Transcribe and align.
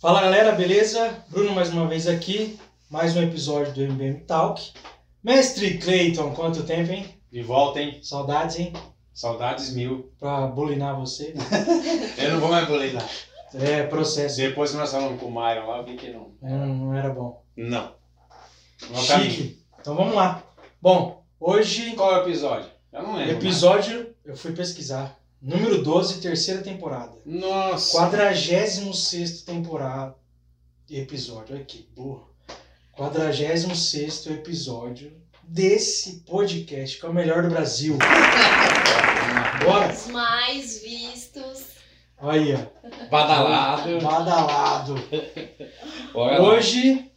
Fala 0.00 0.20
galera, 0.22 0.52
beleza? 0.52 1.24
Bruno 1.28 1.52
mais 1.52 1.70
uma 1.72 1.86
vez 1.86 2.06
aqui, 2.06 2.58
mais 2.90 3.16
um 3.16 3.22
episódio 3.22 3.72
do 3.72 3.82
MBM 3.82 4.20
Talk. 4.20 4.72
Mestre 5.24 5.78
Clayton, 5.78 6.32
quanto 6.34 6.64
tempo, 6.64 6.92
hein? 6.92 7.06
De 7.30 7.42
volta, 7.42 7.80
hein? 7.80 7.98
Saudades, 8.02 8.58
hein? 8.58 8.72
Saudades 9.14 9.74
mil. 9.74 10.12
Pra 10.18 10.46
bulinar 10.46 10.98
você. 10.98 11.34
Eu 12.18 12.32
não 12.32 12.40
vou 12.40 12.48
mais 12.50 12.66
boletar. 12.68 13.08
É, 13.54 13.82
processo. 13.84 14.36
Depois 14.36 14.70
que 14.70 14.76
nós 14.76 14.90
falamos 14.90 15.20
com 15.20 15.26
o 15.26 15.30
Myron 15.30 15.66
lá, 15.68 15.78
eu 15.78 15.84
vi 15.84 15.94
que 15.96 16.10
não. 16.10 16.32
É, 16.42 16.48
Não, 16.48 16.94
era 16.94 17.10
bom. 17.10 17.42
Não. 17.56 17.92
Não 18.90 19.02
o 19.02 19.06
caminho. 19.06 19.30
Chique. 19.30 19.62
Então 19.78 19.94
vamos 19.94 20.14
lá. 20.14 20.42
Bom, 20.82 21.22
hoje, 21.38 21.92
Qual 21.94 22.12
é 22.12 22.18
o 22.18 22.22
episódio? 22.22 22.68
Eu 22.92 23.04
não 23.04 23.14
lembro. 23.14 23.34
episódio, 23.36 24.12
eu 24.24 24.36
fui 24.36 24.50
pesquisar. 24.50 25.16
Número 25.40 25.80
12, 25.80 26.20
terceira 26.20 26.60
temporada. 26.60 27.12
mais. 27.24 27.40
Nossa. 27.40 27.92
46 27.92 29.42
temporada. 29.42 30.16
Episódio, 30.90 31.54
olha 31.54 31.64
que 31.64 31.88
burro. 31.94 32.28
46 32.94 34.26
episódio 34.26 35.12
desse 35.44 36.24
podcast, 36.26 36.98
que 36.98 37.06
é 37.06 37.08
o 37.08 37.14
melhor 37.14 37.44
do 37.44 37.48
Brasil. 37.48 37.96
Bora? 39.64 39.92
Os 39.92 40.08
mais 40.08 40.82
vistos. 40.82 41.62
Olha 42.18 42.40
aí, 42.40 42.54
ó. 42.54 43.06
Badalado. 43.08 44.00
Badalado. 44.00 44.94
Hoje, 46.12 47.11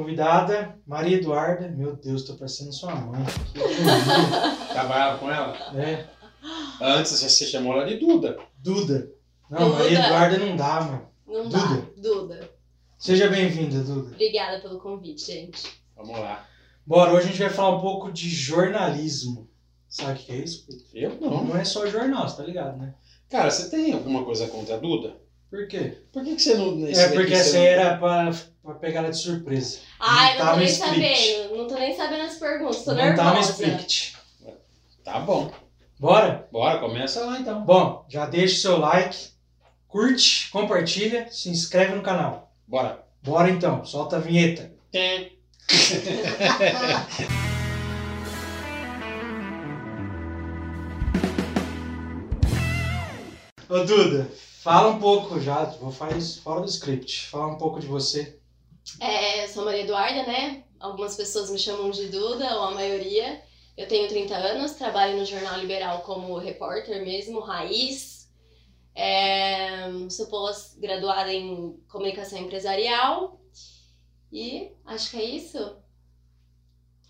convidada, 0.00 0.78
Maria 0.86 1.16
Eduarda. 1.16 1.68
Meu 1.68 1.96
Deus, 1.96 2.22
tô 2.24 2.34
parecendo 2.34 2.70
sua 2.72 2.94
mãe. 2.94 3.24
Trabalhava 4.72 5.18
com 5.18 5.30
ela? 5.30 5.72
né? 5.72 6.06
Antes 6.80 7.18
você 7.20 7.46
chamou 7.46 7.72
ela 7.72 7.86
de 7.86 7.96
Duda. 7.96 8.38
Duda. 8.58 9.10
Não, 9.48 9.70
Duda. 9.70 9.78
Maria 9.82 9.98
Eduarda 10.04 10.38
não 10.38 10.56
dá, 10.56 10.80
mano. 10.82 11.08
Não 11.26 11.48
Duda. 11.48 11.58
dá. 11.58 11.82
Duda. 12.02 12.50
Seja 12.98 13.28
bem-vinda, 13.28 13.80
Duda. 13.82 14.10
Obrigada 14.14 14.60
pelo 14.60 14.78
convite, 14.78 15.24
gente. 15.26 15.66
Vamos 15.96 16.18
lá. 16.18 16.46
Bora, 16.86 17.12
hoje 17.12 17.24
a 17.24 17.28
gente 17.30 17.40
vai 17.40 17.50
falar 17.50 17.76
um 17.76 17.80
pouco 17.80 18.12
de 18.12 18.28
jornalismo. 18.28 19.48
Sabe 19.88 20.12
o 20.20 20.22
que 20.22 20.32
é 20.32 20.36
isso? 20.36 20.66
Eu 20.92 21.18
Não, 21.20 21.42
não. 21.44 21.56
é 21.56 21.64
só 21.64 21.86
jornal, 21.86 22.28
você 22.28 22.36
tá 22.36 22.42
ligado, 22.42 22.76
né? 22.76 22.94
Cara, 23.30 23.50
você 23.50 23.70
tem 23.70 23.92
alguma 23.94 24.24
coisa 24.24 24.46
contra 24.48 24.74
a 24.74 24.78
Duda? 24.78 25.16
Por 25.50 25.66
quê? 25.68 25.98
Por 26.12 26.22
que, 26.24 26.34
que 26.36 26.42
você 26.42 26.54
não. 26.54 26.86
É 26.86 27.08
porque 27.08 27.28
você 27.28 27.34
essa 27.34 27.56
não- 27.58 27.64
era 27.64 27.96
pra, 27.96 28.30
pra 28.66 28.74
pegar 28.74 29.00
ela 29.00 29.10
de 29.10 29.16
surpresa. 29.16 29.78
Ai, 30.00 30.32
não 30.32 30.38
tava 30.38 30.52
tô 30.52 30.58
nem 30.58 30.68
sabendo. 30.68 31.56
Não 31.56 31.68
tô 31.68 31.74
nem 31.76 31.96
sabendo 31.96 32.22
as 32.22 32.34
perguntas. 32.34 32.84
Tô 32.84 32.92
não 32.92 33.14
tá 33.14 33.24
no 33.24 33.34
nervosa. 33.34 33.52
script. 33.52 34.16
Tá 35.04 35.20
bom. 35.20 35.50
Bora? 35.98 36.46
Bora, 36.52 36.78
começa 36.78 37.24
lá 37.24 37.38
então. 37.38 37.64
Bom, 37.64 38.04
já 38.08 38.26
deixa 38.26 38.56
o 38.56 38.58
seu 38.58 38.78
like, 38.78 39.16
curte, 39.88 40.50
compartilha, 40.50 41.28
se 41.30 41.48
inscreve 41.48 41.94
no 41.94 42.02
canal. 42.02 42.52
Bora. 42.66 43.06
Bora 43.22 43.48
então, 43.48 43.84
solta 43.84 44.16
a 44.16 44.20
vinheta. 44.20 44.72
Tem. 44.90 45.38
Ô 53.68 53.80
Duda, 53.84 54.30
fala 54.62 54.90
um 54.90 55.00
pouco 55.00 55.40
já, 55.40 55.64
vou 55.64 55.90
fazer 55.90 56.18
isso 56.18 56.40
fora 56.40 56.60
do 56.60 56.66
script. 56.68 57.26
Fala 57.28 57.48
um 57.48 57.58
pouco 57.58 57.80
de 57.80 57.86
você. 57.86 58.35
É, 59.00 59.44
eu 59.44 59.48
sou 59.48 59.64
Maria 59.64 59.82
Eduarda, 59.82 60.22
né? 60.24 60.64
Algumas 60.78 61.16
pessoas 61.16 61.50
me 61.50 61.58
chamam 61.58 61.90
de 61.90 62.08
Duda, 62.08 62.56
ou 62.56 62.62
a 62.62 62.70
maioria. 62.70 63.42
Eu 63.76 63.86
tenho 63.86 64.08
30 64.08 64.34
anos, 64.34 64.72
trabalho 64.72 65.16
no 65.16 65.24
Jornal 65.24 65.58
Liberal 65.58 66.00
como 66.00 66.38
repórter 66.38 67.04
mesmo, 67.04 67.40
raiz. 67.40 68.28
É, 68.94 69.88
sou 70.08 70.26
pós-graduada 70.26 71.30
em 71.32 71.78
comunicação 71.88 72.38
empresarial. 72.38 73.38
E 74.32 74.72
acho 74.86 75.10
que 75.10 75.16
é 75.18 75.24
isso. 75.24 75.76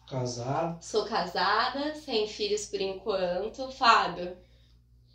Casado. 0.09 0.83
Sou 0.83 1.05
casada, 1.05 1.95
sem 1.95 2.27
filhos 2.29 2.67
por 2.67 2.81
enquanto. 2.81 3.71
Fábio. 3.73 4.37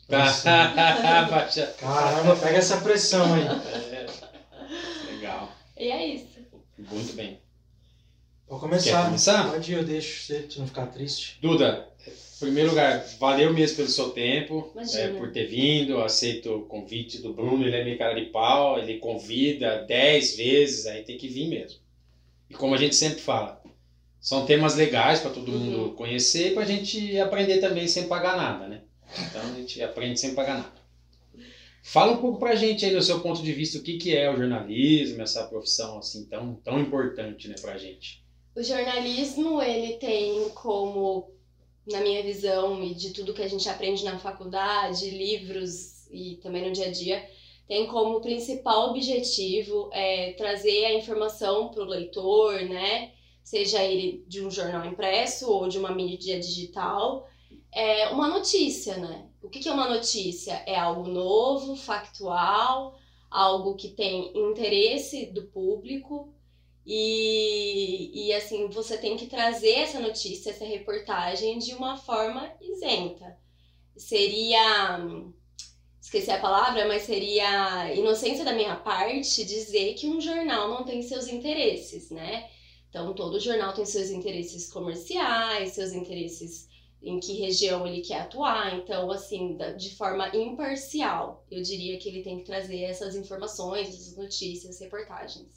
Caramba, 1.79 2.35
pega 2.35 2.57
essa 2.57 2.81
pressão 2.81 3.33
aí. 3.33 3.43
É. 3.47 5.11
Legal. 5.11 5.49
E 5.77 5.89
é 5.89 6.05
isso. 6.05 6.30
Muito 6.89 7.13
bem. 7.13 7.39
Vou 8.47 8.59
Quer 8.59 8.65
começar. 8.65 9.05
começar? 9.05 9.49
Pode 9.49 9.71
ir, 9.71 9.75
eu 9.75 9.83
deixo 9.83 10.23
você, 10.25 10.39
pra 10.41 10.51
você 10.51 10.59
não 10.59 10.67
ficar 10.67 10.87
triste. 10.87 11.37
Duda, 11.41 11.87
em 12.05 12.39
primeiro 12.39 12.69
lugar, 12.69 13.05
valeu 13.19 13.53
mesmo 13.53 13.77
pelo 13.77 13.87
seu 13.87 14.09
tempo, 14.09 14.73
é, 14.93 15.07
por 15.09 15.31
ter 15.31 15.45
vindo, 15.45 16.01
aceito 16.01 16.57
o 16.57 16.65
convite 16.65 17.19
do 17.19 17.33
Bruno, 17.33 17.63
ele 17.63 17.75
é 17.75 17.83
meio 17.83 17.97
cara 17.97 18.13
de 18.13 18.29
pau, 18.29 18.77
ele 18.77 18.97
convida 18.97 19.85
10 19.85 20.35
vezes, 20.35 20.85
aí 20.85 21.01
tem 21.03 21.17
que 21.17 21.27
vir 21.29 21.47
mesmo. 21.47 21.79
E 22.49 22.53
como 22.53 22.73
a 22.73 22.77
gente 22.77 22.95
sempre 22.95 23.21
fala, 23.21 23.61
são 24.19 24.45
temas 24.45 24.75
legais 24.75 25.19
para 25.19 25.31
todo 25.31 25.49
Uhum. 25.51 25.57
mundo 25.59 25.93
conhecer 25.95 26.51
e 26.51 26.53
para 26.53 26.63
a 26.63 26.65
gente 26.67 27.17
aprender 27.19 27.59
também 27.59 27.87
sem 27.87 28.07
pagar 28.07 28.35
nada, 28.35 28.67
né? 28.67 28.81
Então 29.17 29.41
a 29.41 29.55
gente 29.55 29.81
aprende 29.81 30.19
sem 30.19 30.33
pagar 30.33 30.55
nada. 30.55 30.80
Fala 31.83 32.13
um 32.13 32.17
pouco 32.17 32.39
pra 32.39 32.55
gente 32.55 32.85
aí, 32.85 32.93
do 32.93 33.01
seu 33.01 33.19
ponto 33.21 33.41
de 33.41 33.51
vista, 33.53 33.79
o 33.79 33.81
que, 33.81 33.97
que 33.97 34.15
é 34.15 34.31
o 34.31 34.37
jornalismo, 34.37 35.21
essa 35.21 35.45
profissão 35.45 35.97
assim 35.97 36.25
tão, 36.25 36.55
tão 36.55 36.79
importante 36.79 37.47
né, 37.47 37.55
pra 37.59 37.77
gente. 37.77 38.23
O 38.55 38.61
jornalismo, 38.61 39.61
ele 39.61 39.93
tem 39.93 40.49
como, 40.49 41.31
na 41.89 42.01
minha 42.01 42.21
visão 42.21 42.83
e 42.83 42.93
de 42.93 43.11
tudo 43.11 43.33
que 43.33 43.41
a 43.41 43.47
gente 43.47 43.67
aprende 43.67 44.03
na 44.03 44.19
faculdade, 44.19 45.09
livros 45.09 46.07
e 46.11 46.35
também 46.43 46.67
no 46.67 46.73
dia 46.73 46.87
a 46.87 46.91
dia, 46.91 47.25
tem 47.67 47.87
como 47.87 48.21
principal 48.21 48.89
objetivo 48.89 49.89
é, 49.93 50.33
trazer 50.33 50.85
a 50.85 50.93
informação 50.93 51.69
para 51.69 51.81
o 51.81 51.87
leitor, 51.87 52.61
né? 52.63 53.13
Seja 53.43 53.83
ele 53.83 54.23
de 54.27 54.45
um 54.45 54.51
jornal 54.51 54.85
impresso 54.85 55.49
ou 55.49 55.67
de 55.67 55.79
uma 55.79 55.91
mídia 55.95 56.39
digital, 56.39 57.27
é 57.73 58.09
uma 58.09 58.27
notícia, 58.27 58.97
né? 58.97 59.30
O 59.41 59.49
que 59.49 59.59
que 59.59 59.69
é 59.69 59.71
uma 59.71 59.89
notícia? 59.89 60.63
É 60.67 60.77
algo 60.77 61.09
novo, 61.09 61.75
factual, 61.75 62.95
algo 63.29 63.75
que 63.75 63.89
tem 63.89 64.31
interesse 64.37 65.27
do 65.27 65.43
público 65.47 66.33
e, 66.85 68.27
e 68.27 68.33
assim, 68.33 68.67
você 68.69 68.97
tem 68.97 69.15
que 69.15 69.27
trazer 69.27 69.71
essa 69.71 69.99
notícia, 69.99 70.49
essa 70.49 70.65
reportagem 70.65 71.59
de 71.59 71.73
uma 71.73 71.97
forma 71.97 72.51
isenta. 72.59 73.37
Seria. 73.95 74.99
Esqueci 76.01 76.31
a 76.31 76.39
palavra, 76.39 76.87
mas 76.87 77.03
seria 77.03 77.93
inocência 77.93 78.43
da 78.43 78.53
minha 78.53 78.75
parte 78.75 79.45
dizer 79.45 79.93
que 79.93 80.07
um 80.07 80.19
jornal 80.19 80.67
não 80.67 80.83
tem 80.83 81.01
seus 81.01 81.27
interesses, 81.27 82.09
né? 82.09 82.49
Então, 82.89 83.13
todo 83.13 83.39
jornal 83.39 83.71
tem 83.71 83.85
seus 83.85 84.09
interesses 84.09 84.69
comerciais, 84.69 85.71
seus 85.71 85.93
interesses 85.93 86.67
em 87.01 87.19
que 87.19 87.33
região 87.33 87.85
ele 87.87 88.01
quer 88.01 88.21
atuar. 88.21 88.75
Então, 88.77 89.09
assim, 89.11 89.57
de 89.77 89.95
forma 89.95 90.27
imparcial, 90.35 91.43
eu 91.49 91.61
diria 91.61 91.97
que 91.97 92.07
ele 92.09 92.21
tem 92.23 92.37
que 92.39 92.45
trazer 92.45 92.81
essas 92.83 93.15
informações, 93.15 93.89
essas 93.89 94.15
notícias, 94.17 94.79
reportagens. 94.79 95.47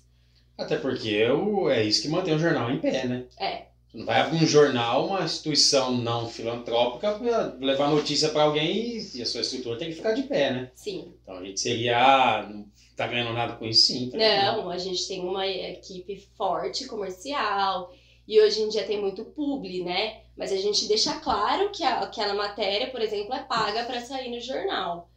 Até 0.57 0.77
porque 0.79 1.25
o- 1.31 1.69
é 1.69 1.83
isso 1.83 2.03
que 2.03 2.09
mantém 2.09 2.35
o 2.35 2.39
jornal 2.39 2.71
em 2.71 2.81
pé, 2.81 3.07
né? 3.07 3.27
É. 3.39 3.67
Não 3.93 4.05
vai 4.07 4.21
abrir 4.21 4.43
um 4.43 4.47
jornal, 4.47 5.07
uma 5.07 5.23
instituição 5.25 5.97
não 5.97 6.29
filantrópica, 6.29 7.17
levar 7.61 7.91
notícia 7.91 8.29
para 8.31 8.43
alguém 8.43 8.97
e, 9.15 9.23
a 9.23 9.27
sua 9.27 9.41
estrutura 9.43 9.79
tem 9.79 9.89
que 9.91 9.95
ficar 9.97 10.13
de 10.13 10.25
pé, 10.25 10.51
né? 10.53 10.71
Sim. 10.75 11.15
Então 11.23 11.37
a 11.39 11.45
gente 11.45 11.61
seria. 11.61 11.97
ah, 11.99 12.49
Não 12.49 12.67
tá 12.97 13.07
ganhando 13.07 13.33
nada 13.33 13.55
com 13.55 13.65
isso, 13.67 13.87
sim. 13.89 14.11
tá 14.11 14.19
ganhando. 14.19 14.63
Não, 14.63 14.71
a 14.71 14.79
gente 14.79 15.07
tem 15.07 15.21
uma 15.21 15.47
equipe 15.47 16.17
forte 16.37 16.87
comercial 16.87 17.93
e 18.27 18.41
hoje 18.41 18.63
em 18.63 18.69
dia 18.69 18.85
tem 18.85 19.01
muito 19.01 19.25
publi, 19.27 19.85
né? 19.85 20.23
Mas 20.37 20.53
a 20.53 20.57
gente 20.57 20.87
deixa 20.89 21.19
claro 21.21 21.71
que 21.71 21.85
a- 21.85 22.01
aquela 22.01 22.35
matéria, 22.35 22.91
por 22.91 23.01
exemplo, 23.01 23.35
é 23.35 23.43
paga 23.45 23.85
para 23.85 24.01
sair 24.01 24.31
no 24.31 24.41
jornal. 24.41 25.09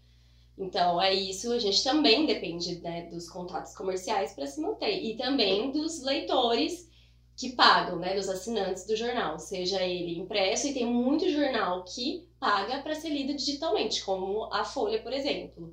Então 0.57 1.01
é 1.01 1.13
isso, 1.13 1.51
a 1.51 1.59
gente 1.59 1.83
também 1.83 2.25
depende 2.25 2.79
né, 2.81 3.03
dos 3.09 3.29
contatos 3.29 3.75
comerciais 3.75 4.33
para 4.33 4.47
se 4.47 4.59
manter 4.61 5.01
e 5.03 5.15
também 5.15 5.71
dos 5.71 6.01
leitores 6.01 6.87
que 7.35 7.51
pagam, 7.53 7.99
né, 7.99 8.15
dos 8.15 8.27
assinantes 8.27 8.85
do 8.87 8.95
jornal, 8.95 9.37
seja 9.39 9.83
ele 9.83 10.17
impresso 10.17 10.67
e 10.67 10.73
tem 10.73 10.85
muito 10.87 11.29
jornal 11.29 11.83
que 11.85 12.27
paga 12.39 12.81
para 12.81 12.95
ser 12.95 13.09
lido 13.09 13.35
digitalmente, 13.35 14.03
como 14.03 14.45
a 14.51 14.63
Folha, 14.65 14.99
por 15.01 15.13
exemplo, 15.13 15.71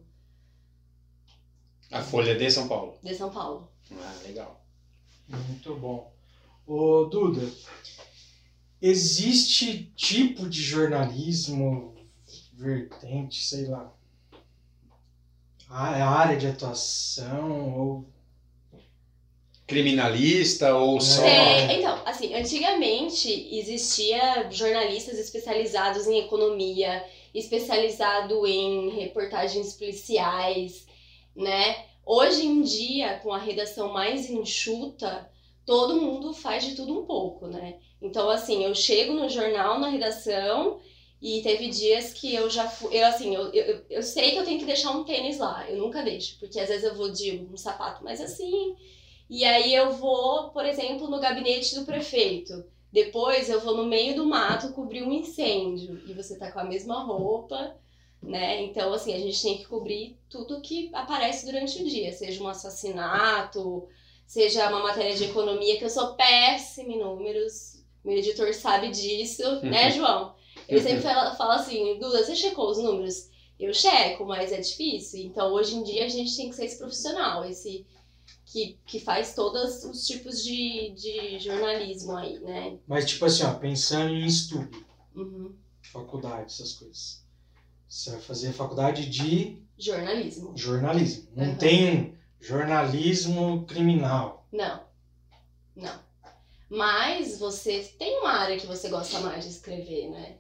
A 1.91 2.03
Folha 2.03 2.35
de 2.35 2.51
São 2.51 2.69
Paulo. 2.69 2.95
de 3.03 3.15
São 3.15 3.31
Paulo. 3.31 3.69
Ah, 3.93 4.15
legal. 4.25 4.61
Muito 5.29 5.75
bom. 5.77 6.13
Ô, 6.67 7.05
Duda, 7.05 7.41
existe 8.85 9.91
tipo 9.97 10.47
de 10.47 10.61
jornalismo, 10.63 11.95
vertente, 12.53 13.43
sei 13.43 13.65
lá, 13.65 13.91
a 15.71 16.07
área 16.07 16.37
de 16.37 16.47
atuação 16.47 17.79
ou 17.79 18.05
criminalista 19.67 20.77
ou 20.77 21.01
só. 21.01 21.25
É, 21.25 21.79
então, 21.79 21.99
assim, 22.05 22.35
antigamente 22.35 23.49
existia 23.57 24.51
jornalistas 24.51 25.19
especializados 25.19 26.07
em 26.07 26.19
economia, 26.19 27.03
especializado 27.33 28.47
em 28.47 28.91
reportagens 28.91 29.73
policiais, 29.73 30.87
né? 31.35 31.87
Hoje 32.05 32.45
em 32.45 32.61
dia, 32.61 33.19
com 33.23 33.33
a 33.33 33.39
redação 33.39 33.95
mais 33.95 34.29
enxuta, 34.29 35.27
todo 35.67 36.01
mundo 36.01 36.33
faz 36.33 36.65
de 36.65 36.75
tudo 36.75 36.99
um 36.99 37.05
pouco, 37.07 37.47
né? 37.47 37.79
Então, 38.01 38.29
assim, 38.31 38.65
eu 38.65 38.75
chego 38.75 39.13
no 39.13 39.29
jornal, 39.29 39.79
na 39.79 39.89
redação, 39.89 40.81
e 41.21 41.43
teve 41.43 41.69
dias 41.69 42.13
que 42.13 42.35
eu 42.35 42.51
já 42.51 42.69
fui. 42.69 42.97
Eu, 42.97 43.07
assim, 43.07 43.35
eu, 43.35 43.53
eu, 43.53 43.85
eu 43.89 44.03
sei 44.03 44.33
que 44.33 44.39
eu 44.39 44.45
tenho 44.45 44.59
que 44.59 44.67
deixar 44.67 44.91
um 44.91 45.05
tênis 45.05 45.39
lá, 45.39 45.69
eu 45.71 45.79
nunca 45.79 46.03
deixo, 46.03 46.39
porque 46.39 46.61
às 46.61 46.69
vezes 46.69 46.85
eu 46.85 46.95
vou 46.95 47.11
de 47.11 47.49
um 47.53 47.57
sapato 47.57 48.05
mais 48.05 48.21
assim, 48.21 48.77
e 49.29 49.45
aí 49.45 49.75
eu 49.75 49.93
vou, 49.93 50.51
por 50.51 50.67
exemplo, 50.67 51.09
no 51.09 51.21
gabinete 51.21 51.75
do 51.75 51.87
prefeito. 51.87 52.65
Depois 52.93 53.49
eu 53.49 53.61
vou 53.61 53.77
no 53.77 53.87
meio 53.87 54.15
do 54.15 54.27
mato 54.27 54.73
cobrir 54.73 55.03
um 55.03 55.13
incêndio, 55.13 56.03
e 56.07 56.13
você 56.13 56.39
tá 56.39 56.53
com 56.53 56.61
a 56.61 56.65
mesma 56.65 57.03
roupa 57.03 57.75
né? 58.25 58.63
Então, 58.63 58.93
assim, 58.93 59.15
a 59.15 59.19
gente 59.19 59.43
tem 59.43 59.59
que 59.59 59.67
cobrir 59.67 60.19
tudo 60.29 60.61
que 60.61 60.91
aparece 60.95 61.45
durante 61.45 61.81
o 61.83 61.85
dia, 61.87 62.13
seja 62.13 62.43
um 62.43 62.49
assassinato, 62.49 63.87
seja 64.27 64.69
uma 64.69 64.83
matéria 64.83 65.15
de 65.15 65.25
economia, 65.25 65.79
que 65.79 65.85
eu 65.85 65.91
sou 65.91 66.15
péssima 66.15 66.93
em 66.93 66.99
números, 66.99 67.85
meu 68.05 68.17
editor 68.19 68.53
sabe 68.53 68.91
disso, 68.91 69.43
né, 69.63 69.91
João? 69.91 70.35
Ele 70.69 70.81
sempre 70.81 71.03
fala, 71.03 71.35
fala 71.35 71.57
assim, 71.57 71.99
Duda, 71.99 72.25
você 72.25 72.35
checou 72.35 72.71
os 72.71 72.79
números? 72.79 73.29
Eu 73.59 73.73
checo, 73.73 74.25
mas 74.27 74.53
é 74.53 74.61
difícil. 74.61 75.21
Então, 75.25 75.53
hoje 75.53 75.77
em 75.77 75.83
dia, 75.83 76.05
a 76.05 76.09
gente 76.09 76.37
tem 76.37 76.49
que 76.51 76.57
ser 76.57 76.65
esse 76.65 76.79
profissional, 76.79 77.45
esse 77.45 77.87
que, 78.47 78.79
que 78.87 78.99
faz 78.99 79.35
todos 79.35 79.85
os 79.85 80.07
tipos 80.07 80.43
de, 80.43 80.91
de 80.91 81.39
jornalismo 81.39 82.17
aí, 82.17 82.39
né? 82.41 82.79
Mas, 82.87 83.05
tipo 83.07 83.25
assim, 83.25 83.45
ó, 83.45 83.55
pensando 83.55 84.13
em 84.13 84.27
estudo, 84.27 84.85
Uhum. 85.15 85.55
faculdade, 85.93 86.47
essas 86.53 86.73
coisas. 86.73 87.23
Você 87.89 88.11
vai 88.11 88.21
fazer 88.21 88.53
faculdade 88.53 89.07
de 89.09 89.63
Jornalismo. 89.79 90.53
jornalismo. 90.57 91.29
Não 91.37 91.45
Uhum. 91.51 91.57
tem 91.57 92.15
jornalismo 92.45 93.65
criminal. 93.67 94.47
Não. 94.53 94.83
Não. 95.75 95.99
Mas 96.69 97.39
você 97.39 97.81
tem 97.99 98.19
uma 98.21 98.33
área 98.33 98.59
que 98.59 98.67
você 98.67 98.89
gosta 98.89 99.19
mais 99.21 99.45
de 99.45 99.51
escrever, 99.51 100.11
né? 100.11 100.37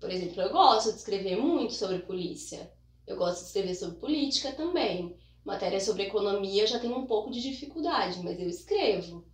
Por 0.00 0.10
exemplo, 0.10 0.42
eu 0.42 0.50
gosto 0.50 0.90
de 0.92 0.98
escrever 0.98 1.36
muito 1.36 1.74
sobre 1.74 2.00
polícia. 2.00 2.70
Eu 3.06 3.16
gosto 3.16 3.40
de 3.40 3.46
escrever 3.46 3.74
sobre 3.74 3.98
política 3.98 4.52
também. 4.52 5.16
Matéria 5.44 5.80
sobre 5.80 6.04
economia 6.04 6.62
eu 6.62 6.66
já 6.66 6.78
tenho 6.78 6.96
um 6.96 7.06
pouco 7.06 7.30
de 7.30 7.40
dificuldade, 7.40 8.20
mas 8.22 8.38
eu 8.40 8.48
escrevo. 8.48 9.24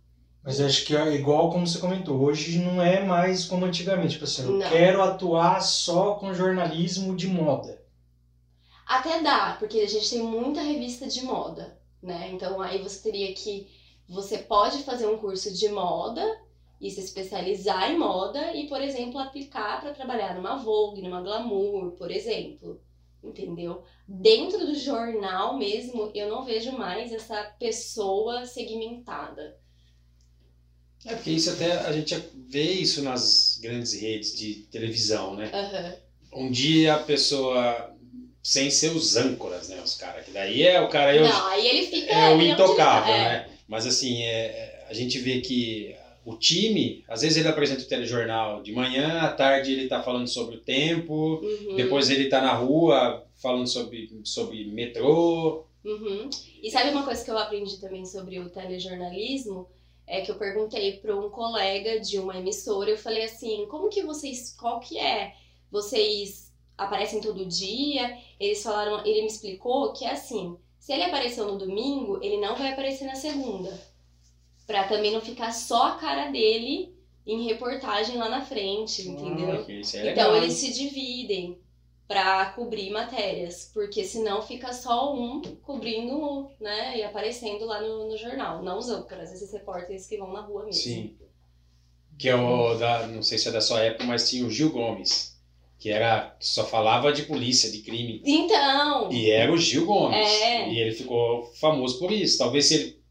Mas 0.43 0.61
acho 0.61 0.85
que 0.85 0.95
é 0.95 1.15
igual 1.15 1.49
como 1.51 1.65
você 1.65 1.79
comentou, 1.79 2.19
hoje 2.19 2.59
não 2.59 2.79
é 2.79 3.03
mais 3.03 3.45
como 3.45 3.65
antigamente. 3.65 4.13
Tipo 4.13 4.25
assim, 4.25 4.43
eu 4.43 4.51
Não. 4.51 4.69
quero 4.69 5.01
atuar 5.01 5.59
só 5.59 6.15
com 6.15 6.35
jornalismo 6.35 7.15
de 7.15 7.27
moda. 7.27 7.83
Até 8.85 9.21
dá, 9.23 9.55
porque 9.57 9.79
a 9.79 9.87
gente 9.87 10.07
tem 10.07 10.21
muita 10.21 10.61
revista 10.61 11.07
de 11.07 11.23
moda, 11.23 11.79
né? 12.05 12.31
Então 12.31 12.61
aí 12.61 12.81
você 12.81 13.01
teria 13.01 13.33
que. 13.33 13.67
Você 14.07 14.37
pode 14.37 14.83
fazer 14.83 15.07
um 15.07 15.17
curso 15.17 15.51
de 15.51 15.67
moda 15.67 16.23
e 16.79 16.91
se 16.91 16.99
especializar 16.99 17.91
em 17.91 17.97
moda 17.97 18.53
e, 18.53 18.67
por 18.67 18.79
exemplo, 18.79 19.19
aplicar 19.19 19.81
para 19.81 19.93
trabalhar 19.93 20.35
numa 20.35 20.57
Vogue, 20.57 21.01
numa 21.01 21.21
Glamour, 21.21 21.91
por 21.91 22.11
exemplo. 22.11 22.79
Entendeu? 23.23 23.83
Dentro 24.07 24.59
do 24.59 24.75
jornal 24.75 25.57
mesmo, 25.57 26.11
eu 26.13 26.29
não 26.29 26.45
vejo 26.45 26.71
mais 26.73 27.11
essa 27.11 27.43
pessoa 27.57 28.45
segmentada. 28.45 29.57
É 31.03 31.15
porque 31.15 31.31
isso 31.31 31.49
até 31.49 31.71
a 31.71 31.91
gente 31.91 32.15
vê 32.47 32.73
isso 32.73 33.01
nas 33.01 33.57
grandes 33.61 33.93
redes 33.93 34.35
de 34.35 34.67
televisão, 34.71 35.35
né? 35.35 35.49
Aham. 35.51 35.95
Um 36.33 36.51
dia 36.51 36.95
a 36.95 37.03
pessoa 37.03 37.94
sem 38.45 38.69
ser 38.69 38.89
os 38.95 39.15
âncoras, 39.15 39.69
né? 39.69 39.81
Os 39.83 39.95
caras, 39.95 40.23
que 40.23 40.29
daí 40.29 40.61
é 40.61 40.79
o 40.79 40.87
cara. 40.87 41.15
Eu, 41.15 41.27
Não, 41.27 41.47
aí 41.47 41.67
ele 41.67 41.87
fica. 41.87 42.13
é 42.13 42.35
o 42.35 42.39
intocável, 42.39 43.11
é. 43.11 43.17
né? 43.17 43.49
Mas 43.67 43.87
assim, 43.87 44.21
é, 44.21 44.45
é, 44.45 44.85
a 44.87 44.93
gente 44.93 45.17
vê 45.17 45.41
que 45.41 45.95
o 46.23 46.35
time, 46.37 47.03
às 47.07 47.23
vezes 47.23 47.37
ele 47.39 47.47
apresenta 47.47 47.81
o 47.81 47.87
telejornal 47.87 48.61
de 48.61 48.71
manhã, 48.71 49.21
à 49.21 49.33
tarde 49.33 49.73
ele 49.73 49.87
tá 49.87 50.03
falando 50.03 50.27
sobre 50.27 50.57
o 50.57 50.59
tempo, 50.59 51.41
Uhum. 51.41 51.75
depois 51.75 52.07
ele 52.11 52.29
tá 52.29 52.39
na 52.39 52.53
rua 52.53 53.25
falando 53.35 53.65
sobre, 53.65 54.11
sobre 54.23 54.63
metrô. 54.65 55.65
Uhum. 55.83 56.29
E 56.61 56.69
sabe 56.69 56.91
uma 56.91 57.03
coisa 57.03 57.25
que 57.25 57.31
eu 57.31 57.37
aprendi 57.39 57.81
também 57.81 58.05
sobre 58.05 58.39
o 58.39 58.47
telejornalismo? 58.47 59.67
É 60.05 60.21
que 60.21 60.29
eu 60.29 60.35
perguntei 60.35 60.97
para 60.97 61.17
um 61.17 61.31
colega 61.31 61.99
de 61.99 62.19
uma 62.19 62.37
emissora, 62.37 62.91
eu 62.91 62.97
falei 62.97 63.23
assim, 63.23 63.65
como 63.71 63.89
que 63.89 64.03
vocês, 64.03 64.55
qual 64.55 64.79
que 64.79 64.99
é? 64.99 65.33
Vocês 65.71 66.44
aparecem 66.77 67.21
todo 67.21 67.45
dia? 67.45 68.17
Eles 68.39 68.61
falaram, 68.61 69.05
ele 69.05 69.21
me 69.21 69.27
explicou 69.27 69.93
que 69.93 70.05
é 70.05 70.11
assim, 70.11 70.57
se 70.79 70.93
ele 70.93 71.03
apareceu 71.03 71.45
no 71.45 71.57
domingo, 71.57 72.19
ele 72.21 72.37
não 72.37 72.55
vai 72.55 72.71
aparecer 72.71 73.05
na 73.05 73.15
segunda. 73.15 73.79
Pra 74.67 74.87
também 74.87 75.11
não 75.11 75.21
ficar 75.21 75.51
só 75.51 75.89
a 75.89 75.95
cara 75.95 76.31
dele 76.31 76.95
em 77.25 77.45
reportagem 77.47 78.17
lá 78.17 78.29
na 78.29 78.41
frente, 78.41 79.07
entendeu? 79.07 79.65
Ah, 79.67 79.97
é 79.97 80.11
Então 80.11 80.35
eles 80.35 80.53
se 80.53 80.73
dividem 80.73 81.59
pra 82.07 82.51
cobrir 82.51 82.91
matérias, 82.91 83.71
porque 83.73 84.03
senão 84.03 84.41
fica 84.41 84.71
só 84.73 85.15
um 85.15 85.41
cobrindo, 85.63 86.49
né, 86.59 86.99
e 86.99 87.03
aparecendo 87.03 87.65
lá 87.65 87.81
no, 87.81 88.09
no 88.09 88.17
jornal, 88.17 88.61
não 88.61 88.77
os 88.77 88.89
âncoras, 88.89 89.33
esses 89.33 89.51
repórteres 89.51 90.05
que 90.05 90.17
vão 90.17 90.31
na 90.31 90.41
rua 90.41 90.65
mesmo. 90.65 90.81
Sim. 90.81 91.17
Que 92.17 92.29
é 92.29 92.35
o 92.35 92.75
da, 92.75 93.07
não 93.07 93.23
sei 93.23 93.37
se 93.37 93.49
é 93.49 93.51
da 93.51 93.59
sua 93.59 93.81
época, 93.81 94.05
mas 94.05 94.29
tinha 94.29 94.45
o 94.45 94.51
Gil 94.51 94.71
Gomes, 94.71 95.34
que 95.85 95.91
era 95.91 96.35
só 96.39 96.65
falava 96.65 97.13
de 97.13 97.27
polícia, 97.27 97.71
de 97.71 97.83
crime. 97.83 98.19
Então, 98.25 99.11
E 99.11 99.29
era 99.29 99.53
o 99.53 99.57
Gil 99.57 99.85
Gomes. 99.85 100.17
É. 100.17 100.67
E 100.67 100.79
ele 100.79 100.91
ficou 100.91 101.45
famoso 101.59 101.99
por 101.99 102.11
isso. 102.11 102.39
Talvez 102.39 102.65
se 102.65 102.73
ele 102.73 103.03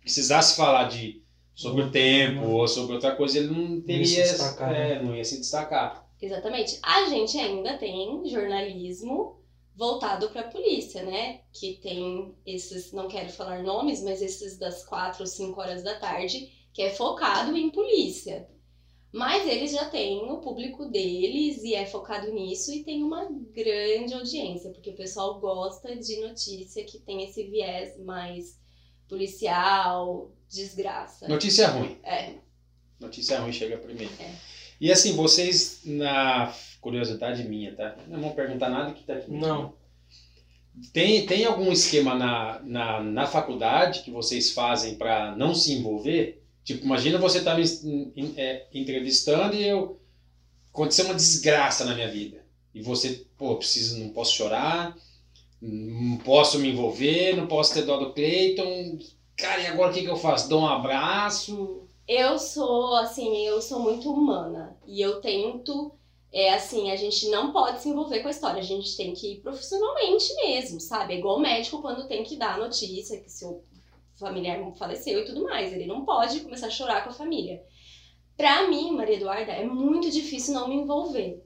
precisasse 0.00 0.56
falar 0.56 0.84
de 0.84 1.22
sobre 1.54 1.82
o 1.82 1.90
tempo 1.90 2.46
ou 2.46 2.66
sobre 2.66 2.94
outra 2.94 3.14
coisa, 3.14 3.36
ele 3.36 3.48
não 3.48 3.82
teria. 3.82 4.06
se 4.06 4.22
destacar, 4.22 4.74
é, 4.74 5.02
não 5.02 5.14
ia 5.14 5.22
se 5.22 5.40
destacar. 5.40 6.08
exatamente. 6.22 6.78
A 6.82 7.04
gente 7.10 7.36
ainda 7.36 7.76
tem 7.76 8.26
jornalismo 8.26 9.38
voltado 9.76 10.30
para 10.30 10.40
a 10.40 10.50
polícia, 10.50 11.02
né? 11.02 11.40
Que 11.52 11.80
tem 11.82 12.34
esses, 12.46 12.92
não 12.94 13.08
quero 13.08 13.28
falar 13.28 13.62
nomes, 13.62 14.02
mas 14.02 14.22
esses 14.22 14.56
das 14.56 14.86
quatro 14.86 15.20
ou 15.20 15.26
cinco 15.26 15.60
horas 15.60 15.82
da 15.82 15.96
tarde, 15.98 16.50
que 16.72 16.80
é 16.80 16.88
focado 16.88 17.54
em 17.54 17.68
polícia. 17.68 18.48
Mas 19.12 19.46
eles 19.46 19.72
já 19.72 19.84
têm 19.90 20.22
o 20.30 20.38
público 20.38 20.86
deles 20.86 21.62
e 21.62 21.74
é 21.74 21.84
focado 21.84 22.32
nisso 22.32 22.72
e 22.72 22.82
tem 22.82 23.02
uma 23.02 23.28
grande 23.54 24.14
audiência, 24.14 24.70
porque 24.70 24.88
o 24.88 24.96
pessoal 24.96 25.38
gosta 25.38 25.94
de 25.94 26.18
notícia 26.20 26.82
que 26.84 26.98
tem 26.98 27.22
esse 27.22 27.44
viés 27.44 28.00
mais 28.00 28.58
policial, 29.06 30.32
desgraça. 30.48 31.28
Notícia 31.28 31.68
ruim. 31.68 31.98
É. 32.02 32.36
Notícia 32.98 33.38
ruim 33.38 33.52
chega 33.52 33.76
primeiro. 33.76 34.12
É. 34.18 34.32
E 34.80 34.90
assim, 34.90 35.14
vocês, 35.14 35.82
na 35.84 36.52
curiosidade 36.80 37.44
minha, 37.44 37.74
tá? 37.76 37.96
Não 38.08 38.20
vão 38.20 38.32
perguntar 38.32 38.70
nada 38.70 38.94
que 38.94 39.04
tá 39.04 39.14
aqui. 39.14 39.30
Não. 39.30 39.74
Tem, 40.92 41.26
tem 41.26 41.44
algum 41.44 41.70
esquema 41.70 42.14
na, 42.14 42.60
na, 42.62 43.02
na 43.02 43.26
faculdade 43.26 44.02
que 44.02 44.10
vocês 44.10 44.52
fazem 44.52 44.94
para 44.94 45.36
não 45.36 45.54
se 45.54 45.74
envolver? 45.74 46.41
Tipo, 46.64 46.84
imagina 46.84 47.18
você 47.18 47.42
tá 47.42 47.56
me 47.56 47.64
é, 48.36 48.66
entrevistando 48.72 49.56
e 49.56 49.66
eu 49.66 50.00
aconteceu 50.72 51.04
uma 51.04 51.14
desgraça 51.14 51.84
na 51.84 51.94
minha 51.94 52.10
vida. 52.10 52.44
E 52.74 52.80
você, 52.80 53.26
pô, 53.36 53.56
preciso, 53.56 53.98
não 53.98 54.10
posso 54.10 54.34
chorar, 54.34 54.96
não 55.60 56.16
posso 56.18 56.58
me 56.58 56.70
envolver, 56.70 57.36
não 57.36 57.46
posso 57.46 57.74
ter 57.74 57.82
dó 57.82 57.98
do 57.98 58.12
Cleiton. 58.12 58.98
Cara, 59.36 59.60
e 59.60 59.66
agora 59.66 59.90
o 59.90 59.94
que, 59.94 60.02
que 60.02 60.10
eu 60.10 60.16
faço? 60.16 60.48
Dou 60.48 60.62
um 60.62 60.66
abraço? 60.66 61.86
Eu 62.08 62.38
sou, 62.38 62.96
assim, 62.96 63.46
eu 63.46 63.60
sou 63.60 63.80
muito 63.80 64.10
humana. 64.10 64.76
E 64.86 65.00
eu 65.00 65.20
tento, 65.20 65.92
é 66.32 66.54
assim, 66.54 66.90
a 66.90 66.96
gente 66.96 67.28
não 67.28 67.52
pode 67.52 67.80
se 67.80 67.88
envolver 67.88 68.20
com 68.20 68.28
a 68.28 68.30
história. 68.30 68.60
A 68.60 68.64
gente 68.64 68.96
tem 68.96 69.12
que 69.12 69.34
ir 69.34 69.40
profissionalmente 69.40 70.34
mesmo, 70.36 70.80
sabe? 70.80 71.14
É 71.14 71.18
igual 71.18 71.38
médico 71.38 71.82
quando 71.82 72.08
tem 72.08 72.24
que 72.24 72.36
dar 72.36 72.58
notícia 72.58 73.20
que 73.20 73.30
seu 73.30 73.62
familiar 74.22 74.58
faleceu 74.74 75.20
e 75.20 75.24
tudo 75.26 75.44
mais. 75.44 75.72
Ele 75.72 75.86
não 75.86 76.04
pode 76.04 76.40
começar 76.40 76.68
a 76.68 76.70
chorar 76.70 77.04
com 77.04 77.10
a 77.10 77.14
família. 77.14 77.62
Pra 78.36 78.66
mim, 78.68 78.92
Maria 78.92 79.16
Eduarda, 79.16 79.52
é 79.52 79.66
muito 79.66 80.10
difícil 80.10 80.54
não 80.54 80.68
me 80.68 80.76
envolver. 80.76 81.44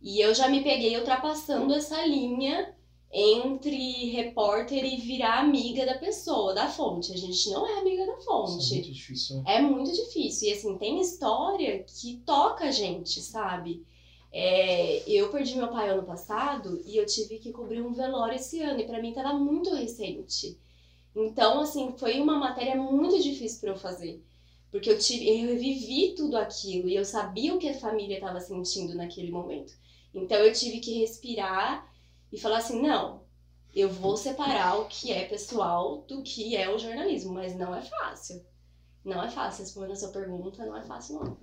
E 0.00 0.20
eu 0.20 0.32
já 0.34 0.48
me 0.48 0.62
peguei 0.62 0.96
ultrapassando 0.96 1.74
essa 1.74 2.04
linha 2.06 2.74
entre 3.12 4.10
repórter 4.10 4.84
e 4.84 4.96
virar 4.98 5.40
amiga 5.40 5.84
da 5.84 5.98
pessoa, 5.98 6.54
da 6.54 6.68
fonte. 6.68 7.12
A 7.12 7.16
gente 7.16 7.50
não 7.50 7.66
é 7.66 7.80
amiga 7.80 8.06
da 8.06 8.14
Isso 8.16 8.24
fonte. 8.24 8.72
é 8.72 8.76
muito 8.76 8.92
difícil. 8.92 9.36
né? 9.36 9.42
É 9.46 9.60
muito 9.60 9.92
difícil. 9.92 10.48
E 10.48 10.52
assim, 10.52 10.78
tem 10.78 11.00
história 11.00 11.84
que 11.84 12.22
toca 12.24 12.66
a 12.66 12.70
gente, 12.70 13.20
sabe? 13.20 13.84
É, 14.32 15.02
eu 15.10 15.28
perdi 15.30 15.56
meu 15.56 15.68
pai 15.68 15.90
ano 15.90 16.04
passado 16.04 16.80
e 16.86 16.96
eu 16.96 17.04
tive 17.04 17.38
que 17.40 17.50
cobrir 17.50 17.82
um 17.82 17.92
velório 17.92 18.36
esse 18.36 18.62
ano. 18.62 18.78
E 18.80 18.86
pra 18.86 19.02
mim 19.02 19.12
tava 19.12 19.34
muito 19.34 19.74
recente. 19.74 20.56
Então, 21.14 21.60
assim, 21.60 21.94
foi 21.98 22.20
uma 22.20 22.36
matéria 22.36 22.76
muito 22.76 23.20
difícil 23.20 23.60
para 23.60 23.70
eu 23.70 23.76
fazer. 23.76 24.22
Porque 24.70 24.88
eu 24.88 24.98
tive, 24.98 25.28
eu 25.28 25.58
vivi 25.58 26.14
tudo 26.16 26.36
aquilo 26.36 26.88
e 26.88 26.94
eu 26.94 27.04
sabia 27.04 27.54
o 27.54 27.58
que 27.58 27.68
a 27.68 27.78
família 27.78 28.14
estava 28.14 28.40
sentindo 28.40 28.94
naquele 28.94 29.30
momento. 29.30 29.72
Então 30.14 30.38
eu 30.38 30.52
tive 30.52 30.78
que 30.78 31.00
respirar 31.00 31.88
e 32.32 32.38
falar 32.38 32.58
assim, 32.58 32.80
não, 32.80 33.22
eu 33.74 33.88
vou 33.88 34.16
separar 34.16 34.78
o 34.78 34.86
que 34.86 35.12
é 35.12 35.24
pessoal 35.24 36.02
do 36.02 36.22
que 36.22 36.56
é 36.56 36.72
o 36.72 36.78
jornalismo, 36.78 37.32
mas 37.32 37.56
não 37.56 37.74
é 37.74 37.82
fácil. 37.82 38.44
Não 39.04 39.22
é 39.22 39.30
fácil 39.30 39.64
responder 39.64 39.92
a 39.92 39.96
sua 39.96 40.10
pergunta, 40.10 40.64
não 40.64 40.76
é 40.76 40.82
fácil 40.82 41.20
não. 41.20 41.38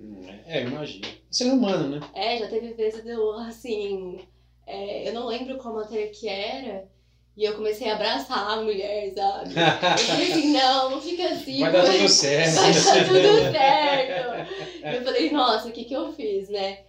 É, 0.46 0.64
imagina. 0.64 1.08
Ser 1.30 1.52
humano, 1.52 1.90
né? 1.90 2.10
É, 2.14 2.38
já 2.38 2.48
teve 2.48 2.74
vezes 2.74 3.06
eu, 3.06 3.34
assim, 3.40 4.26
é, 4.66 5.10
eu 5.10 5.14
não 5.14 5.26
lembro 5.26 5.58
qual 5.58 5.74
matéria 5.74 6.10
que 6.12 6.30
era, 6.30 6.88
e 7.38 7.46
eu 7.46 7.54
comecei 7.54 7.88
a 7.88 7.94
abraçar 7.94 8.50
a 8.50 8.62
mulher, 8.64 9.14
sabe? 9.14 9.54
Eu 9.54 10.06
falei 10.08 10.32
assim, 10.32 10.52
não, 10.52 10.90
não 10.90 11.00
fica 11.00 11.30
assim. 11.30 11.60
Vai 11.60 11.72
dar 11.72 11.86
tudo 11.86 12.10
certo. 12.10 12.56
Vai 12.56 12.74
dar 12.74 13.06
tudo 13.06 13.52
certo. 13.52 14.86
Eu 14.96 15.04
falei, 15.04 15.32
nossa, 15.32 15.70
o 15.70 15.72
que 15.72 15.86
que 15.86 15.94
eu 15.94 16.12
fiz, 16.14 16.50
né? 16.50 16.80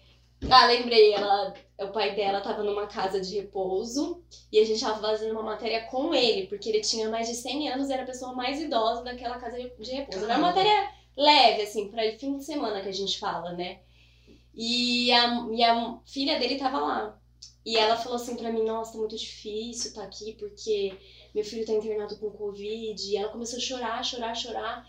Ah, 0.48 0.66
lembrei, 0.66 1.12
ela, 1.12 1.52
o 1.80 1.88
pai 1.88 2.14
dela 2.14 2.40
tava 2.40 2.62
numa 2.62 2.86
casa 2.86 3.20
de 3.20 3.34
repouso 3.34 4.22
e 4.50 4.58
a 4.58 4.64
gente 4.64 4.80
tava 4.80 5.00
fazendo 5.00 5.32
uma 5.32 5.42
matéria 5.42 5.82
com 5.82 6.14
ele, 6.14 6.46
porque 6.46 6.70
ele 6.70 6.80
tinha 6.80 7.10
mais 7.10 7.28
de 7.28 7.34
100 7.34 7.68
anos 7.70 7.90
e 7.90 7.92
era 7.92 8.04
a 8.04 8.06
pessoa 8.06 8.32
mais 8.32 8.58
idosa 8.58 9.02
daquela 9.04 9.36
casa 9.38 9.58
de 9.58 9.68
de 9.68 9.92
repouso. 9.92 10.24
Era 10.24 10.38
uma 10.38 10.48
matéria 10.48 10.90
leve, 11.14 11.62
assim, 11.62 11.88
pra 11.88 12.10
fim 12.18 12.38
de 12.38 12.44
semana 12.44 12.80
que 12.80 12.88
a 12.88 12.92
gente 12.92 13.18
fala, 13.18 13.52
né? 13.52 13.80
E 14.54 15.12
a, 15.12 15.46
e 15.52 15.62
a 15.62 15.98
filha 16.06 16.38
dele 16.38 16.56
tava 16.56 16.78
lá. 16.78 17.18
E 17.64 17.76
ela 17.76 17.96
falou 17.96 18.16
assim 18.16 18.36
pra 18.36 18.50
mim, 18.52 18.64
nossa, 18.64 18.92
tá 18.92 18.98
muito 18.98 19.16
difícil 19.16 19.92
tá 19.92 20.02
aqui, 20.02 20.32
porque 20.38 20.94
meu 21.34 21.44
filho 21.44 21.66
tá 21.66 21.72
internado 21.72 22.16
com 22.16 22.30
Covid. 22.30 23.02
E 23.02 23.16
ela 23.16 23.28
começou 23.28 23.58
a 23.58 23.60
chorar, 23.62 24.02
chorar, 24.04 24.34
chorar. 24.34 24.86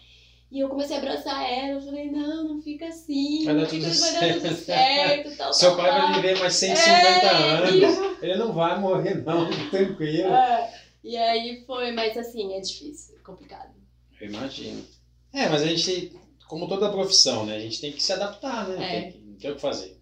E 0.52 0.60
eu 0.60 0.70
comecei 0.70 0.96
a 0.96 1.00
abraçar 1.00 1.48
ela, 1.48 1.74
eu 1.80 1.82
falei, 1.82 2.10
não, 2.10 2.48
não 2.48 2.62
fica 2.62 2.88
assim, 2.88 3.46
Vai 3.46 3.56
dar 3.56 3.68
fica, 3.68 3.88
tudo 3.88 4.00
vai 4.00 4.12
dar 4.12 4.42
tudo 4.42 4.56
certo, 4.56 5.38
tal, 5.38 5.54
Seu 5.54 5.70
tal, 5.70 5.78
pai 5.78 5.90
tal. 5.92 6.02
vai 6.02 6.16
viver 6.16 6.40
mais 6.40 6.54
150 6.56 6.88
É, 6.98 7.30
anos. 7.36 7.72
isso. 7.76 8.18
Ele 8.20 8.36
não 8.36 8.52
vai 8.52 8.80
morrer, 8.80 9.24
não, 9.24 9.48
tranquilo. 9.70 10.34
É. 10.34 10.82
E 11.04 11.16
aí 11.16 11.64
foi, 11.68 11.92
mas 11.92 12.18
assim, 12.18 12.54
é 12.56 12.60
difícil, 12.62 13.16
é 13.18 13.20
complicado. 13.20 13.76
Eu 14.20 14.28
imagino. 14.28 14.84
É, 15.32 15.48
mas 15.50 15.62
a 15.62 15.68
gente, 15.68 16.18
como 16.48 16.68
toda 16.68 16.90
profissão, 16.92 17.46
né? 17.46 17.56
A 17.56 17.60
gente 17.60 17.80
tem 17.80 17.92
que 17.92 18.02
se 18.02 18.12
adaptar, 18.12 18.68
né? 18.70 18.76
É. 18.98 19.12
Tem 19.12 19.22
não 19.22 19.36
tem 19.38 19.52
o 19.52 19.56
que 19.56 19.62
fazer. 19.62 19.99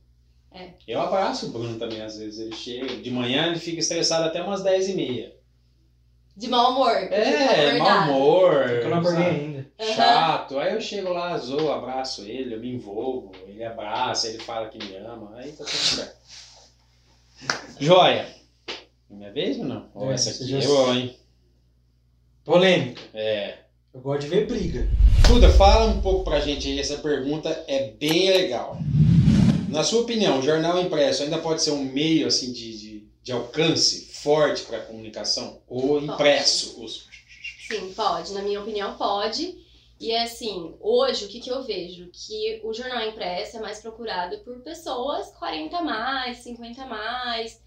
É. 0.59 0.69
Eu 0.87 1.01
abraço 1.01 1.47
o 1.47 1.49
Bruno 1.49 1.77
também, 1.77 2.01
às 2.01 2.17
vezes. 2.17 2.39
Ele 2.39 2.55
chega, 2.55 2.97
de 2.97 3.11
manhã 3.11 3.47
ele 3.47 3.59
fica 3.59 3.79
estressado 3.79 4.25
até 4.25 4.41
umas 4.41 4.63
10 4.63 4.89
e 4.89 4.93
meia. 4.95 5.35
De 6.35 6.47
mau 6.47 6.71
humor. 6.71 6.91
É, 6.95 7.77
mau 7.77 8.01
humor. 8.03 8.53
Eu 8.69 8.89
não 8.89 8.99
acordei 8.99 9.25
ainda. 9.25 9.67
Aham. 9.79 9.93
Chato. 9.93 10.59
Aí 10.59 10.73
eu 10.73 10.81
chego 10.81 11.09
lá, 11.13 11.37
zoo, 11.37 11.71
abraço 11.71 12.23
ele, 12.23 12.53
eu 12.55 12.59
me 12.59 12.73
envolvo, 12.73 13.31
ele 13.47 13.63
abraça, 13.63 14.27
ele 14.27 14.39
fala 14.39 14.67
que 14.69 14.77
me 14.77 14.95
ama, 14.97 15.35
aí 15.35 15.51
tá 15.51 15.63
tudo 15.63 15.75
certo. 15.75 16.17
Joia. 17.79 18.27
Minha 19.09 19.31
vez 19.31 19.57
ou 19.59 19.65
não? 19.65 19.89
Ou 19.93 20.11
É, 20.11 20.15
essa 20.15 20.31
aqui? 20.31 20.47
já- 20.47 20.59
Eu, 20.59 20.93
hein? 20.93 21.15
Polêmica. 22.43 23.01
É. 23.13 23.57
Eu 23.93 24.01
gosto 24.01 24.21
de 24.21 24.27
ver 24.27 24.47
briga. 24.47 24.87
Duda, 25.27 25.49
fala 25.49 25.85
um 25.85 26.01
pouco 26.01 26.23
pra 26.23 26.39
gente 26.39 26.67
aí, 26.67 26.79
essa 26.79 26.97
pergunta 26.97 27.49
é 27.67 27.91
bem 27.91 28.29
legal. 28.29 28.77
Na 29.67 29.83
sua 29.83 30.01
opinião, 30.01 30.39
o 30.39 30.41
jornal 30.41 30.79
impresso 30.79 31.23
ainda 31.23 31.37
pode 31.39 31.61
ser 31.61 31.71
um 31.71 31.83
meio 31.83 32.27
assim 32.27 32.51
de, 32.53 32.77
de, 32.77 33.07
de 33.21 33.31
alcance 33.31 34.13
forte 34.13 34.63
para 34.63 34.77
a 34.77 34.85
comunicação? 34.85 35.61
Ou 35.67 36.01
impresso? 36.01 36.83
Os... 36.83 37.07
Sim, 37.67 37.93
pode. 37.93 38.33
Na 38.33 38.41
minha 38.41 38.61
opinião, 38.61 38.95
pode. 38.97 39.57
E 39.99 40.15
assim, 40.15 40.75
hoje 40.79 41.25
o 41.25 41.27
que, 41.27 41.39
que 41.39 41.51
eu 41.51 41.63
vejo? 41.63 42.09
Que 42.13 42.61
o 42.63 42.73
jornal 42.73 43.07
impresso 43.07 43.57
é 43.57 43.59
mais 43.59 43.79
procurado 43.79 44.37
por 44.39 44.61
pessoas 44.61 45.31
40 45.31 45.77
a 45.77 45.83
mais, 45.83 46.37
50 46.39 46.83
a 46.83 46.85
mais, 46.85 47.61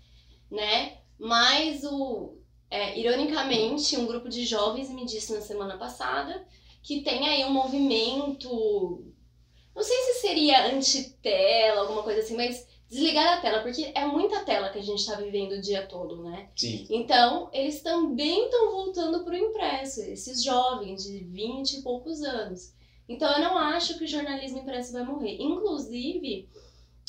né? 0.50 0.98
Mas 1.18 1.84
o. 1.84 2.36
é, 2.70 2.98
ironicamente, 2.98 3.96
um 3.96 4.06
grupo 4.06 4.28
de 4.28 4.46
jovens 4.46 4.88
me 4.88 5.04
disse 5.04 5.32
na 5.32 5.40
semana 5.40 5.76
passada 5.76 6.46
que 6.82 7.02
tem 7.02 7.28
aí 7.28 7.44
um 7.44 7.52
movimento. 7.52 9.09
Não 9.74 9.82
sei 9.82 9.96
se 9.96 10.20
seria 10.20 10.66
anti-tela, 10.66 11.82
alguma 11.82 12.02
coisa 12.02 12.20
assim, 12.20 12.36
mas 12.36 12.66
desligar 12.90 13.38
a 13.38 13.40
tela, 13.40 13.62
porque 13.62 13.92
é 13.94 14.04
muita 14.04 14.44
tela 14.44 14.68
que 14.70 14.78
a 14.78 14.82
gente 14.82 15.06
tá 15.06 15.14
vivendo 15.14 15.52
o 15.52 15.60
dia 15.60 15.86
todo, 15.86 16.24
né? 16.24 16.50
Sim. 16.56 16.86
Então, 16.90 17.48
eles 17.52 17.80
também 17.82 18.46
estão 18.46 18.72
voltando 18.72 19.22
para 19.24 19.32
o 19.32 19.36
impresso, 19.36 20.00
esses 20.02 20.42
jovens 20.42 21.04
de 21.04 21.18
20 21.18 21.74
e 21.74 21.82
poucos 21.82 22.20
anos. 22.22 22.74
Então, 23.08 23.32
eu 23.32 23.40
não 23.40 23.56
acho 23.56 23.96
que 23.96 24.04
o 24.04 24.08
jornalismo 24.08 24.58
impresso 24.58 24.92
vai 24.92 25.04
morrer. 25.04 25.36
Inclusive, 25.40 26.48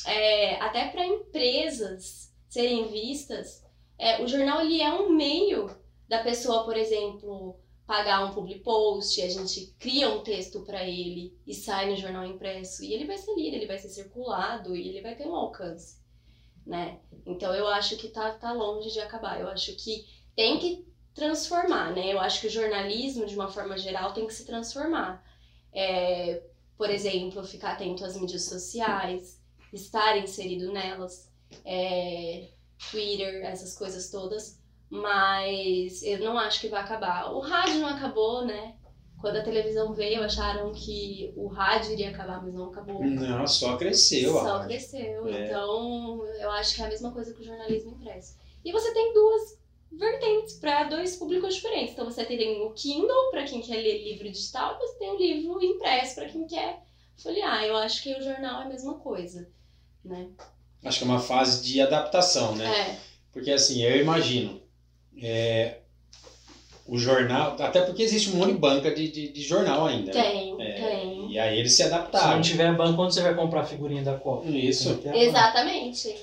é, 0.06 0.54
até 0.60 0.88
para 0.88 1.06
empresas 1.06 2.32
serem 2.48 2.88
vistas, 2.88 3.64
é, 3.98 4.22
o 4.22 4.28
jornal 4.28 4.60
ele 4.60 4.80
é 4.80 4.92
um 4.92 5.10
meio 5.10 5.68
da 6.08 6.22
pessoa, 6.22 6.64
por 6.64 6.76
exemplo, 6.76 7.56
pagar 7.92 8.24
um 8.24 8.32
public 8.32 8.60
post, 8.60 9.20
a 9.20 9.28
gente 9.28 9.66
cria 9.78 10.08
um 10.08 10.22
texto 10.22 10.62
para 10.62 10.82
ele 10.82 11.38
e 11.46 11.52
sai 11.52 11.90
no 11.90 11.96
jornal 11.98 12.24
impresso, 12.24 12.82
e 12.82 12.94
ele 12.94 13.04
vai 13.04 13.18
ser 13.18 13.34
lido, 13.34 13.54
ele 13.54 13.66
vai 13.66 13.76
ser 13.76 13.90
circulado 13.90 14.74
e 14.74 14.88
ele 14.88 15.02
vai 15.02 15.14
ter 15.14 15.26
um 15.26 15.36
alcance, 15.36 15.98
né? 16.66 17.00
Então 17.26 17.54
eu 17.54 17.66
acho 17.66 17.98
que 17.98 18.08
tá, 18.08 18.30
tá 18.30 18.50
longe 18.50 18.90
de 18.90 18.98
acabar. 18.98 19.38
Eu 19.38 19.46
acho 19.46 19.76
que 19.76 20.06
tem 20.34 20.58
que 20.58 20.86
transformar, 21.12 21.94
né? 21.94 22.10
Eu 22.10 22.18
acho 22.18 22.40
que 22.40 22.46
o 22.46 22.50
jornalismo, 22.50 23.26
de 23.26 23.34
uma 23.34 23.48
forma 23.48 23.76
geral, 23.76 24.14
tem 24.14 24.26
que 24.26 24.32
se 24.32 24.46
transformar. 24.46 25.22
É, 25.70 26.42
por 26.78 26.88
exemplo, 26.88 27.44
ficar 27.44 27.72
atento 27.72 28.06
às 28.06 28.16
mídias 28.18 28.44
sociais, 28.44 29.38
estar 29.70 30.16
inserido 30.16 30.72
nelas, 30.72 31.30
é, 31.62 32.48
Twitter, 32.90 33.44
essas 33.44 33.76
coisas 33.76 34.08
todas. 34.08 34.61
Mas 34.92 36.02
eu 36.02 36.18
não 36.18 36.38
acho 36.38 36.60
que 36.60 36.68
vai 36.68 36.82
acabar. 36.82 37.32
O 37.32 37.40
rádio 37.40 37.80
não 37.80 37.88
acabou, 37.88 38.44
né? 38.44 38.74
Quando 39.18 39.36
a 39.36 39.42
televisão 39.42 39.94
veio, 39.94 40.22
acharam 40.22 40.70
que 40.70 41.32
o 41.34 41.46
rádio 41.46 41.92
iria 41.92 42.10
acabar, 42.10 42.42
mas 42.42 42.52
não 42.52 42.66
acabou. 42.66 43.02
Não, 43.02 43.46
só 43.46 43.78
cresceu. 43.78 44.34
Só 44.34 44.62
cresceu. 44.64 45.26
É. 45.28 45.46
Então, 45.46 46.26
eu 46.38 46.50
acho 46.50 46.74
que 46.74 46.82
é 46.82 46.84
a 46.84 46.88
mesma 46.90 47.10
coisa 47.10 47.32
que 47.32 47.40
o 47.40 47.44
jornalismo 47.44 47.92
impresso. 47.92 48.36
E 48.62 48.70
você 48.70 48.92
tem 48.92 49.14
duas 49.14 49.58
vertentes 49.90 50.56
para 50.56 50.84
dois 50.84 51.16
públicos 51.16 51.54
diferentes. 51.54 51.94
Então, 51.94 52.04
você 52.04 52.26
tem 52.26 52.60
o 52.60 52.72
Kindle 52.72 53.30
para 53.30 53.44
quem 53.44 53.62
quer 53.62 53.76
ler 53.76 54.04
livro 54.04 54.30
digital, 54.30 54.74
e 54.74 54.78
você 54.78 54.98
tem 54.98 55.10
o 55.10 55.16
livro 55.16 55.64
impresso 55.64 56.16
para 56.16 56.28
quem 56.28 56.46
quer 56.46 56.82
folhear. 57.16 57.64
Eu 57.64 57.78
acho 57.78 58.02
que 58.02 58.14
o 58.14 58.22
jornal 58.22 58.60
é 58.60 58.64
a 58.66 58.68
mesma 58.68 58.98
coisa, 58.98 59.48
né? 60.04 60.28
Acho 60.84 60.98
que 60.98 61.04
é 61.04 61.08
uma 61.08 61.18
fase 61.18 61.64
de 61.64 61.80
adaptação, 61.80 62.54
né? 62.56 62.90
É, 62.90 62.98
Porque 63.32 63.50
assim, 63.50 63.82
eu 63.82 63.96
imagino. 63.96 64.61
É, 65.20 65.78
o 66.86 66.98
jornal. 66.98 67.56
Até 67.58 67.82
porque 67.82 68.02
existe 68.02 68.30
um 68.30 68.36
monte 68.36 68.52
de 68.52 68.58
banca 68.58 68.94
de, 68.94 69.08
de, 69.10 69.28
de 69.32 69.42
jornal 69.42 69.86
ainda. 69.86 70.12
né? 70.12 70.22
tem, 70.22 70.56
É, 70.62 70.72
tem. 70.72 71.32
E 71.32 71.38
aí 71.38 71.58
eles 71.58 71.72
se 71.72 71.82
Se 71.82 71.88
não 71.88 71.96
adaptaram. 71.96 72.40
tiver 72.40 72.74
banco, 72.76 72.96
quando 72.96 73.12
você 73.12 73.22
vai 73.22 73.34
comprar 73.34 73.60
a 73.62 73.64
figurinha 73.66 74.02
da 74.02 74.14
Copa? 74.14 74.46
Isso. 74.48 74.94
Tem 74.96 75.12
banca. 75.12 75.18
Exatamente. 75.18 76.14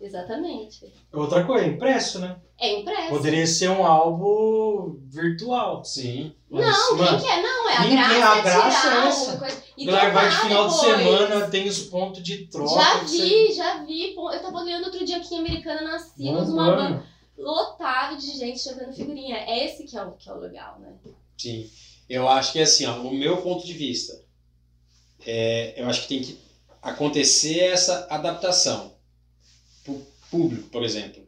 Exatamente. 0.00 0.86
Outra 1.12 1.42
coisa, 1.44 1.66
impresso, 1.66 2.20
né? 2.20 2.36
É 2.60 2.78
impresso. 2.80 3.08
Poderia 3.08 3.46
ser 3.46 3.68
um 3.68 3.84
álbum 3.84 4.96
virtual. 5.08 5.84
Sim. 5.84 6.32
Mas, 6.48 6.64
Não, 6.66 6.96
mano, 6.96 7.18
quem 7.18 7.28
quer? 7.28 7.42
Não, 7.42 7.68
é 7.68 7.76
a 7.76 7.80
ninguém- 7.82 7.96
graça, 7.98 8.28
a 8.32 8.38
é 8.38 8.42
graça 8.42 8.80
tirar 8.88 9.04
é 9.04 9.08
essa. 9.08 9.36
coisa. 9.38 9.62
E 9.76 9.84
Galera, 9.84 10.10
vai 10.12 10.28
de 10.30 10.36
final 10.36 10.68
de 10.68 10.74
depois. 10.80 10.98
semana, 10.98 11.48
tem 11.48 11.68
os 11.68 11.78
pontos 11.80 12.22
de 12.22 12.46
troca. 12.46 12.74
Já 12.74 12.98
que 13.00 13.08
você- 13.08 13.22
vi, 13.22 13.52
já 13.52 13.84
vi. 13.84 14.14
Eu 14.14 14.40
tava 14.42 14.58
olhando 14.58 14.84
outro 14.84 15.04
dia 15.04 15.16
aqui 15.16 15.34
em 15.34 15.38
Americana 15.40 15.82
na 15.82 15.98
Sinos, 15.98 16.48
uma 16.48 16.76
banca 16.76 17.04
lotado 17.38 18.18
de 18.18 18.36
gente 18.36 18.62
jogando 18.62 18.94
figurinha. 18.94 19.36
É 19.36 19.64
esse 19.64 19.84
que 19.84 19.96
é 19.96 20.02
o, 20.02 20.12
que 20.12 20.28
é 20.28 20.32
o 20.32 20.38
legal, 20.38 20.78
né? 20.80 20.94
Sim. 21.36 21.70
Eu 22.08 22.28
acho 22.28 22.52
que 22.52 22.58
assim, 22.58 22.86
ó, 22.86 23.00
o 23.00 23.14
meu 23.14 23.42
ponto 23.42 23.64
de 23.64 23.72
vista, 23.72 24.20
é, 25.26 25.80
eu 25.80 25.86
acho 25.88 26.02
que 26.02 26.08
tem 26.08 26.22
que 26.22 26.38
acontecer 26.82 27.60
essa 27.60 28.06
adaptação 28.10 28.96
pro 29.84 30.06
público, 30.30 30.68
por 30.70 30.82
exemplo. 30.82 31.27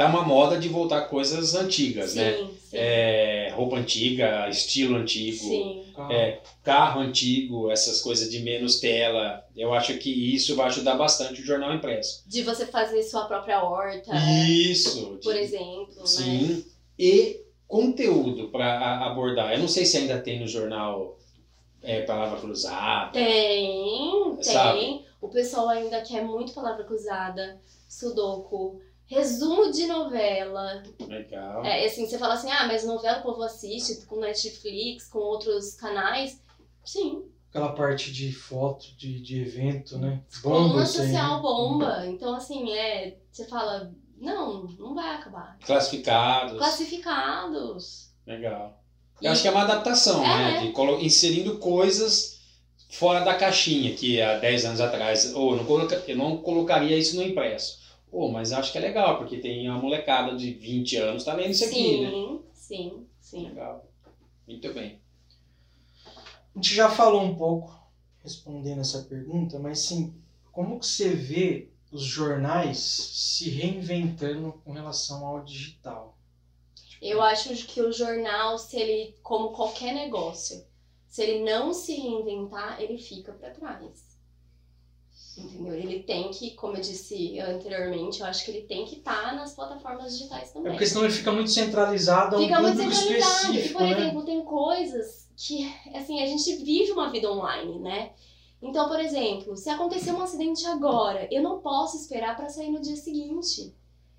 Tá 0.00 0.06
uma 0.06 0.22
moda 0.22 0.58
de 0.58 0.66
voltar 0.66 1.02
coisas 1.10 1.54
antigas, 1.54 2.14
né? 2.14 2.32
Sim, 2.34 2.50
sim. 2.70 2.76
É, 2.78 3.52
roupa 3.54 3.76
antiga, 3.76 4.48
estilo 4.48 4.96
antigo, 4.96 5.36
Sim. 5.36 5.84
é, 6.08 6.38
carro 6.64 7.02
antigo, 7.02 7.70
essas 7.70 8.00
coisas 8.00 8.30
de 8.30 8.38
menos 8.38 8.80
tela. 8.80 9.44
Eu 9.54 9.74
acho 9.74 9.98
que 9.98 10.08
isso 10.34 10.56
vai 10.56 10.68
ajudar 10.68 10.94
bastante 10.96 11.42
o 11.42 11.44
jornal 11.44 11.74
impresso. 11.74 12.24
De 12.26 12.40
você 12.42 12.64
fazer 12.64 13.02
sua 13.02 13.26
própria 13.26 13.62
horta, 13.62 14.10
Isso. 14.16 15.18
por 15.22 15.34
de- 15.34 15.38
exemplo, 15.40 15.94
né? 15.98 16.06
Sim. 16.06 16.64
E 16.98 17.42
conteúdo 17.68 18.48
para 18.48 19.04
abordar. 19.04 19.52
Eu 19.52 19.58
não 19.58 19.68
sei 19.68 19.84
se 19.84 19.98
ainda 19.98 20.18
tem 20.18 20.40
no 20.40 20.48
jornal 20.48 21.18
é, 21.82 22.00
palavra 22.00 22.40
cruzada. 22.40 23.12
Tem, 23.12 24.34
tem. 24.36 24.44
Sabe? 24.44 25.04
O 25.20 25.28
pessoal 25.28 25.68
ainda 25.68 26.00
quer 26.00 26.24
muito 26.24 26.54
palavra 26.54 26.84
cruzada, 26.84 27.60
sudoku, 27.86 28.80
resumo 29.10 29.70
de 29.72 29.86
novela. 29.86 30.82
Legal. 31.06 31.64
É, 31.64 31.84
assim, 31.84 32.06
você 32.06 32.16
fala 32.16 32.34
assim, 32.34 32.50
ah, 32.50 32.66
mas 32.66 32.84
novela 32.84 33.18
o 33.18 33.22
povo 33.22 33.42
assiste 33.42 34.06
com 34.06 34.20
Netflix, 34.20 35.08
com 35.08 35.18
outros 35.18 35.74
canais. 35.74 36.40
Sim, 36.84 37.24
Aquela 37.50 37.72
parte 37.72 38.12
de 38.12 38.30
foto, 38.32 38.86
de, 38.96 39.20
de 39.20 39.40
evento, 39.40 39.98
né? 39.98 40.22
coluna 40.40 40.68
Bomba 40.68 40.82
isso 40.84 41.00
aí, 41.02 41.08
social 41.08 41.34
né? 41.36 41.42
bomba. 41.42 42.06
Então, 42.06 42.32
assim, 42.36 42.70
é. 42.70 43.18
Você 43.32 43.44
fala, 43.46 43.92
não, 44.20 44.62
não 44.78 44.94
vai 44.94 45.16
acabar. 45.16 45.58
Classificados. 45.66 46.56
Classificados. 46.58 48.10
Legal. 48.24 48.80
E- 49.20 49.26
Eu 49.26 49.32
acho 49.32 49.42
que 49.42 49.48
é 49.48 49.50
uma 49.50 49.62
adaptação, 49.62 50.24
É. 50.24 50.28
né? 50.28 50.60
De 50.60 50.70
colo- 50.72 51.00
inserindo 51.00 51.58
coisas 51.58 52.38
fora 52.88 53.20
da 53.24 53.34
caixinha, 53.34 53.94
que 53.96 54.20
há 54.22 54.38
10 54.38 54.64
anos 54.66 54.80
atrás, 54.80 55.34
ou 55.34 55.50
eu 55.52 55.56
não, 55.58 55.64
coloca- 55.64 56.04
eu 56.06 56.16
não 56.16 56.36
colocaria 56.38 56.96
isso 56.96 57.16
no 57.16 57.22
impresso. 57.22 57.79
Pô, 58.10 58.28
mas 58.28 58.52
acho 58.52 58.72
que 58.72 58.78
é 58.78 58.80
legal, 58.80 59.18
porque 59.18 59.38
tem 59.38 59.68
uma 59.68 59.78
molecada 59.78 60.36
de 60.36 60.52
20 60.52 60.96
anos 60.96 61.24
tá 61.24 61.32
lendo 61.32 61.50
isso 61.50 61.64
aqui, 61.64 61.74
sim, 61.74 62.00
né? 62.02 62.38
sim, 62.52 63.06
sim. 63.20 63.48
Legal. 63.48 63.86
Muito 64.46 64.72
bem. 64.74 65.00
A 66.06 66.58
gente 66.58 66.74
já 66.74 66.90
falou 66.90 67.22
um 67.22 67.36
pouco 67.36 67.78
respondendo 68.22 68.80
essa 68.80 69.02
pergunta, 69.02 69.58
mas 69.58 69.78
sim, 69.78 70.12
como 70.50 70.80
que 70.80 70.86
você 70.86 71.10
vê 71.10 71.68
os 71.92 72.02
jornais 72.02 72.78
se 72.78 73.48
reinventando 73.48 74.52
com 74.64 74.72
relação 74.72 75.24
ao 75.24 75.44
digital? 75.44 76.18
Eu 77.00 77.22
acho 77.22 77.54
que 77.66 77.80
o 77.80 77.92
jornal, 77.92 78.58
se 78.58 78.76
ele, 78.76 79.16
como 79.22 79.52
qualquer 79.52 79.94
negócio, 79.94 80.64
se 81.08 81.22
ele 81.22 81.44
não 81.44 81.72
se 81.72 81.94
reinventar, 81.94 82.80
ele 82.80 82.98
fica 82.98 83.32
para 83.32 83.50
trás. 83.50 84.09
Entendeu? 85.44 85.74
Ele 85.74 86.02
tem 86.02 86.30
que, 86.30 86.52
como 86.52 86.76
eu 86.76 86.80
disse 86.80 87.38
anteriormente, 87.40 88.20
eu 88.20 88.26
acho 88.26 88.44
que 88.44 88.50
ele 88.50 88.62
tem 88.62 88.84
que 88.84 88.96
estar 88.96 89.34
nas 89.34 89.54
plataformas 89.54 90.16
digitais 90.16 90.50
É 90.50 90.52
também. 90.52 90.72
porque 90.72 90.86
senão 90.86 91.04
ele 91.04 91.12
fica 91.12 91.32
muito 91.32 91.50
centralizado 91.50 92.36
a 92.36 92.38
um 92.38 92.42
Fica 92.42 92.60
muito 92.60 92.76
centralizado. 92.78 93.54
E, 93.54 93.68
por 93.70 93.82
né? 93.82 93.90
exemplo, 93.90 94.24
tem 94.24 94.44
coisas 94.44 95.28
que, 95.36 95.72
assim, 95.94 96.22
a 96.22 96.26
gente 96.26 96.56
vive 96.56 96.92
uma 96.92 97.10
vida 97.10 97.30
online, 97.30 97.78
né? 97.78 98.12
Então, 98.62 98.88
por 98.88 99.00
exemplo, 99.00 99.56
se 99.56 99.70
acontecer 99.70 100.12
um 100.12 100.20
acidente 100.20 100.66
agora, 100.66 101.26
eu 101.30 101.42
não 101.42 101.60
posso 101.60 101.96
esperar 101.96 102.36
para 102.36 102.48
sair 102.48 102.70
no 102.70 102.80
dia 102.80 102.96
seguinte. 102.96 103.74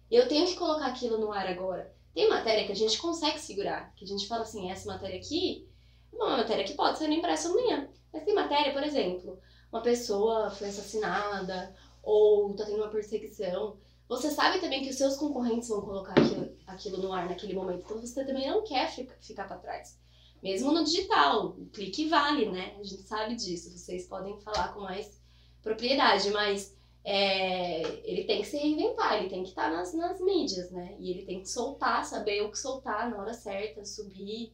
Eu 0.09 0.27
tenho 0.27 0.47
que 0.47 0.55
colocar 0.55 0.87
aquilo 0.87 1.19
no 1.19 1.31
ar 1.31 1.47
agora. 1.47 1.93
Tem 2.13 2.27
matéria 2.27 2.65
que 2.65 2.71
a 2.71 2.75
gente 2.75 2.97
consegue 2.97 3.39
segurar, 3.39 3.93
que 3.95 4.03
a 4.03 4.07
gente 4.07 4.27
fala 4.27 4.41
assim, 4.41 4.69
essa 4.69 4.91
matéria 4.91 5.17
aqui 5.17 5.67
é 6.11 6.15
uma 6.15 6.37
matéria 6.37 6.63
que 6.65 6.73
pode 6.73 6.97
ser 6.97 7.07
no 7.07 7.13
impresso 7.13 7.49
amanhã. 7.49 7.87
Mas 8.11 8.23
tem 8.23 8.35
matéria, 8.35 8.73
por 8.73 8.83
exemplo, 8.83 9.39
uma 9.71 9.81
pessoa 9.81 10.51
foi 10.51 10.67
assassinada 10.67 11.73
ou 12.03 12.53
tá 12.53 12.65
tendo 12.65 12.77
uma 12.77 12.89
perseguição. 12.89 13.77
Você 14.07 14.29
sabe 14.29 14.59
também 14.59 14.83
que 14.83 14.89
os 14.89 14.97
seus 14.97 15.15
concorrentes 15.15 15.69
vão 15.69 15.81
colocar 15.81 16.11
aquilo, 16.11 16.57
aquilo 16.67 16.97
no 16.97 17.13
ar 17.13 17.29
naquele 17.29 17.53
momento. 17.53 17.83
Então 17.85 18.01
você 18.01 18.25
também 18.25 18.49
não 18.49 18.63
quer 18.63 18.91
ficar, 18.91 19.47
para 19.47 19.57
trás. 19.57 19.97
Mesmo 20.43 20.71
no 20.71 20.83
digital, 20.83 21.49
o 21.49 21.67
clique 21.67 22.09
vale, 22.09 22.49
né? 22.49 22.75
A 22.77 22.83
gente 22.83 23.03
sabe 23.03 23.35
disso. 23.35 23.71
Vocês 23.71 24.07
podem 24.07 24.37
falar 24.41 24.73
com 24.73 24.81
mais 24.81 25.21
propriedade, 25.61 26.29
mas 26.31 26.75
é, 27.05 27.81
ele 28.03 28.25
tem 28.25 28.41
que 28.41 28.47
se 28.47 28.57
reinventar, 28.57 29.17
ele 29.17 29.29
tem 29.29 29.43
que 29.43 29.49
estar 29.49 29.71
nas, 29.71 29.93
nas 29.93 30.19
mídias, 30.19 30.71
né? 30.71 30.95
E 30.99 31.11
ele 31.11 31.25
tem 31.25 31.39
que 31.39 31.47
soltar, 31.47 32.03
saber 32.03 32.41
o 32.41 32.51
que 32.51 32.57
soltar 32.57 33.09
na 33.09 33.17
hora 33.17 33.33
certa, 33.33 33.85
subir 33.85 34.51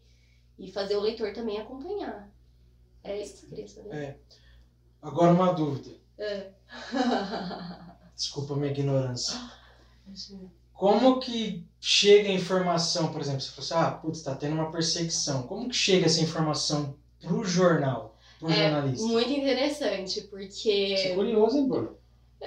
e 0.60 0.72
fazer 0.72 0.98
o 0.98 1.02
leitor 1.02 1.34
também 1.34 1.58
acompanhar. 1.58 2.30
É 3.04 3.22
isso 3.22 3.38
que 3.38 3.46
eu 3.46 3.50
queria 3.50 3.68
saber. 3.68 3.96
É. 3.96 4.20
Agora 5.02 5.32
uma 5.32 5.54
dúvida. 5.54 5.96
É. 6.18 6.50
Desculpa 8.16 8.54
a 8.54 8.58
minha 8.58 8.72
ignorância. 8.72 9.40
Como 10.74 11.20
que 11.20 11.66
chega 11.80 12.30
a 12.30 12.34
informação, 12.34 13.12
por 13.12 13.22
exemplo, 13.22 13.42
você 13.42 13.50
falou 13.50 13.64
assim, 13.66 13.96
ah, 13.96 13.98
putz, 13.98 14.22
tá 14.22 14.36
tendo 14.36 14.56
uma 14.56 14.72
perseguição. 14.72 15.44
Como 15.44 15.70
que 15.70 15.76
chega 15.76 16.06
essa 16.06 16.22
informação 16.22 16.96
pro 17.20 17.44
jornal, 17.44 18.16
pro 18.40 18.50
É 18.50 18.54
jornalista? 18.54 19.08
muito 19.08 19.32
interessante, 19.32 20.22
porque. 20.22 20.94
Isso 20.94 21.08
é 21.08 21.16
curioso, 21.16 21.58
hein, 21.58 21.68
Bruno? 21.68 21.98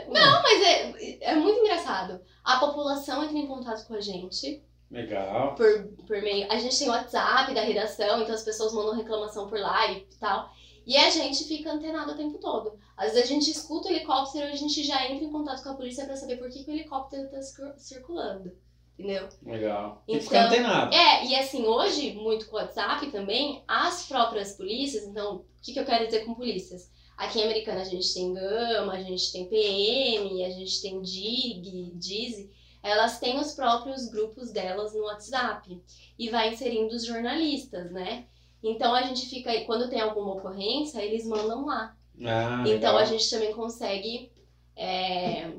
Não, 0.09 0.43
mas 0.43 0.63
é, 0.63 1.19
é 1.21 1.35
muito 1.35 1.59
engraçado. 1.61 2.21
A 2.45 2.59
população 2.59 3.25
entra 3.25 3.37
em 3.37 3.47
contato 3.47 3.87
com 3.87 3.95
a 3.95 4.01
gente 4.01 4.63
Legal. 4.91 5.55
por, 5.57 5.85
por 6.07 6.23
meio. 6.23 6.51
A 6.51 6.59
gente 6.59 6.79
tem 6.79 6.89
o 6.89 6.93
WhatsApp 6.93 7.53
da 7.53 7.63
redação, 7.63 8.23
então 8.23 8.35
as 8.35 8.45
pessoas 8.45 8.73
mandam 8.73 8.95
reclamação 8.95 9.49
por 9.49 9.59
lá 9.59 9.91
e 9.91 10.07
tal. 10.21 10.53
E 10.91 10.97
a 10.97 11.09
gente 11.09 11.45
fica 11.45 11.73
antenado 11.73 12.13
o 12.13 12.17
tempo 12.17 12.39
todo. 12.39 12.77
Às 12.97 13.13
vezes 13.13 13.31
a 13.31 13.33
gente 13.33 13.49
escuta 13.51 13.87
o 13.89 13.93
helicóptero 13.93 14.49
e 14.49 14.53
a 14.53 14.57
gente 14.57 14.83
já 14.83 15.09
entra 15.09 15.25
em 15.25 15.31
contato 15.31 15.63
com 15.63 15.69
a 15.71 15.75
polícia 15.75 16.05
pra 16.05 16.17
saber 16.17 16.37
por 16.37 16.51
que, 16.51 16.65
que 16.65 16.71
o 16.71 16.75
helicóptero 16.75 17.31
tá 17.31 17.41
cir- 17.41 17.75
circulando. 17.79 18.53
Entendeu? 18.99 19.29
Legal. 19.43 20.03
E 20.09 20.13
Então- 20.15 20.23
fica 20.25 20.47
antenado. 20.47 20.93
É, 20.95 21.27
e 21.27 21.35
assim, 21.37 21.65
hoje, 21.65 22.13
muito 22.15 22.47
com 22.47 22.57
o 22.57 22.59
WhatsApp 22.59 23.11
também, 23.13 23.63
as 23.69 24.07
próprias 24.07 24.53
polícias, 24.57 25.05
então, 25.05 25.37
o 25.37 25.45
que, 25.63 25.73
que 25.73 25.79
eu 25.79 25.85
quero 25.87 26.05
dizer 26.07 26.25
com 26.27 26.35
polícias? 26.35 26.91
Aqui 27.17 27.39
em 27.39 27.45
Americana 27.45 27.83
a 27.83 27.85
gente 27.85 28.13
tem 28.13 28.35
Gama, 28.35 28.93
a 28.95 29.03
gente 29.03 29.31
tem 29.31 29.49
PM, 29.49 30.45
a 30.45 30.51
gente 30.51 30.83
tem 30.83 31.01
DIG, 31.01 31.93
DIZI, 31.95 32.51
elas 32.83 33.21
têm 33.21 33.39
os 33.39 33.53
próprios 33.53 34.09
grupos 34.09 34.51
delas 34.51 34.93
no 34.95 35.03
WhatsApp 35.05 35.81
e 36.19 36.29
vai 36.31 36.53
inserindo 36.53 36.95
os 36.95 37.05
jornalistas, 37.05 37.91
né? 37.93 38.27
Então 38.63 38.95
a 38.95 39.03
gente 39.03 39.27
fica 39.27 39.51
aí, 39.51 39.65
quando 39.65 39.89
tem 39.89 40.01
alguma 40.01 40.35
ocorrência, 40.35 41.03
eles 41.03 41.27
mandam 41.27 41.65
lá. 41.67 41.97
Ah, 42.25 42.63
Então 42.67 42.75
legal. 42.75 42.97
a 42.99 43.05
gente 43.05 43.29
também 43.31 43.53
consegue 43.53 44.31
é, 44.77 45.51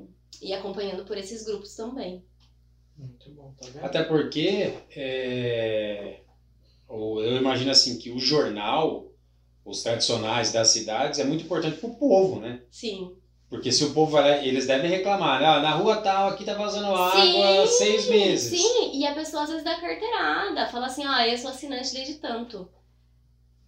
ir 0.41 0.53
acompanhando 0.53 1.05
por 1.05 1.17
esses 1.17 1.43
grupos 1.43 1.75
também. 1.75 2.23
Muito 2.97 3.29
bom, 3.31 3.53
tá 3.59 3.67
vendo? 3.73 3.85
Até 3.85 4.03
porque 4.03 4.73
é, 4.95 6.19
o- 6.87 7.19
eu 7.21 7.37
imagino 7.37 7.71
assim 7.71 7.97
que 7.97 8.11
o 8.11 8.19
jornal, 8.19 9.05
os 9.65 9.81
tradicionais 9.83 10.51
das 10.51 10.69
cidades, 10.69 11.19
é 11.19 11.23
muito 11.23 11.43
importante 11.45 11.77
pro 11.77 11.95
povo, 11.95 12.39
né? 12.39 12.61
Sim. 12.69 13.15
Porque 13.49 13.71
se 13.71 13.83
o 13.83 13.93
povo 13.93 14.11
vai 14.11 14.23
lá, 14.23 14.45
eles 14.45 14.65
devem 14.65 14.89
reclamar, 14.89 15.43
ah, 15.43 15.59
na 15.59 15.71
rua 15.71 15.97
tal, 15.97 16.29
aqui 16.29 16.45
tá 16.45 16.53
vazando 16.53 16.87
água 16.95 17.63
há 17.63 17.67
Sim, 17.67 17.77
seis 17.77 18.09
meses. 18.09 18.61
Sim, 18.61 18.91
e 18.97 19.05
a 19.05 19.13
pessoa 19.13 19.43
às 19.43 19.49
vezes 19.49 19.63
dá 19.63 19.79
carteirada, 19.79 20.67
fala 20.69 20.85
assim, 20.85 21.03
ah, 21.05 21.27
eu 21.27 21.37
sou 21.37 21.49
assinante 21.49 21.93
desde 21.93 22.15
tanto. 22.15 22.69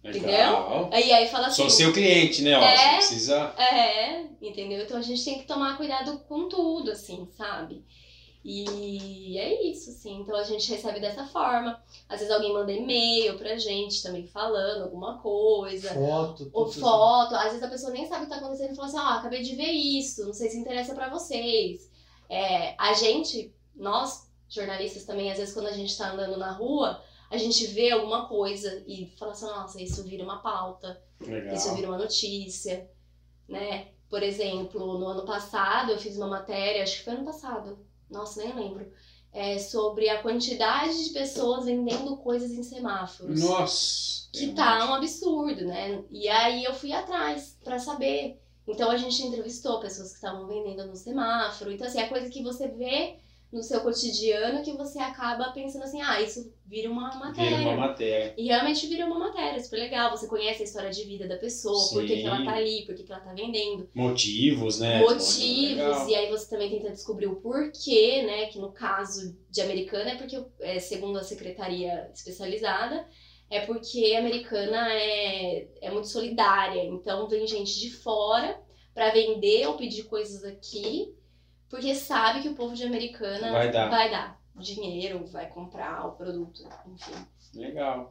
Legal. 0.04 0.90
Aí 0.92 1.10
aí 1.12 1.28
fala 1.28 1.46
assim. 1.46 1.62
Sou 1.62 1.70
seu 1.70 1.92
cliente, 1.92 2.42
né? 2.42 2.56
Ó, 2.56 2.62
É. 2.62 2.96
Precisa. 2.96 3.54
É, 3.58 4.26
entendeu? 4.42 4.82
Então 4.82 4.98
a 4.98 5.02
gente 5.02 5.24
tem 5.24 5.38
que 5.38 5.46
tomar 5.46 5.76
cuidado 5.76 6.18
com 6.28 6.48
tudo, 6.48 6.90
assim, 6.90 7.26
sabe? 7.36 7.84
E 8.44 9.38
é 9.38 9.70
isso, 9.70 9.88
assim. 9.88 10.20
Então 10.20 10.36
a 10.36 10.44
gente 10.44 10.70
recebe 10.70 11.00
dessa 11.00 11.24
forma. 11.24 11.82
Às 12.06 12.20
vezes 12.20 12.34
alguém 12.34 12.52
manda 12.52 12.70
e-mail 12.70 13.38
pra 13.38 13.56
gente 13.56 14.02
também 14.02 14.26
falando 14.26 14.82
alguma 14.82 15.16
coisa. 15.18 15.94
Foto, 15.94 16.50
Ou 16.52 16.70
foto, 16.70 17.34
às 17.34 17.44
vezes 17.44 17.62
a 17.62 17.68
pessoa 17.68 17.90
nem 17.92 18.06
sabe 18.06 18.24
o 18.24 18.26
que 18.26 18.32
tá 18.34 18.36
acontecendo 18.36 18.72
e 18.72 18.76
fala 18.76 18.88
assim, 18.88 18.98
ó, 18.98 19.08
acabei 19.18 19.42
de 19.42 19.56
ver 19.56 19.70
isso, 19.70 20.26
não 20.26 20.34
sei 20.34 20.50
se 20.50 20.58
interessa 20.58 20.94
pra 20.94 21.08
vocês. 21.08 21.90
É, 22.28 22.74
a 22.78 22.92
gente, 22.92 23.50
nós, 23.74 24.28
jornalistas 24.46 25.04
também, 25.06 25.32
às 25.32 25.38
vezes 25.38 25.54
quando 25.54 25.68
a 25.68 25.72
gente 25.72 25.96
tá 25.96 26.12
andando 26.12 26.36
na 26.36 26.52
rua, 26.52 27.02
a 27.30 27.36
gente 27.36 27.66
vê 27.66 27.90
alguma 27.90 28.28
coisa 28.28 28.82
e 28.86 29.06
fala 29.18 29.32
assim, 29.32 29.46
nossa, 29.46 29.82
isso 29.82 30.04
vira 30.04 30.24
uma 30.24 30.38
pauta, 30.38 31.02
Legal. 31.20 31.54
isso 31.54 31.74
vira 31.74 31.88
uma 31.88 31.98
notícia, 31.98 32.88
né? 33.48 33.88
Por 34.08 34.22
exemplo, 34.22 34.98
no 34.98 35.06
ano 35.06 35.24
passado 35.24 35.90
eu 35.90 35.98
fiz 35.98 36.16
uma 36.16 36.28
matéria, 36.28 36.82
acho 36.82 36.98
que 36.98 37.04
foi 37.04 37.14
ano 37.14 37.24
passado, 37.24 37.78
nossa, 38.10 38.42
nem 38.42 38.54
lembro, 38.54 38.92
é, 39.32 39.58
sobre 39.58 40.08
a 40.08 40.22
quantidade 40.22 41.04
de 41.04 41.10
pessoas 41.10 41.64
vendendo 41.64 42.16
coisas 42.18 42.52
em 42.52 42.62
semáforos 42.62 43.40
Nossa. 43.40 44.28
que 44.32 44.50
é 44.50 44.52
tá 44.54 44.88
um 44.88 44.94
absurdo, 44.94 45.64
né? 45.64 46.04
E 46.10 46.28
aí 46.28 46.62
eu 46.62 46.72
fui 46.72 46.92
atrás 46.92 47.58
pra 47.64 47.80
saber. 47.80 48.40
Então 48.66 48.88
a 48.90 48.96
gente 48.96 49.20
entrevistou 49.22 49.80
pessoas 49.80 50.10
que 50.10 50.14
estavam 50.14 50.46
vendendo 50.46 50.86
no 50.86 50.94
semáforo. 50.94 51.72
Então, 51.72 51.86
assim, 51.86 51.98
é 51.98 52.06
coisa 52.06 52.30
que 52.30 52.42
você 52.42 52.68
vê 52.68 53.18
no 53.54 53.62
seu 53.62 53.80
cotidiano 53.80 54.64
que 54.64 54.72
você 54.72 54.98
acaba 54.98 55.52
pensando 55.52 55.84
assim, 55.84 56.02
ah, 56.02 56.20
isso 56.20 56.52
vira 56.66 56.90
uma 56.90 57.14
matéria. 57.14 57.58
Vira 57.58 57.70
uma 57.70 57.86
matéria. 57.86 58.34
E 58.36 58.46
realmente 58.46 58.86
vira 58.88 59.06
uma 59.06 59.18
matéria, 59.18 59.62
super 59.62 59.78
legal. 59.78 60.10
Você 60.10 60.26
conhece 60.26 60.62
a 60.62 60.64
história 60.64 60.90
de 60.90 61.04
vida 61.04 61.28
da 61.28 61.36
pessoa, 61.36 61.88
por 61.90 62.04
que, 62.04 62.16
que 62.16 62.26
ela 62.26 62.38
Sim. 62.38 62.44
tá 62.44 62.56
ali, 62.56 62.84
por 62.84 62.96
que, 62.96 63.04
que 63.04 63.12
ela 63.12 63.20
tá 63.20 63.32
vendendo 63.32 63.88
Motivos, 63.94 64.80
né? 64.80 64.98
motivos, 64.98 66.08
e 66.08 66.14
aí 66.16 66.28
você 66.28 66.50
também 66.50 66.68
tenta 66.68 66.90
descobrir 66.90 67.28
o 67.28 67.36
porquê, 67.36 68.22
né? 68.22 68.46
Que 68.46 68.58
no 68.58 68.72
caso 68.72 69.38
de 69.48 69.60
Americana 69.60 70.10
é 70.10 70.16
porque, 70.16 70.44
é, 70.58 70.80
segundo 70.80 71.16
a 71.16 71.22
secretaria 71.22 72.10
especializada, 72.12 73.06
é 73.48 73.60
porque 73.60 74.14
a 74.16 74.18
Americana 74.18 74.92
é, 74.92 75.68
é 75.80 75.90
muito 75.92 76.08
solidária, 76.08 76.84
então 76.84 77.28
vem 77.28 77.46
gente 77.46 77.78
de 77.78 77.90
fora 77.90 78.60
pra 78.92 79.12
vender 79.12 79.66
ou 79.68 79.76
pedir 79.76 80.04
coisas 80.04 80.42
aqui, 80.44 81.14
porque 81.68 81.94
sabe 81.94 82.42
que 82.42 82.48
o 82.48 82.54
povo 82.54 82.74
de 82.74 82.84
Americana 82.84 83.52
Vai 83.52 83.70
dar. 83.70 83.88
vai 83.88 84.10
dar 84.10 84.40
dinheiro, 84.56 85.26
vai 85.26 85.48
comprar 85.48 86.06
o 86.06 86.12
produto, 86.12 86.62
enfim. 86.86 87.12
Legal. 87.54 88.10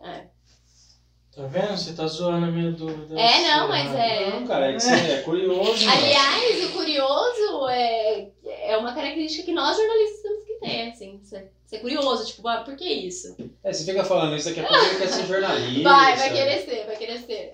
Tá 1.36 1.48
vendo? 1.48 1.76
Você 1.78 1.94
tá 1.94 2.06
zoando 2.06 2.46
a 2.46 2.52
minha 2.52 2.72
dúvida. 2.72 3.20
É, 3.20 3.42
não, 3.48 3.68
mas 3.68 3.92
é- 3.96 4.30
Não, 4.30 4.46
cara, 4.46 4.70
é 4.70 4.74
que 4.74 4.80
você 4.82 4.92
é 4.94 5.22
curioso. 5.24 5.86
Aliás, 5.90 6.66
o 6.66 6.74
curioso 6.74 7.68
é, 7.70 8.30
é 8.46 8.72
é 8.74 8.78
uma 8.78 8.94
característica 8.94 9.44
que 9.44 9.52
nós 9.52 9.76
jornalistas 9.76 10.22
temos 10.22 10.44
que 10.46 10.54
ter, 10.56 10.90
assim. 10.90 11.20
Ser, 11.24 11.52
ser 11.66 11.80
curioso, 11.80 12.26
tipo, 12.26 12.48
ah, 12.48 12.64
por 12.64 12.76
que 12.76 12.86
isso? 12.88 13.36
É, 13.64 13.74
você 13.74 13.84
fica 13.84 14.04
falando 14.04 14.36
isso 14.36 14.50
daqui 14.50 14.60
a 14.60 14.68
pouco 14.68 14.86
ele 14.86 14.98
quer 15.00 15.08
ser 15.08 15.26
jornalista. 15.26 15.90
Vai, 15.90 16.18
vai 16.18 16.34
querer 16.34 16.66
ser, 16.66 16.86
vai 16.86 16.96
querer 16.98 17.20
ser. 17.20 17.52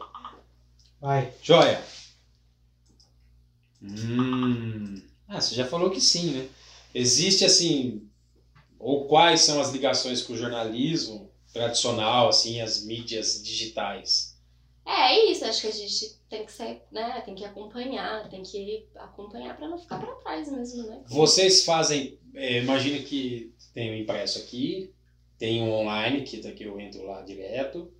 Vai. 1.00 1.34
Joia. 1.42 1.82
Hum. 3.82 5.02
Ah, 5.30 5.40
você 5.40 5.54
já 5.54 5.66
falou 5.66 5.92
que 5.92 6.02
sim, 6.02 6.32
né? 6.32 6.48
Existe 6.94 7.46
assim, 7.46 8.10
ou 8.80 9.06
quais 9.06 9.42
são 9.42 9.62
as 9.62 9.70
ligações 9.70 10.24
com 10.24 10.34
o 10.34 10.38
jornalismo 10.38 11.30
tradicional, 11.54 12.30
assim, 12.30 12.62
as 12.62 12.84
mídias 12.84 13.42
digitais? 13.44 14.36
É, 14.84 15.14
é 15.14 15.32
isso, 15.32 15.46
acho 15.46 15.62
que 15.62 15.68
a 15.68 15.72
gente 15.72 16.18
tem 16.28 16.46
que 16.46 16.52
ser, 16.52 16.82
né, 16.92 17.22
tem 17.22 17.36
que 17.36 17.46
acompanhar, 17.46 18.28
tem 18.28 18.42
que 18.42 18.88
acompanhar 18.96 19.56
para 19.56 19.68
não 19.68 19.78
ficar 19.78 20.00
para 20.00 20.16
trás 20.16 20.52
mesmo, 20.52 20.84
né? 20.84 21.04
Vocês 21.08 21.64
fazem, 21.64 22.18
é, 22.34 22.60
imagina 22.60 22.98
que 23.00 23.54
tem 23.72 23.92
o 23.92 23.96
impresso 23.96 24.40
aqui, 24.40 24.92
tem 25.38 25.62
o 25.62 25.72
online, 25.72 26.24
que 26.24 26.38
daqui 26.38 26.64
eu 26.64 26.80
entro 26.80 27.06
lá 27.06 27.22
direto, 27.22 27.92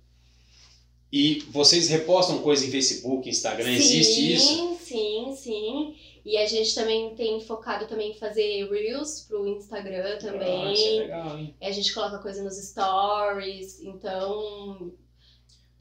e 1.12 1.40
vocês 1.50 1.88
repostam 1.88 2.40
coisa 2.40 2.66
em 2.66 2.70
Facebook, 2.70 3.28
Instagram, 3.28 3.66
sim, 3.66 3.74
existe 3.74 4.32
isso? 4.32 4.78
Sim, 4.78 4.78
sim, 4.80 5.36
sim. 5.36 5.96
E 6.24 6.36
a 6.36 6.46
gente 6.46 6.74
também 6.74 7.14
tem 7.14 7.40
focado 7.40 7.86
também 7.86 8.10
em 8.12 8.18
fazer 8.18 8.68
Reels 8.70 9.22
pro 9.28 9.46
Instagram 9.48 10.18
também. 10.18 10.64
Ah, 10.68 10.72
isso 10.72 10.86
é 10.86 10.90
legal, 11.00 11.38
hein? 11.38 11.54
A 11.60 11.70
gente 11.70 11.94
coloca 11.94 12.18
coisa 12.18 12.42
nos 12.42 12.56
stories, 12.56 13.80
então 13.80 14.92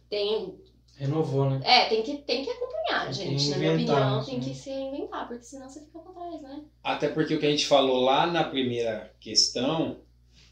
tem. 0.09 0.55
Renovou, 0.95 1.49
né? 1.49 1.61
É, 1.63 1.85
tem 1.87 2.03
que, 2.03 2.17
tem 2.19 2.43
que 2.43 2.49
acompanhar, 2.49 3.05
Tem 3.05 3.13
que 3.13 3.37
gente. 3.37 3.49
Na 3.51 3.57
minha 3.57 3.73
opinião, 3.73 4.25
tem 4.25 4.41
sim. 4.41 4.49
que 4.49 4.55
se 4.55 4.69
inventar, 4.69 5.27
porque 5.29 5.43
senão 5.43 5.69
você 5.69 5.79
fica 5.85 5.99
pra 5.99 6.11
trás, 6.11 6.41
né? 6.41 6.61
Até 6.83 7.07
porque 7.09 7.35
o 7.35 7.39
que 7.39 7.45
a 7.45 7.51
gente 7.51 7.65
falou 7.67 8.01
lá 8.01 8.27
na 8.27 8.43
primeira 8.43 9.13
questão, 9.19 9.99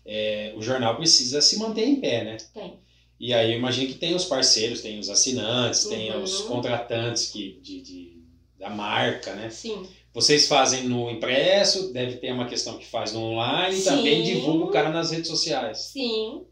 é, 0.06 0.54
o 0.56 0.62
jornal 0.62 0.96
precisa 0.96 1.42
se 1.42 1.60
manter 1.60 1.86
em 1.86 2.00
pé, 2.00 2.24
né? 2.24 2.38
Tem. 2.54 2.80
E 3.20 3.34
aí 3.34 3.52
eu 3.52 3.58
imagino 3.58 3.88
que 3.92 3.96
tem 4.00 4.16
os 4.16 4.24
parceiros, 4.26 4.82
tem 4.82 5.00
os 5.00 5.10
assinantes, 5.10 5.86
tem 5.86 6.14
Uhum. 6.16 6.24
os 6.24 6.42
contratantes 6.44 7.30
que, 7.32 7.60
de, 7.62 7.82
de- 7.82 8.17
da 8.58 8.70
marca, 8.70 9.34
né? 9.34 9.50
Sim. 9.50 9.88
Vocês 10.14 10.48
fazem 10.48 10.86
no 10.86 11.10
impresso, 11.12 11.94
deve 11.94 12.18
ter 12.18 12.32
uma 12.32 12.48
questão 12.48 12.78
que 12.78 12.86
faz 12.86 13.14
no 13.14 13.22
online 13.22 13.76
e 13.76 13.82
Sim. 13.82 13.90
também 13.90 14.24
divulga 14.24 14.66
o 14.66 14.72
cara 14.72 14.90
nas 14.90 15.12
redes 15.12 15.28
sociais. 15.28 15.78
Sim. 15.78 16.46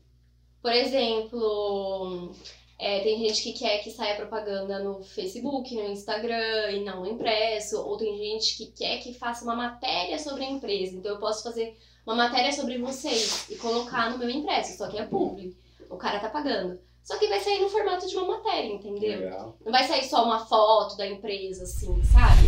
Por 0.61 0.71
exemplo, 0.71 2.31
é, 2.77 2.99
tem 2.99 3.19
gente 3.19 3.41
que 3.41 3.53
quer 3.53 3.79
que 3.79 3.89
saia 3.89 4.15
propaganda 4.15 4.79
no 4.79 5.03
Facebook, 5.03 5.73
no 5.73 5.91
Instagram 5.91 6.71
e 6.71 6.83
não 6.83 7.01
no 7.01 7.07
impresso, 7.07 7.81
ou 7.81 7.97
tem 7.97 8.17
gente 8.17 8.57
que 8.57 8.71
quer 8.71 8.99
que 8.99 9.13
faça 9.13 9.43
uma 9.43 9.55
matéria 9.55 10.19
sobre 10.19 10.43
a 10.43 10.49
empresa. 10.49 10.95
Então 10.95 11.13
eu 11.13 11.19
posso 11.19 11.43
fazer 11.43 11.75
uma 12.05 12.15
matéria 12.15 12.51
sobre 12.51 12.77
vocês 12.77 13.49
e 13.49 13.55
colocar 13.55 14.11
no 14.11 14.17
meu 14.17 14.29
impresso, 14.29 14.77
só 14.77 14.87
que 14.87 14.97
é 14.97 15.05
público. 15.05 15.55
O 15.89 15.97
cara 15.97 16.19
tá 16.19 16.29
pagando. 16.29 16.79
Só 17.05 17.19
que 17.19 17.27
vai 17.27 17.39
sair 17.39 17.61
no 17.61 17.69
formato 17.69 18.07
de 18.07 18.15
uma 18.17 18.25
matéria, 18.37 18.73
entendeu? 18.73 19.19
Legal. 19.19 19.57
Não 19.63 19.71
vai 19.71 19.87
sair 19.87 20.03
só 20.03 20.25
uma 20.25 20.43
foto 20.43 20.97
da 20.97 21.05
empresa, 21.07 21.63
assim, 21.63 22.03
sabe? 22.03 22.47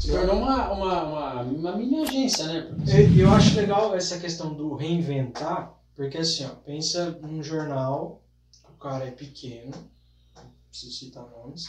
Se 0.00 0.10
tornou 0.10 0.36
uma, 0.36 0.72
uma, 0.72 1.02
uma, 1.02 1.42
uma 1.42 1.76
mini 1.76 2.00
agência, 2.00 2.46
né? 2.46 2.74
E 3.14 3.20
eu 3.20 3.30
acho 3.30 3.54
legal 3.54 3.94
essa 3.94 4.18
questão 4.18 4.54
do 4.54 4.74
reinventar, 4.74 5.74
porque 5.94 6.16
assim, 6.16 6.46
ó, 6.46 6.48
pensa 6.64 7.10
num 7.20 7.42
jornal, 7.42 8.22
o 8.74 8.78
cara 8.78 9.04
é 9.06 9.10
pequeno, 9.10 9.72
não 10.36 10.44
preciso 10.70 10.92
citar 10.92 11.28
nomes, 11.28 11.66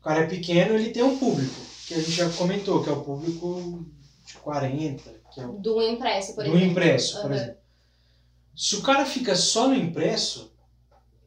o 0.00 0.02
cara 0.02 0.20
é 0.22 0.26
pequeno, 0.26 0.74
ele 0.74 0.90
tem 0.90 1.02
um 1.02 1.18
público, 1.18 1.60
que 1.86 1.92
a 1.92 1.98
gente 1.98 2.12
já 2.12 2.30
comentou, 2.30 2.82
que 2.82 2.88
é 2.88 2.92
o 2.92 3.02
público 3.04 3.84
de 4.26 4.34
40, 4.38 5.02
que 5.34 5.40
é 5.42 5.46
o 5.46 5.52
Do 5.52 5.82
impresso, 5.82 6.34
por 6.34 6.42
do 6.44 6.50
exemplo. 6.50 6.70
impresso, 6.70 7.20
por 7.20 7.32
exemplo. 7.32 7.56
Se 8.56 8.76
o 8.76 8.82
cara 8.82 9.04
fica 9.04 9.36
só 9.36 9.68
no 9.68 9.74
impresso, 9.74 10.55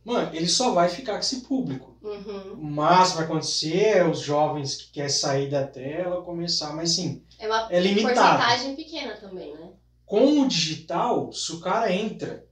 mano, 0.09 0.35
ele 0.35 0.47
só 0.47 0.71
vai 0.73 0.89
ficar 0.89 1.13
com 1.13 1.19
esse 1.19 1.41
público. 1.41 1.97
Uhum. 2.01 2.53
O 2.53 2.63
máximo 2.63 3.17
vai 3.17 3.25
acontecer 3.25 4.05
os 4.09 4.19
jovens 4.21 4.75
que 4.75 4.91
querem 4.91 5.09
sair 5.09 5.49
da 5.49 5.65
tela 5.65 6.21
começar, 6.23 6.73
mas 6.75 6.91
sim, 6.95 7.23
É 7.37 7.47
uma 7.47 7.67
é 7.71 7.79
limitado. 7.79 8.15
porcentagem 8.15 8.75
pequena 8.75 9.15
também, 9.17 9.53
né? 9.53 9.69
Com 10.05 10.41
o 10.41 10.47
digital, 10.47 11.31
se 11.31 11.51
o 11.53 11.59
cara 11.59 11.93
entra, 11.93 12.45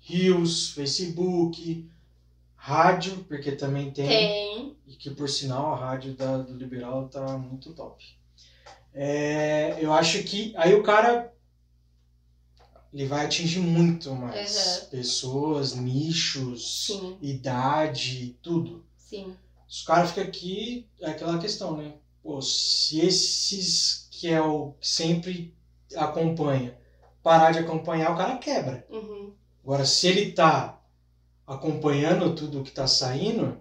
Rios, 0.00 0.70
Facebook, 0.70 1.90
rádio, 2.54 3.24
porque 3.28 3.52
também 3.52 3.90
tem, 3.90 4.08
Tem. 4.08 4.76
e 4.86 4.94
que 4.94 5.10
por 5.10 5.28
sinal 5.28 5.74
a 5.74 5.76
rádio 5.76 6.14
da, 6.14 6.38
do 6.38 6.56
Liberal 6.56 7.08
tá 7.08 7.36
muito 7.36 7.72
top. 7.74 8.02
É, 8.94 9.76
eu 9.80 9.92
acho 9.92 10.22
que 10.22 10.54
aí 10.56 10.74
o 10.74 10.82
cara 10.82 11.32
ele 12.96 13.06
vai 13.06 13.26
atingir 13.26 13.60
muito 13.60 14.10
mais 14.14 14.82
Uhum. 14.84 14.88
pessoas, 14.90 15.74
nichos, 15.74 16.86
Sim, 16.86 17.18
idade, 17.20 18.36
tudo. 18.42 18.84
sim. 18.96 19.36
Se 19.68 19.82
o 19.82 19.86
cara 19.86 20.06
fica 20.06 20.22
aqui, 20.22 20.88
é 21.00 21.10
aquela 21.10 21.38
questão, 21.38 21.76
né? 21.76 21.92
Pô, 22.22 22.40
se 22.40 23.00
esses 23.00 24.08
que 24.10 24.28
é 24.28 24.40
o 24.40 24.72
que 24.80 24.88
sempre 24.88 25.54
acompanha 25.94 26.76
parar 27.22 27.50
de 27.50 27.58
acompanhar, 27.58 28.12
o 28.12 28.16
cara 28.16 28.38
quebra. 28.38 28.86
Uhum. 28.88 29.32
Agora, 29.62 29.84
se 29.84 30.06
ele 30.06 30.32
tá 30.32 30.80
acompanhando 31.46 32.34
tudo 32.34 32.62
que 32.62 32.70
tá 32.70 32.86
saindo, 32.86 33.58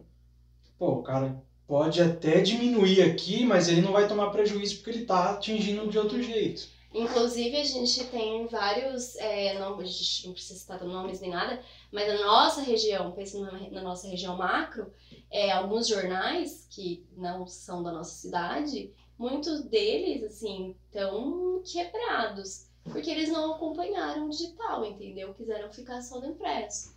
pô, 0.78 0.92
o 1.00 1.04
cara 1.04 1.44
pode 1.68 2.00
até 2.02 2.42
diminuir 2.42 3.02
aqui, 3.02 3.44
mas 3.44 3.68
ele 3.68 3.82
não 3.82 3.92
vai 3.92 4.08
tomar 4.08 4.30
prejuízo 4.30 4.76
porque 4.78 4.92
ele 4.92 5.06
tá 5.06 5.32
atingindo 5.32 5.90
de 5.90 5.98
outro 5.98 6.22
jeito. 6.22 6.68
Inclusive, 6.98 7.58
a 7.58 7.64
gente 7.66 8.06
tem 8.06 8.48
vários, 8.48 9.18
é, 9.18 9.60
não, 9.60 9.78
a 9.78 9.84
gente 9.84 10.28
não 10.28 10.34
precisa 10.34 10.58
citar 10.58 10.82
nomes 10.82 11.20
nem 11.20 11.30
nada, 11.30 11.62
mas 11.92 12.08
na 12.08 12.26
nossa 12.26 12.62
região, 12.62 13.12
pensando 13.12 13.52
na, 13.52 13.70
na 13.70 13.82
nossa 13.82 14.08
região 14.08 14.38
macro, 14.38 14.94
é, 15.30 15.52
alguns 15.52 15.90
jornais 15.90 16.66
que 16.70 17.06
não 17.18 17.46
são 17.46 17.84
da 17.84 17.92
nossa 17.92 18.16
cidade, 18.16 18.94
muitos 19.20 19.66
deles, 19.66 20.24
assim, 20.24 20.74
estão 20.86 21.62
quebrados, 21.66 22.68
porque 22.86 23.12
eles 23.12 23.30
não 23.30 23.56
acompanharam 23.56 24.28
o 24.28 24.30
digital, 24.30 24.86
entendeu? 24.86 25.34
Quiseram 25.34 25.70
ficar 25.74 26.02
só 26.02 26.22
no 26.22 26.28
impresso. 26.28 26.95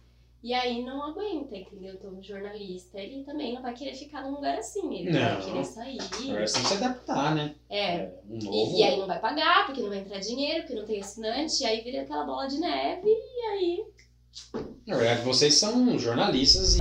E 0.48 0.54
aí 0.54 0.82
não 0.82 1.02
aguenta, 1.02 1.54
entendeu? 1.54 1.92
Então, 1.92 2.18
o 2.18 2.22
jornalista, 2.22 2.98
ele 2.98 3.22
também 3.22 3.52
não 3.52 3.60
vai 3.60 3.74
querer 3.74 3.94
ficar 3.94 4.22
num 4.22 4.30
lugar 4.30 4.56
assim, 4.56 4.94
ele 4.94 5.12
vai 5.12 5.34
Não. 5.34 5.40
querer 5.42 5.62
sair. 5.62 5.98
Agora 6.00 6.46
você 6.46 6.54
tem 6.54 6.62
que 6.62 6.68
se 6.68 6.74
adaptar, 6.82 7.34
né? 7.34 7.54
É, 7.68 8.08
Um 8.26 8.38
novo. 8.42 8.74
e, 8.74 8.80
e 8.80 8.82
aí 8.82 8.98
não 8.98 9.06
vai 9.06 9.18
pagar, 9.20 9.66
porque 9.66 9.82
não 9.82 9.90
vai 9.90 9.98
entrar 9.98 10.20
dinheiro, 10.20 10.62
porque 10.62 10.74
não 10.80 10.86
tem 10.86 11.00
assinante, 11.00 11.62
e 11.62 11.66
aí 11.66 11.82
vira 11.82 12.00
aquela 12.00 12.24
bola 12.24 12.46
de 12.46 12.56
neve, 12.58 13.06
e 13.10 13.40
aí. 13.52 13.84
Na 14.86 14.96
verdade, 14.96 15.20
vocês 15.20 15.52
são 15.52 15.98
jornalistas 15.98 16.78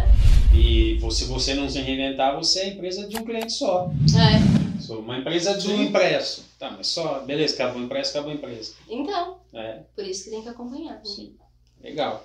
e, 0.56 0.94
e 0.96 1.12
se 1.12 1.26
você 1.26 1.54
não 1.54 1.70
se 1.70 1.82
reinventar, 1.82 2.38
você 2.38 2.62
é 2.62 2.64
a 2.64 2.68
empresa 2.70 3.06
de 3.06 3.18
um 3.18 3.26
cliente 3.26 3.52
só. 3.52 3.90
É, 4.18 4.82
Sou 4.82 5.00
uma 5.00 5.18
empresa 5.18 5.56
do 5.56 5.62
Sim. 5.62 5.88
impresso. 5.88 6.46
Tá, 6.58 6.72
mas 6.72 6.88
só, 6.88 7.20
beleza, 7.20 7.56
acabou 7.56 7.82
o 7.82 7.84
impresso, 7.84 8.12
acabou 8.12 8.32
a 8.32 8.36
empresa. 8.36 8.76
então, 8.90 9.40
É, 9.54 9.82
por 9.94 10.06
isso 10.06 10.24
que 10.24 10.30
tem 10.30 10.42
que 10.42 10.48
acompanhar. 10.48 10.94
Né? 10.94 11.02
sim. 11.04 11.36
Legal. 11.82 12.24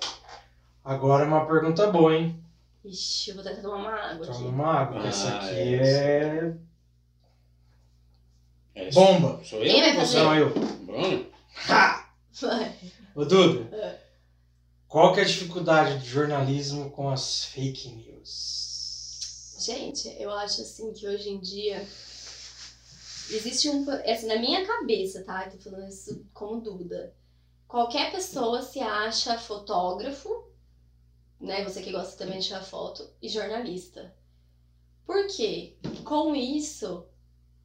Agora 0.83 1.25
uma 1.25 1.45
pergunta 1.45 1.87
boa, 1.91 2.13
hein? 2.15 2.43
Ixi, 2.83 3.29
eu 3.29 3.35
vou 3.35 3.43
tentar 3.43 3.61
tomar 3.61 3.77
uma 3.77 3.93
água 3.93 4.25
Toma 4.25 4.37
aqui. 4.37 4.45
uma 4.47 4.67
água, 4.67 4.99
que 5.01 5.05
Ah, 5.05 5.09
essa 5.09 5.35
aqui 5.37 5.75
é. 5.75 6.53
é 8.75 8.87
É, 8.87 8.91
bomba. 8.91 9.39
Sou 9.43 9.59
Quem 9.61 9.79
vai 9.81 9.91
eu 9.95 9.99
ou 9.99 10.05
você? 10.05 10.17
fazer? 10.17 10.23
Não, 10.23 10.35
eu. 10.35 10.49
Bruno? 10.85 11.25
Ha! 11.69 12.09
Vai. 12.41 12.75
Ô, 13.15 13.23
Duda, 13.23 13.75
É. 13.77 13.99
qual 14.87 15.13
que 15.13 15.19
é 15.19 15.23
a 15.23 15.27
dificuldade 15.27 15.99
do 15.99 16.05
jornalismo 16.05 16.89
com 16.89 17.09
as 17.09 17.45
fake 17.45 17.89
news? 17.89 19.55
Gente, 19.59 20.09
eu 20.19 20.31
acho 20.31 20.61
assim 20.61 20.91
que 20.91 21.07
hoje 21.07 21.29
em 21.29 21.39
dia 21.39 21.79
existe 23.29 23.69
um. 23.69 23.85
Assim, 23.89 24.25
na 24.27 24.35
minha 24.37 24.65
cabeça, 24.65 25.23
tá? 25.23 25.45
Eu 25.45 25.51
tô 25.51 25.69
falando 25.69 25.87
isso 25.87 26.25
como 26.33 26.59
Duda. 26.59 27.13
Qualquer 27.67 28.11
pessoa 28.11 28.61
se 28.61 28.79
acha 28.81 29.37
fotógrafo, 29.37 30.43
né? 31.43 31.63
Você 31.63 31.81
que 31.81 31.91
gosta 31.91 32.17
também 32.17 32.39
de 32.39 32.47
tirar 32.47 32.63
foto, 32.63 33.07
e 33.21 33.27
jornalista. 33.27 34.15
Por 35.05 35.27
quê? 35.27 35.75
Com 36.05 36.33
isso 36.33 37.05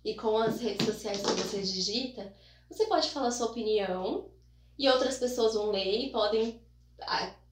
e 0.05 0.15
com 0.15 0.37
as 0.37 0.61
redes 0.61 0.85
sociais 0.85 1.23
que 1.23 1.31
você 1.33 1.63
digita, 1.63 2.35
você 2.69 2.87
pode 2.87 3.09
falar 3.11 3.31
sua 3.31 3.47
opinião 3.47 4.29
e 4.77 4.89
outras 4.89 5.19
pessoas 5.19 5.55
vão 5.55 5.71
ler 5.71 6.07
e 6.07 6.11
podem 6.11 6.61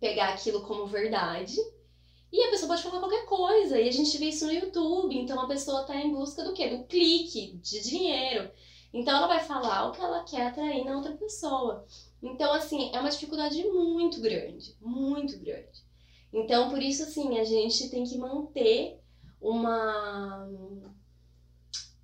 pegar 0.01 0.31
aquilo 0.31 0.63
como 0.63 0.87
verdade. 0.87 1.57
E 2.33 2.43
a 2.43 2.51
pessoa 2.51 2.69
pode 2.69 2.83
falar 2.83 2.99
qualquer 2.99 3.25
coisa. 3.27 3.81
E 3.81 3.89
a 3.89 3.93
gente 3.93 4.19
vê 4.19 4.27
isso 4.27 4.47
no 4.47 4.53
YouTube. 4.53 5.17
Então 5.17 5.41
a 5.41 5.47
pessoa 5.47 5.85
tá 5.85 5.97
em 5.97 6.13
busca 6.13 6.43
do 6.43 6.53
quê? 6.53 6.69
Do 6.69 6.85
clique, 6.85 7.57
de 7.63 7.81
dinheiro. 7.81 8.51
Então 8.93 9.17
ela 9.17 9.29
vai 9.29 9.41
falar 9.41 9.89
o 9.89 9.93
que 9.93 10.01
ela 10.01 10.25
quer 10.25 10.49
atrair 10.49 10.85
na 10.85 10.97
outra 10.97 11.13
pessoa. 11.13 11.87
Então, 12.21 12.53
assim, 12.53 12.91
é 12.93 12.99
uma 12.99 13.11
dificuldade 13.11 13.63
muito 13.65 14.21
grande. 14.21 14.77
Muito 14.81 15.39
grande. 15.39 15.86
Então, 16.37 16.69
por 16.69 16.83
isso, 16.83 17.03
assim, 17.03 17.39
a 17.39 17.45
gente 17.45 17.89
tem 17.89 18.05
que 18.05 18.19
manter 18.19 19.01
uma. 19.41 20.47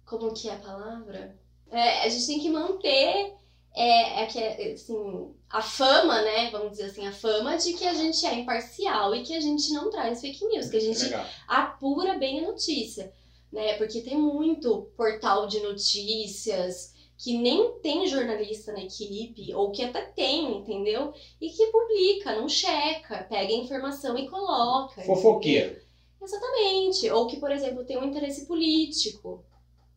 Como 0.07 0.33
que 0.33 0.49
é 0.49 0.55
a 0.55 0.59
palavra? 0.59 1.39
É, 1.71 2.01
a 2.01 2.09
gente 2.09 2.27
tem 2.27 2.41
que 2.41 2.49
manter 2.49 3.35
é, 3.75 4.23
é 4.23 4.27
que, 4.27 4.39
é, 4.39 4.73
assim, 4.73 5.35
a 5.51 5.61
fama, 5.61 6.23
né? 6.23 6.51
Vamos 6.51 6.73
dizer 6.73 6.85
assim, 6.85 7.07
a 7.07 7.13
fama 7.13 7.59
de 7.59 7.75
que 7.75 7.85
a 7.85 7.93
gente 7.93 8.25
é 8.25 8.35
imparcial 8.35 9.15
e 9.15 9.23
que 9.23 9.35
a 9.35 9.41
gente 9.41 9.71
não 9.71 9.91
traz 9.91 10.23
fake 10.23 10.47
news, 10.47 10.71
que 10.71 10.79
a 10.79 10.81
gente 10.81 11.05
Legal. 11.05 11.27
apura 11.47 12.19
bem 12.19 12.41
a 12.41 12.49
notícia, 12.49 13.13
né? 13.53 13.75
Porque 13.75 14.01
tem 14.01 14.17
muito 14.17 14.91
portal 14.97 15.47
de 15.47 15.61
notícias 15.61 16.92
que 17.23 17.39
nem 17.39 17.79
tem 17.79 18.05
jornalista 18.09 18.73
na 18.73 18.83
equipe, 18.83 19.55
ou 19.55 19.71
que 19.71 19.85
até 19.85 20.03
tem, 20.03 20.59
entendeu? 20.59 21.15
E 21.41 21.51
que 21.51 21.67
publica, 21.69 22.35
não 22.35 22.49
checa, 22.49 23.23
pega 23.31 23.53
a 23.53 23.57
informação 23.57 24.19
e 24.19 24.29
coloca. 24.29 25.01
entendeu? 25.01 25.15
Fofoqueiro. 25.15 25.81
Exatamente. 26.21 27.09
Ou 27.11 27.29
que, 27.29 27.39
por 27.39 27.53
exemplo, 27.53 27.85
tem 27.85 27.97
um 27.97 28.07
interesse 28.07 28.45
político 28.45 29.45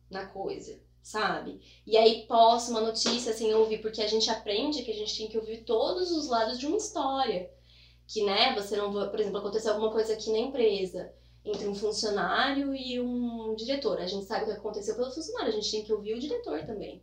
na 0.08 0.26
coisa, 0.26 0.80
sabe? 1.02 1.60
E 1.84 1.96
aí 1.96 2.28
posta 2.28 2.70
uma 2.70 2.80
notícia 2.80 3.32
sem 3.32 3.52
ouvir, 3.52 3.78
porque 3.82 4.02
a 4.02 4.06
gente 4.06 4.30
aprende 4.30 4.84
que 4.84 4.92
a 4.92 4.96
gente 4.96 5.18
tem 5.18 5.28
que 5.28 5.36
ouvir 5.36 5.64
todos 5.64 6.12
os 6.12 6.28
lados 6.28 6.60
de 6.60 6.68
uma 6.68 6.76
história. 6.76 7.50
Que, 8.06 8.22
né, 8.22 8.54
você 8.54 8.76
não 8.76 8.92
por 8.92 9.18
exemplo, 9.18 9.38
aconteceu 9.38 9.72
alguma 9.72 9.90
coisa 9.90 10.12
aqui 10.12 10.30
na 10.30 10.38
empresa 10.38 11.12
entre 11.44 11.66
um 11.66 11.74
funcionário 11.74 12.72
e 12.72 13.00
um 13.00 13.52
diretor. 13.56 13.98
A 13.98 14.06
gente 14.06 14.26
sabe 14.26 14.44
o 14.44 14.46
que 14.46 14.52
aconteceu 14.52 14.94
pelo 14.94 15.10
funcionário, 15.10 15.48
a 15.48 15.56
gente 15.56 15.72
tem 15.72 15.84
que 15.84 15.92
ouvir 15.92 16.14
o 16.14 16.20
diretor 16.20 16.64
também. 16.64 17.02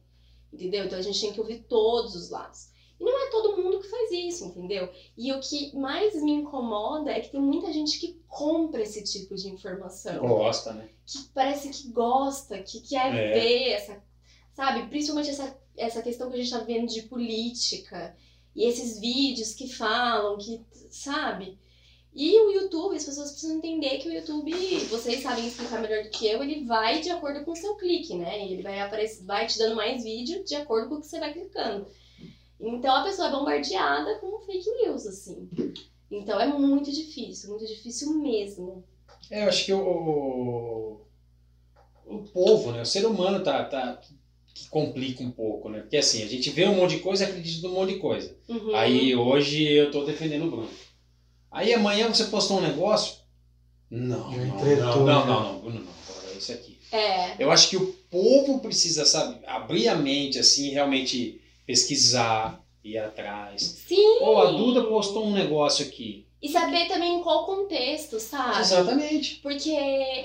Entendeu? 0.54 0.86
Então 0.86 1.00
a 1.00 1.02
gente 1.02 1.20
tem 1.20 1.34
que 1.34 1.42
ouvir 1.42 1.66
todos 1.68 2.14
os 2.16 2.30
lados. 2.30 2.72
E 3.00 3.04
não 3.04 3.28
é 3.28 3.32
todo 3.32 3.58
mundo 3.58 3.80
que 3.80 3.88
faz 3.90 4.12
isso, 4.12 4.46
entendeu? 4.46 4.88
E 5.18 5.34
o 5.34 5.40
que 5.40 5.76
mais 5.76 6.22
me 6.22 6.32
incomoda 6.32 7.12
é 7.12 7.20
que 7.20 7.32
tem 7.32 7.42
muita 7.42 7.74
gente 7.74 8.00
que 8.00 8.22
compra 8.28 8.84
esse 8.84 9.04
tipo 9.04 9.34
de 9.36 9.50
informação 9.50 10.20
Gosta, 10.20 10.74
né? 10.74 10.90
que 11.06 11.24
parece 11.34 11.70
que 11.70 11.92
gosta, 11.92 12.62
que 12.62 12.82
quer 12.82 13.14
É. 13.14 13.34
ver 13.34 13.70
essa, 13.72 14.04
sabe? 14.54 14.88
Principalmente 14.90 15.32
essa, 15.32 15.58
essa 15.76 16.02
questão 16.04 16.30
que 16.30 16.36
a 16.36 16.40
gente 16.40 16.52
tá 16.52 16.60
vendo 16.60 16.88
de 16.88 17.02
política 17.04 18.16
e 18.56 18.64
esses 18.64 19.00
vídeos 19.00 19.54
que 19.56 19.68
falam, 19.68 20.38
que, 20.38 20.64
sabe? 20.92 21.58
E 22.16 22.40
o 22.40 22.52
YouTube, 22.52 22.96
as 22.96 23.04
pessoas 23.04 23.32
precisam 23.32 23.58
entender 23.58 23.98
que 23.98 24.08
o 24.08 24.14
YouTube, 24.14 24.54
vocês 24.90 25.24
sabem 25.24 25.48
explicar 25.48 25.82
melhor 25.82 26.04
do 26.04 26.10
que 26.10 26.28
eu, 26.28 26.44
ele 26.44 26.64
vai 26.64 27.02
de 27.02 27.10
acordo 27.10 27.44
com 27.44 27.52
o 27.52 27.56
seu 27.56 27.76
clique, 27.76 28.16
né? 28.16 28.46
E 28.46 28.54
ele 28.54 28.62
vai 28.62 28.80
aparecer, 28.80 29.24
vai 29.26 29.48
te 29.48 29.58
dando 29.58 29.76
mais 29.76 30.04
vídeo 30.04 30.44
de 30.44 30.56
acordo 30.56 30.90
com 30.90 30.96
o 30.96 31.02
que 31.02 31.08
você 31.08 31.20
vai 31.20 31.34
clicando. 31.34 31.88
Então 32.60 32.96
a 32.96 33.04
pessoa 33.04 33.30
é 33.30 33.32
bombardeada 33.32 34.20
com 34.20 34.40
fake 34.46 34.70
news, 34.84 35.08
assim. 35.08 35.50
Então 36.12 36.40
é 36.40 36.46
muito 36.46 36.92
difícil, 36.92 37.50
muito 37.50 37.66
difícil 37.66 38.14
mesmo. 38.20 38.84
É, 39.32 39.44
eu 39.44 39.50
acho 39.50 39.66
que 39.66 39.74
o, 39.74 39.82
o, 39.82 41.02
o 42.06 42.24
povo, 42.32 42.72
né? 42.72 42.84
O 42.84 42.86
ser 42.86 43.06
humano 43.08 43.44
tá, 43.44 43.66
tá 43.66 44.00
que 44.54 44.70
complica 44.70 45.24
um 45.24 45.32
pouco, 45.32 45.68
né? 45.68 45.80
Porque 45.80 45.98
assim, 45.98 46.22
a 46.22 46.28
gente 46.28 46.52
vê 46.52 46.68
um 46.68 46.76
monte 46.76 46.98
de 46.98 47.02
coisa 47.02 47.24
e 47.24 47.28
acredita 47.28 47.68
num 47.68 47.74
monte 47.74 47.96
de 47.96 48.00
coisa. 48.00 48.36
Uhum. 48.48 48.76
Aí 48.76 49.16
hoje 49.16 49.64
eu 49.68 49.90
tô 49.90 50.06
defendendo 50.06 50.46
o 50.46 50.52
Bruno. 50.52 50.70
Aí 51.54 51.72
amanhã 51.72 52.12
você 52.12 52.26
postou 52.26 52.58
um 52.58 52.62
negócio? 52.62 53.18
Não, 53.90 54.32
não, 54.32 54.46
entretou, 54.46 55.06
não, 55.06 55.06
não, 55.06 55.26
não, 55.26 55.54
não, 55.54 55.60
Bruno, 55.60 55.80
não, 55.82 56.16
agora 56.16 56.34
é 56.34 56.38
isso 56.38 56.52
aqui. 56.52 56.80
É. 56.92 57.36
Eu 57.38 57.52
acho 57.52 57.70
que 57.70 57.78
o 57.78 57.94
povo 58.10 58.60
precisa, 58.60 59.06
sabe, 59.06 59.38
abrir 59.46 59.88
a 59.88 59.96
mente, 59.96 60.40
assim, 60.40 60.72
realmente 60.72 61.40
pesquisar, 61.66 62.60
ir 62.84 62.98
atrás. 62.98 63.62
Sim! 63.88 64.18
Pô, 64.20 64.40
a 64.40 64.52
Duda 64.52 64.84
postou 64.86 65.26
um 65.26 65.34
negócio 65.34 65.86
aqui. 65.86 66.26
E 66.42 66.50
saber 66.50 66.88
também 66.88 67.20
em 67.20 67.24
qual 67.24 67.46
contexto, 67.46 68.20
sabe? 68.20 68.60
Exatamente. 68.60 69.36
Porque 69.36 69.72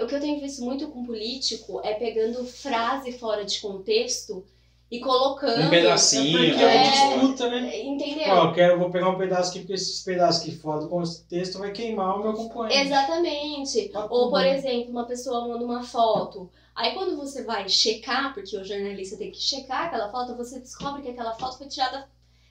o 0.02 0.06
que 0.06 0.14
eu 0.14 0.20
tenho 0.20 0.40
visto 0.40 0.62
muito 0.62 0.88
com 0.88 1.04
político 1.04 1.80
é 1.84 1.94
pegando 1.94 2.44
frase 2.44 3.12
fora 3.12 3.44
de 3.44 3.60
contexto 3.60 4.44
e 4.90 5.00
colocando. 5.00 5.66
Um 5.66 5.70
pedacinho. 5.70 6.38
Porque 6.38 6.62
É. 6.62 6.76
é 6.76 6.90
disputa, 6.90 7.50
né? 7.50 7.80
Entendeu? 7.82 8.28
Ó, 8.30 8.44
eu 8.46 8.52
quero, 8.54 8.78
vou 8.78 8.90
pegar 8.90 9.10
um 9.10 9.18
pedaço 9.18 9.50
aqui, 9.50 9.60
porque 9.60 9.74
esses 9.74 10.02
pedaços 10.02 10.42
aqui 10.42 10.56
fora 10.56 10.80
do 10.80 10.88
contexto 10.88 11.58
vai 11.58 11.72
queimar 11.72 12.18
o 12.18 12.22
meu 12.22 12.32
concorrente. 12.32 12.76
Exatamente. 12.78 13.88
Tá 13.88 14.06
Ou, 14.08 14.30
por 14.30 14.40
né? 14.40 14.56
exemplo, 14.56 14.90
uma 14.90 15.04
pessoa 15.04 15.46
manda 15.46 15.64
uma 15.64 15.82
foto. 15.82 16.50
Aí 16.74 16.92
quando 16.94 17.16
você 17.16 17.42
vai 17.42 17.68
checar, 17.68 18.32
porque 18.32 18.56
o 18.56 18.64
jornalista 18.64 19.16
tem 19.16 19.30
que 19.30 19.40
checar 19.40 19.86
aquela 19.86 20.10
foto, 20.10 20.36
você 20.36 20.60
descobre 20.60 21.02
que 21.02 21.08
aquela 21.10 21.34
foto 21.34 21.58
foi 21.58 21.66
tirada. 21.66 22.08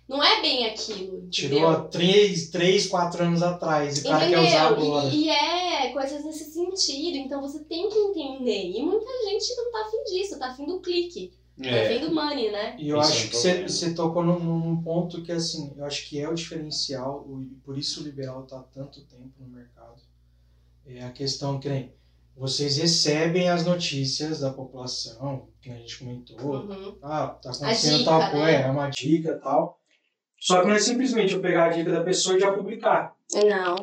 Não 0.08 0.24
é 0.24 0.42
bem 0.42 0.66
aquilo. 0.68 1.18
Entendeu? 1.18 1.30
Tirou 1.30 1.68
há 1.70 1.80
três, 1.84 2.50
três, 2.50 2.88
quatro 2.88 3.24
anos 3.24 3.42
atrás 3.44 3.98
e 3.98 4.02
o 4.02 4.04
cara 4.10 4.28
quer 4.28 4.40
usar 4.40 4.68
agora. 4.68 5.08
E, 5.08 5.26
e 5.26 5.30
é 5.30 5.90
coisas 5.90 6.24
nesse 6.24 6.52
sentido. 6.52 7.18
Então 7.18 7.42
você 7.42 7.60
tem 7.60 7.90
que 7.90 7.98
entender. 7.98 8.72
E 8.72 8.82
muita 8.82 9.06
gente 9.30 9.56
não 9.56 9.72
tá 9.72 9.82
afim 9.82 10.04
disso, 10.06 10.40
tá 10.40 10.48
afim 10.52 10.66
do 10.66 10.80
clique. 10.80 11.34
É. 11.62 11.86
afim 11.96 12.00
do 12.06 12.14
money, 12.14 12.52
né? 12.52 12.76
E 12.78 12.90
eu 12.90 13.00
Isso 13.00 13.10
é 13.10 13.14
acho 13.14 13.26
um 13.26 13.30
que 13.30 13.36
você, 13.36 13.64
você 13.68 13.94
tocou 13.94 14.24
num, 14.24 14.40
num 14.40 14.82
ponto 14.84 15.24
que, 15.24 15.32
assim, 15.32 15.74
eu 15.78 15.86
acho 15.86 16.08
que 16.08 16.20
é 16.20 16.30
o 16.30 16.34
diferencial, 16.36 17.26
o- 17.28 17.42
e 17.42 17.56
por 17.64 17.78
isso 17.78 18.02
o 18.02 18.04
liberal 18.04 18.44
está 18.44 18.60
há 18.60 18.64
tanto 18.64 19.02
tempo 19.06 19.32
no 19.40 19.48
mercado. 19.48 20.02
É 20.86 21.04
a 21.04 21.12
questão 21.12 21.60
que 21.60 21.68
nem 21.68 21.94
vocês 22.36 22.78
recebem 22.78 23.50
as 23.50 23.66
notícias 23.66 24.40
da 24.42 24.52
população, 24.54 25.50
que 25.62 25.70
a 25.72 25.76
gente 25.76 25.98
comentou, 26.00 26.38
Uhum. 26.40 26.98
ah, 27.02 27.28
tá 27.42 27.50
acontecendo 27.50 27.98
dica, 27.98 28.10
tal 28.12 28.20
né? 28.20 28.30
coisa, 28.32 28.48
é 28.52 28.70
uma 28.72 28.90
dica 28.90 29.30
e 29.32 29.40
tal. 29.42 29.80
Só 30.40 30.62
que 30.62 30.68
não 30.68 30.76
é 30.76 30.80
simplesmente 30.80 31.34
eu 31.34 31.42
pegar 31.42 31.66
a 31.66 31.70
dica 31.70 31.92
da 31.92 32.04
pessoa 32.04 32.38
e 32.38 32.40
já 32.40 32.52
publicar. 32.54 33.16
Não. 33.34 33.76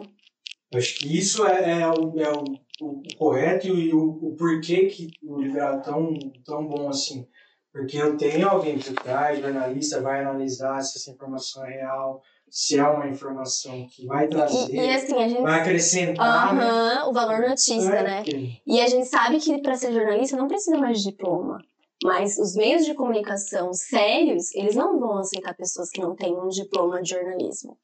Eu 0.70 0.78
acho 0.78 0.94
que 0.96 1.18
isso 1.18 1.44
é, 1.44 1.80
é 1.82 1.88
o, 1.88 2.20
é 2.20 2.32
o, 2.32 2.44
o 2.80 3.02
correto 3.18 3.66
e 3.66 3.92
o, 3.92 4.08
o 4.28 4.36
porquê 4.36 4.86
que 4.86 5.08
o 5.22 5.40
liberal 5.42 5.74
é 5.74 5.80
tão, 5.80 6.16
tão 6.44 6.66
bom 6.66 6.88
assim. 6.88 7.26
Porque 7.74 7.96
eu 7.98 8.16
tenho 8.16 8.48
alguém 8.48 8.78
por 8.78 8.92
trás, 8.94 9.40
jornalista, 9.40 10.00
vai 10.00 10.20
analisar 10.20 10.80
se 10.80 10.96
essa 10.96 11.10
informação 11.10 11.64
é 11.66 11.70
real, 11.70 12.22
se 12.48 12.78
é 12.78 12.84
uma 12.88 13.08
informação 13.08 13.88
que 13.88 14.06
vai 14.06 14.28
trazer, 14.28 14.72
E, 14.72 14.76
e 14.76 14.94
assim, 14.94 15.20
a 15.20 15.28
gente. 15.28 15.42
vai 15.42 15.60
acrescentar, 15.60 16.54
né? 16.54 16.62
Aham, 16.62 17.08
o 17.08 17.12
valor 17.12 17.40
notícia, 17.40 17.82
É, 17.82 18.02
né? 18.04 18.16
porque- 18.22 18.60
E 18.64 18.80
a 18.80 18.86
gente 18.86 19.08
sabe 19.08 19.40
que 19.40 19.60
para 19.60 19.74
ser 19.74 19.92
jornalista 19.92 20.36
não 20.36 20.46
precisa 20.46 20.78
mais 20.78 20.98
de 21.02 21.10
diploma. 21.10 21.58
Mas 22.04 22.38
os 22.38 22.54
meios 22.54 22.84
de 22.84 22.94
comunicação 22.94 23.72
sérios, 23.72 24.54
eles 24.54 24.76
não 24.76 25.00
vão 25.00 25.18
aceitar 25.18 25.52
pessoas 25.56 25.90
que 25.90 26.00
não 26.00 26.14
têm 26.14 26.32
um 26.32 26.48
diploma 26.48 27.02
de 27.02 27.10
jornalismo. 27.10 27.76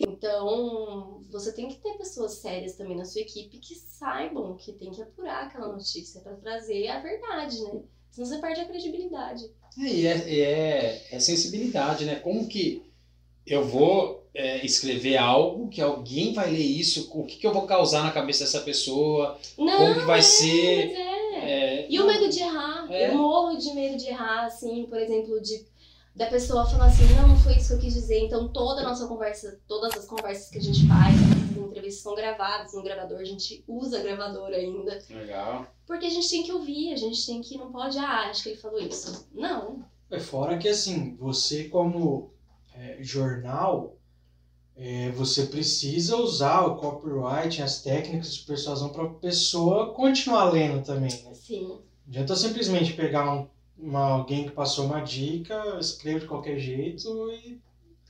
Então, 0.00 1.22
você 1.30 1.52
tem 1.54 1.68
que 1.68 1.78
ter 1.82 1.98
pessoas 1.98 2.38
sérias 2.40 2.74
também 2.74 2.96
na 2.96 3.04
sua 3.04 3.20
equipe 3.20 3.58
que 3.58 3.74
saibam 3.74 4.56
que 4.56 4.72
tem 4.72 4.90
que 4.90 5.02
apurar 5.02 5.44
aquela 5.44 5.68
notícia 5.68 6.22
pra 6.22 6.36
trazer 6.36 6.88
a 6.88 7.00
verdade, 7.00 7.62
né? 7.64 7.82
Senão 8.10 8.26
você 8.28 8.38
perde 8.38 8.60
a 8.60 8.64
credibilidade. 8.66 9.50
É, 9.78 9.86
e 9.86 10.06
é, 10.06 10.40
é, 10.40 11.06
é 11.12 11.20
sensibilidade, 11.20 12.04
né? 12.04 12.16
Como 12.16 12.48
que 12.48 12.82
eu 13.46 13.64
vou 13.64 14.28
é, 14.34 14.64
escrever 14.64 15.16
algo 15.16 15.68
que 15.68 15.80
alguém 15.80 16.32
vai 16.32 16.50
ler 16.50 16.58
isso, 16.58 17.10
o 17.12 17.24
que, 17.24 17.36
que 17.36 17.46
eu 17.46 17.52
vou 17.52 17.66
causar 17.66 18.02
na 18.02 18.12
cabeça 18.12 18.44
dessa 18.44 18.60
pessoa, 18.60 19.38
Não, 19.58 19.76
como 19.76 19.94
que 19.94 20.06
vai 20.06 20.18
é, 20.18 20.22
ser. 20.22 20.90
é. 20.92 21.84
é, 21.84 21.86
E 21.88 22.00
o 22.00 22.06
medo 22.06 22.28
de 22.28 22.40
errar. 22.40 22.86
É. 22.90 23.08
Eu 23.08 23.16
morro 23.16 23.56
de 23.56 23.72
medo 23.72 23.96
de 23.96 24.06
errar, 24.08 24.46
assim, 24.46 24.84
por 24.86 24.98
exemplo, 24.98 25.40
de 25.40 25.68
da 26.14 26.26
pessoa 26.26 26.66
falar 26.66 26.86
assim, 26.86 27.04
não, 27.14 27.28
não 27.28 27.38
foi 27.38 27.54
isso 27.56 27.68
que 27.68 27.74
eu 27.74 27.78
quis 27.78 27.94
dizer. 27.94 28.18
Então 28.18 28.48
toda 28.48 28.80
a 28.80 28.84
nossa 28.84 29.06
conversa, 29.06 29.58
todas 29.66 29.96
as 29.96 30.06
conversas 30.06 30.50
que 30.50 30.58
a 30.58 30.62
gente 30.62 30.86
faz, 30.86 31.14
as 31.14 31.56
entrevistas 31.56 32.02
são 32.02 32.14
gravadas 32.14 32.72
no 32.74 32.82
gravador, 32.82 33.20
a 33.20 33.24
gente 33.24 33.64
usa 33.66 34.02
gravador 34.02 34.48
ainda. 34.48 35.02
Legal. 35.08 35.66
Porque 35.90 36.06
a 36.06 36.10
gente 36.10 36.30
tem 36.30 36.44
que 36.44 36.52
ouvir, 36.52 36.92
a 36.92 36.96
gente 36.96 37.26
tem 37.26 37.40
que, 37.40 37.58
não 37.58 37.72
pode, 37.72 37.98
ah, 37.98 38.30
acho 38.30 38.44
que 38.44 38.50
ele 38.50 38.60
falou 38.60 38.78
isso. 38.78 39.26
Não. 39.34 39.84
É 40.08 40.20
fora 40.20 40.56
que 40.56 40.68
assim, 40.68 41.16
você 41.16 41.64
como 41.64 42.30
é, 42.72 42.98
jornal, 43.00 43.96
é, 44.76 45.10
você 45.10 45.46
precisa 45.46 46.14
usar 46.14 46.64
o 46.64 46.76
copyright, 46.76 47.60
as 47.60 47.82
técnicas 47.82 48.36
de 48.36 48.44
persuasão 48.44 48.90
para 48.90 49.02
a 49.02 49.14
pessoa 49.14 49.92
continuar 49.92 50.52
lendo 50.52 50.84
também. 50.84 51.10
Né? 51.10 51.32
Não 51.50 51.82
adianta 52.06 52.36
simplesmente 52.36 52.92
pegar 52.92 53.28
um, 53.28 53.48
uma, 53.76 54.10
alguém 54.10 54.44
que 54.44 54.52
passou 54.52 54.86
uma 54.86 55.00
dica, 55.00 55.76
escreve 55.80 56.20
de 56.20 56.26
qualquer 56.26 56.60
jeito 56.60 57.32
e. 57.32 57.58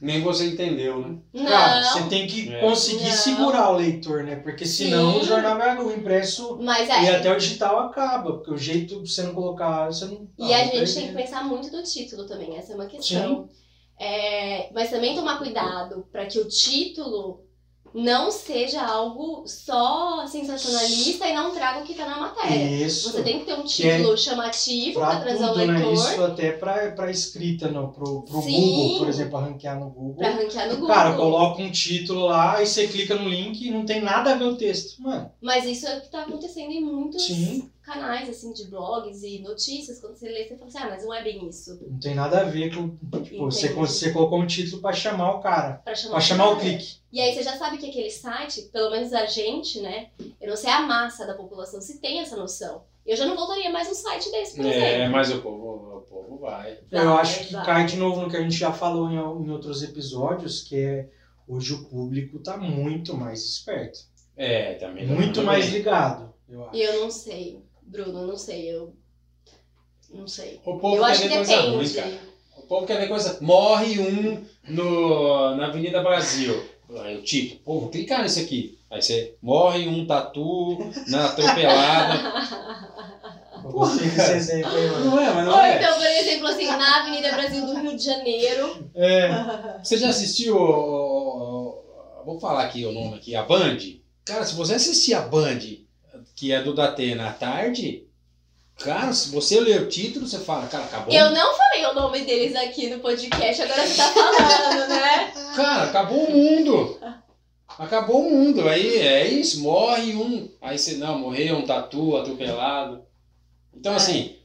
Nem 0.01 0.23
você 0.23 0.47
entendeu, 0.47 0.99
né? 1.01 1.19
não. 1.35 1.45
Cara, 1.45 1.83
você 1.83 2.03
tem 2.05 2.27
que 2.27 2.51
É. 2.53 2.61
conseguir 2.61 3.05
Não. 3.11 3.17
segurar 3.17 3.71
o 3.71 3.77
leitor, 3.77 4.25
né? 4.25 4.37
Porque 4.37 4.65
senão 4.65 5.13
Sim. 5.13 5.21
o 5.21 5.25
jornal 5.25 5.59
vai 5.59 5.77
o 5.79 5.93
impresso 5.93 6.57
Mas 6.63 6.89
e 6.89 6.93
é, 6.93 7.17
até 7.17 7.31
o 7.31 7.37
digital 7.37 7.79
acaba. 7.81 8.33
Porque 8.33 8.51
o 8.51 8.57
jeito 8.57 9.03
de 9.03 9.13
você 9.13 9.23
não 9.23 9.35
colocar, 9.35 9.87
você 9.87 10.07
não. 10.07 10.27
E 10.39 10.55
ah, 10.55 10.57
a 10.57 10.65
gente 10.65 10.73
tem 10.73 10.85
perder. 10.85 11.09
que 11.09 11.15
pensar 11.15 11.45
muito 11.45 11.71
do 11.71 11.83
título 11.83 12.27
também, 12.27 12.57
essa 12.57 12.73
é 12.73 12.75
uma 12.77 12.87
questão. 12.87 13.49
É, 13.99 14.71
mas 14.73 14.89
também 14.89 15.15
tomar 15.15 15.37
cuidado 15.37 16.07
para 16.11 16.25
que 16.25 16.39
o 16.39 16.49
título 16.49 17.45
não 17.95 18.31
seja 18.31 18.83
algo 18.83 19.45
só 19.47 20.27
sensacionalista 20.27 21.27
e 21.27 21.35
não 21.35 21.53
traga 21.53 21.81
o 21.81 21.85
que 21.85 21.95
tá 21.95 22.07
na 22.09 22.19
matéria. 22.19 22.87
Isso. 22.87 23.11
Você 23.11 23.23
tem 23.23 23.41
que 23.41 23.47
ter 23.47 23.55
um 23.55 23.61
é 23.63 23.65
título 23.65 24.17
chamativo 24.17 25.01
para 25.01 25.11
Pra 25.11 25.21
trazer 25.21 25.45
o 25.45 25.55
né? 25.55 25.65
leitor, 25.67 25.93
Isso 25.93 26.25
até 26.25 26.53
pra, 26.53 26.91
pra 26.93 27.11
escrita, 27.11 27.71
não, 27.71 27.91
pro, 27.91 28.23
pro 28.23 28.43
Sim. 28.43 28.53
Google, 28.61 28.99
por 28.99 29.09
exemplo, 29.09 29.31
pra 29.33 29.41
ranquear 29.41 29.79
no 29.81 29.91
Google. 29.91 30.15
para 30.17 30.31
ranquear 30.31 30.69
no 30.69 30.75
Google. 30.77 30.89
Cara, 30.95 31.17
coloca 31.17 31.63
um 31.63 31.71
título 31.71 32.27
lá, 32.27 32.57
aí 32.57 32.67
você 32.67 32.87
clica 32.87 33.15
no 33.15 33.29
link 33.29 33.61
e 33.67 33.71
não 33.71 33.85
tem 33.85 34.01
nada 34.01 34.33
a 34.33 34.35
ver 34.37 34.45
o 34.45 34.57
texto. 34.57 35.01
Mano, 35.03 35.31
Mas 35.41 35.65
isso 35.65 35.87
é 35.87 35.99
o 35.99 36.01
que 36.01 36.09
tá 36.11 36.23
acontecendo 36.23 36.71
em 36.73 36.81
muitos 36.81 37.25
Sim. 37.27 37.71
Canais, 37.93 38.29
assim, 38.29 38.53
de 38.53 38.65
blogs 38.69 39.23
e 39.23 39.39
notícias, 39.41 40.01
quando 40.01 40.17
você 40.17 40.29
lê, 40.29 40.45
você 40.47 40.57
fala 40.57 40.67
assim, 40.69 40.79
ah, 40.79 40.89
mas 40.91 41.05
não 41.05 41.15
é 41.15 41.23
bem 41.23 41.49
isso. 41.49 41.79
Não 41.89 41.99
tem 41.99 42.15
nada 42.15 42.41
a 42.41 42.45
ver 42.45 42.75
com. 42.75 42.91
Tipo, 43.23 43.45
você, 43.47 43.69
você 43.73 44.13
colocou 44.13 44.41
um 44.41 44.47
título 44.47 44.81
pra 44.83 44.93
chamar 44.93 45.33
o 45.37 45.41
cara. 45.41 45.81
Pra 45.85 45.95
chamar, 45.95 46.13
Pra 46.13 46.21
chamar 46.21 46.47
o 46.49 46.57
cara. 46.57 46.61
clique. 46.61 46.97
E 47.13 47.21
aí 47.21 47.35
você 47.35 47.43
já 47.43 47.57
sabe 47.57 47.79
que 47.79 47.89
aquele 47.91 48.11
site, 48.11 48.63
pelo 48.73 48.91
menos 48.91 49.13
a 49.13 49.27
gente, 49.27 49.81
né? 49.81 50.09
Eu 50.41 50.49
não 50.51 50.57
sei 50.57 50.71
a 50.71 50.83
massa 50.83 51.27
da 51.27 51.35
população 51.35 51.81
se 51.81 51.99
tem 52.01 52.21
essa 52.21 52.37
noção. 52.37 52.83
Eu 53.05 53.17
já 53.17 53.27
não 53.27 53.35
voltaria 53.35 53.71
mais 53.71 53.89
um 53.89 53.95
site 53.95 54.31
desse, 54.31 54.57
por 54.57 54.65
É, 54.67 54.95
exemplo. 54.97 55.13
mas 55.13 55.31
o 55.33 55.41
povo, 55.41 55.97
o 55.97 56.01
povo 56.03 56.39
vai. 56.39 56.79
Eu 56.91 57.05
Vai, 57.07 57.21
acho 57.23 57.47
que 57.47 57.53
vai. 57.53 57.65
cai 57.65 57.87
de 57.87 57.97
novo 57.97 58.21
no 58.21 58.31
que 58.31 58.37
a 58.37 58.43
gente 58.43 58.55
já 58.57 58.73
falou 58.73 59.11
em, 59.11 59.15
em 59.15 59.51
outros 59.51 59.83
episódios, 59.83 60.63
que 60.63 60.77
é 60.79 61.09
hoje 61.49 61.73
o 61.75 61.85
público 61.87 62.39
tá 62.39 62.57
muito 62.57 63.17
mais 63.17 63.43
esperto. 63.45 63.99
É, 64.37 64.75
também. 64.75 65.09
tá 65.09 65.13
Muito 65.15 65.43
mais 65.43 65.65
bem. 65.67 65.75
ligado, 65.75 66.33
eu 66.49 66.65
acho. 66.67 66.77
E 66.77 66.83
eu 66.83 67.01
não 67.01 67.11
sei, 67.11 67.61
Bruno, 67.91 68.25
não 68.25 68.37
sei, 68.37 68.71
eu 68.71 68.95
não 70.11 70.27
sei. 70.29 70.61
O 70.65 70.79
povo 70.79 70.97
eu 70.97 71.05
quer 71.05 71.11
acho 71.11 71.23
que 71.23 71.29
ver 71.29 71.37
coisa 71.37 71.61
ruim, 71.63 71.79
depende. 71.79 71.95
cara. 71.95 72.31
O 72.57 72.63
povo 72.63 72.87
quer 72.87 72.99
ver 73.01 73.09
coisa. 73.09 73.39
Morre 73.41 73.99
um 73.99 74.45
no, 74.69 75.57
na 75.57 75.67
Avenida 75.67 76.01
Brasil. 76.03 76.63
Aí 77.03 77.17
o 77.17 77.23
título, 77.23 77.61
pô, 77.65 77.81
vou 77.81 77.89
clicar 77.89 78.23
nisso 78.23 78.39
aqui. 78.41 78.79
Aí 78.91 79.03
você 79.03 79.35
morre 79.43 79.89
um 79.89 80.07
tatu 80.07 80.79
na 81.09 81.27
atropelada. 81.27 82.21
Desse 84.01 84.33
exemplo 84.33 84.71
aí, 84.73 84.89
mano. 84.89 85.05
Não 85.05 85.21
é, 85.21 85.35
mas 85.35 85.47
não 85.47 85.53
Ou 85.53 85.61
é. 85.61 85.77
então, 85.77 85.95
por 85.97 86.07
exemplo, 86.07 86.47
assim, 86.47 86.67
na 86.67 87.01
Avenida 87.01 87.33
Brasil 87.33 87.67
do 87.67 87.81
Rio 87.81 87.97
de 87.97 88.05
Janeiro. 88.05 88.91
É. 88.95 89.79
Você 89.83 89.97
já 89.97 90.09
assistiu. 90.09 90.55
Vou 92.25 92.39
falar 92.41 92.65
aqui 92.65 92.85
o 92.85 92.93
nome 92.93 93.17
aqui, 93.17 93.35
a 93.35 93.43
Band. 93.43 93.79
Cara, 94.25 94.45
se 94.45 94.55
você 94.55 94.75
assistir 94.75 95.15
a 95.15 95.21
Band, 95.23 95.59
que 96.41 96.53
é 96.53 96.63
do 96.63 96.73
Datena 96.73 97.29
à 97.29 97.33
tarde, 97.35 98.05
cara, 98.79 99.13
se 99.13 99.29
você 99.29 99.61
ler 99.61 99.83
o 99.83 99.89
título, 99.91 100.27
você 100.27 100.39
fala, 100.39 100.67
cara, 100.69 100.85
acabou. 100.85 101.13
Eu 101.13 101.33
não 101.33 101.55
falei 101.55 101.85
o 101.85 101.93
nome 101.93 102.25
deles 102.25 102.57
aqui 102.57 102.89
no 102.89 102.99
podcast, 103.01 103.61
agora 103.61 103.87
você 103.87 103.97
tá 103.99 104.09
falando, 104.09 104.89
né? 104.89 105.33
Cara, 105.55 105.83
acabou 105.83 106.25
o 106.25 106.31
mundo. 106.33 106.99
Acabou 107.79 108.27
o 108.27 108.31
mundo. 108.31 108.67
Aí 108.67 108.97
é 109.01 109.29
isso, 109.29 109.61
morre 109.61 110.15
um. 110.15 110.49
Aí 110.63 110.79
você, 110.79 110.95
não, 110.95 111.19
morreu 111.19 111.57
um 111.57 111.67
tatu 111.67 112.17
atropelado. 112.17 113.03
Então, 113.75 113.93
É. 113.93 113.97
assim, 113.97 114.37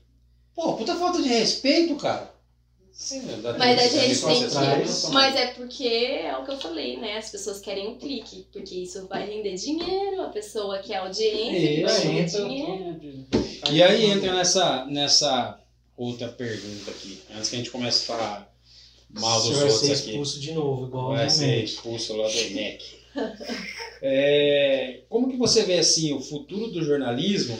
pô, 0.53 0.73
puta 0.73 0.95
falta 0.95 1.21
de 1.21 1.29
respeito, 1.29 1.95
cara. 1.95 2.29
Sim, 2.97 3.23
Mas 3.59 3.77
a 3.77 3.87
gente 3.89 4.21
tem 4.25 4.47
que- 4.47 5.11
Mas 5.11 5.35
é 5.35 5.47
porque 5.47 5.83
é 5.85 6.37
o 6.37 6.45
que 6.45 6.51
eu 6.51 6.57
falei, 6.57 6.95
né? 6.95 7.17
As 7.17 7.29
pessoas 7.29 7.59
querem 7.59 7.89
um 7.89 7.97
clique, 7.97 8.47
porque 8.53 8.73
isso 8.73 9.05
vai 9.07 9.27
render 9.29 9.53
dinheiro, 9.55 10.21
a 10.21 10.29
pessoa 10.29 10.79
quer 10.79 10.97
audiência, 10.97 11.81
Isso, 11.81 11.83
vai 11.83 12.13
render 12.13 12.25
dinheiro. 12.31 13.25
E 13.69 13.83
aí 13.83 14.05
entra 14.05 14.33
nessa, 14.33 14.85
nessa 14.85 15.59
outra 15.97 16.29
pergunta 16.29 16.89
aqui, 16.89 17.19
antes 17.35 17.49
que 17.49 17.55
a 17.55 17.59
gente 17.59 17.69
comece 17.69 18.03
a 18.03 18.15
falar 18.15 18.55
mal 19.09 19.41
dos 19.41 19.49
vai 19.49 19.69
ser 19.69 19.73
outros 19.73 19.91
aqui. 19.99 20.09
expulso 20.11 20.39
de 20.39 20.51
novo, 20.53 20.87
igual 20.87 21.09
Vai 21.09 21.29
ser 21.29 21.63
expulso 21.65 22.15
lá 22.15 22.27
do 22.27 22.37
INEC. 22.39 22.83
É, 24.01 25.01
como 25.09 25.29
que 25.29 25.37
você 25.37 25.63
vê 25.63 25.79
assim 25.79 26.13
o 26.13 26.19
futuro 26.19 26.67
do 26.67 26.83
jornalismo 26.83 27.57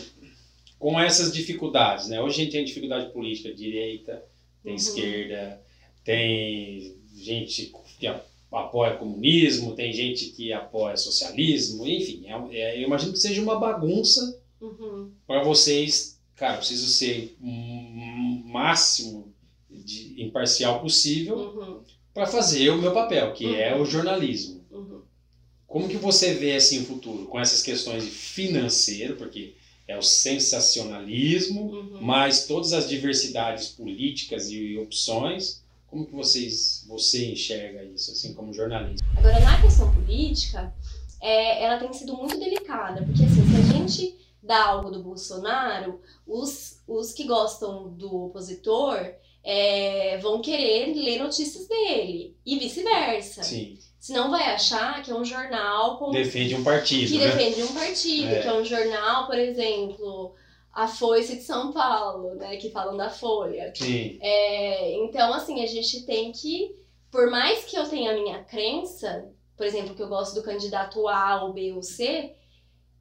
com 0.77 0.99
essas 0.99 1.33
dificuldades? 1.33 2.07
Né? 2.09 2.21
Hoje 2.21 2.41
a 2.41 2.43
gente 2.43 2.51
tem 2.51 2.65
dificuldade 2.65 3.11
política, 3.13 3.53
direita, 3.53 4.21
tem 4.65 4.73
Uhum. 4.73 4.77
esquerda, 4.77 5.61
tem 6.03 6.97
gente 7.15 7.71
que 7.99 8.07
apoia 8.51 8.95
comunismo, 8.97 9.75
tem 9.75 9.93
gente 9.93 10.27
que 10.31 10.51
apoia 10.51 10.97
socialismo, 10.97 11.85
enfim, 11.87 12.25
é- 12.27 12.57
é- 12.57 12.77
eu 12.79 12.83
imagino 12.87 13.13
que 13.13 13.19
seja 13.19 13.41
uma 13.41 13.57
bagunça 13.59 14.41
Uhum. 14.61 15.11
para 15.27 15.43
vocês, 15.43 16.19
cara, 16.35 16.57
preciso 16.57 16.87
ser 16.87 17.35
o 17.41 17.45
um 17.47 18.43
máximo 18.45 19.33
de 19.69 20.21
imparcial 20.23 20.81
possível 20.81 21.37
Uhum. 21.37 21.83
para 22.13 22.25
fazer 22.27 22.69
o 22.69 22.77
meu 22.81 22.93
papel, 22.93 23.33
que 23.33 23.45
Uhum. 23.45 23.55
é 23.55 23.75
o 23.79 23.85
jornalismo. 23.85 24.65
Uhum. 24.71 25.01
Como 25.67 25.89
que 25.89 25.97
você 25.97 26.33
vê 26.33 26.55
assim 26.55 26.81
o 26.81 26.85
futuro 26.85 27.25
com 27.25 27.39
essas 27.39 27.61
questões 27.61 28.03
de 28.05 28.11
financeiro, 28.11 29.15
porque 29.17 29.55
é 29.87 29.97
o 29.97 30.01
sensacionalismo, 30.01 31.61
Uhum. 31.71 32.01
mais 32.01 32.45
todas 32.47 32.73
as 32.73 32.87
diversidades 32.89 33.67
políticas 33.69 34.49
e 34.49 34.77
opções. 34.77 35.63
Como 35.87 36.05
que 36.05 36.13
vocês 36.13 36.83
você 36.87 37.31
enxerga 37.31 37.83
isso 37.83 38.11
assim 38.11 38.33
como 38.33 38.51
jornalista? 38.53 39.05
Agora, 39.15 39.39
na 39.39 39.61
questão 39.61 39.93
política, 39.93 40.73
é, 41.21 41.63
ela 41.63 41.77
tem 41.79 41.93
sido 41.93 42.17
muito 42.17 42.37
delicada, 42.37 43.03
porque 43.03 43.23
assim, 43.23 43.45
se 43.45 43.55
a 43.55 43.73
gente 43.73 44.15
dá 44.43 44.65
algo 44.65 44.91
do 44.91 45.01
Bolsonaro, 45.01 46.01
os, 46.27 46.81
os 46.87 47.13
que 47.13 47.23
gostam 47.25 47.89
do 47.93 48.25
opositor 48.25 49.13
é, 49.43 50.17
vão 50.17 50.41
querer 50.41 50.93
ler 50.95 51.19
notícias 51.19 51.67
dele, 51.67 52.35
e 52.45 52.57
vice-versa. 52.59 53.43
Sim, 53.43 53.77
Senão 54.05 54.29
vai 54.29 54.43
achar 54.53 55.01
que 55.01 55.09
é 55.09 55.15
um 55.15 55.25
jornal 55.25 55.97
com 55.97 56.11
defende 56.11 56.53
um 56.53 56.63
partido, 56.63 57.11
que 57.11 57.17
né? 57.17 57.25
defende 57.25 57.63
um 57.63 57.73
partido, 57.73 58.27
É. 58.35 58.39
que 58.39 58.47
é 58.47 58.53
um 58.53 58.63
jornal, 58.63 59.25
por 59.25 59.35
exemplo, 59.35 60.35
a 60.71 60.87
Foice 60.87 61.37
de 61.37 61.41
São 61.41 61.73
Paulo, 61.73 62.35
né, 62.35 62.55
que 62.57 62.69
falam 62.69 62.95
da 62.95 63.09
Folha. 63.09 63.73
Sim, 63.75 64.19
É, 64.21 64.91
então, 64.97 65.33
assim, 65.33 65.63
a 65.63 65.65
gente 65.65 66.05
tem 66.05 66.31
que, 66.31 66.75
por 67.09 67.31
mais 67.31 67.65
que 67.65 67.75
eu 67.75 67.89
tenha 67.89 68.11
a 68.11 68.13
minha 68.13 68.43
crença, 68.43 69.27
por 69.57 69.65
exemplo, 69.65 69.95
que 69.95 70.03
eu 70.03 70.07
gosto 70.07 70.35
do 70.35 70.43
candidato 70.43 71.07
A 71.07 71.43
ou 71.43 71.51
B 71.51 71.73
ou 71.73 71.81
C, 71.81 72.31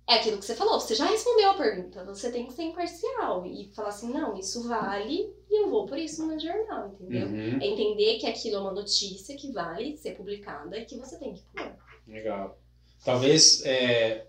é 0.06 0.14
aquilo 0.14 0.38
que 0.38 0.44
você 0.44 0.54
falou, 0.54 0.78
você 0.80 0.94
já 0.94 1.06
respondeu 1.06 1.50
a 1.50 1.54
pergunta, 1.54 2.04
você 2.04 2.30
tem 2.30 2.46
que 2.46 2.52
ser 2.52 2.64
imparcial 2.64 3.46
e 3.46 3.70
falar 3.74 3.88
assim, 3.88 4.12
não, 4.12 4.36
isso 4.38 4.68
vale 4.68 5.34
e 5.50 5.62
eu 5.62 5.70
vou 5.70 5.86
por 5.86 5.98
isso 5.98 6.26
no 6.26 6.38
jornal, 6.38 6.88
entendeu? 6.88 7.28
Uhum, 7.28 7.58
É 7.60 7.66
entender 7.66 8.18
que 8.18 8.26
aquilo 8.26 8.56
é 8.56 8.60
uma 8.60 8.72
notícia 8.72 9.36
que 9.36 9.50
vale 9.52 9.96
ser 9.96 10.12
publicada 10.16 10.78
e 10.78 10.84
que 10.84 10.96
você 10.98 11.18
tem 11.18 11.32
que 11.34 11.42
pôr. 11.54 11.72
legal. 12.06 12.58
Talvez 13.04 13.64
é, 13.64 14.26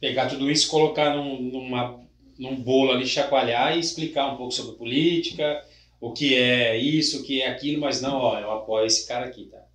pegar 0.00 0.28
tudo 0.28 0.50
isso, 0.50 0.70
colocar 0.70 1.16
num, 1.16 1.40
numa, 1.42 2.00
num 2.38 2.56
bolo 2.62 2.92
ali, 2.92 3.06
chacoalhar 3.06 3.76
e 3.76 3.80
explicar 3.80 4.32
um 4.32 4.36
pouco 4.36 4.52
sobre 4.52 4.76
política, 4.76 5.64
o 6.00 6.12
que 6.12 6.36
é 6.36 6.76
isso, 6.78 7.20
o 7.20 7.24
que 7.24 7.42
é 7.42 7.48
aquilo, 7.48 7.80
mas 7.80 8.00
não, 8.00 8.16
ó, 8.16 8.38
eu 8.40 8.50
apoio 8.52 8.86
esse 8.86 9.06
cara 9.06 9.26
aqui, 9.26 9.46
tá? 9.46 9.65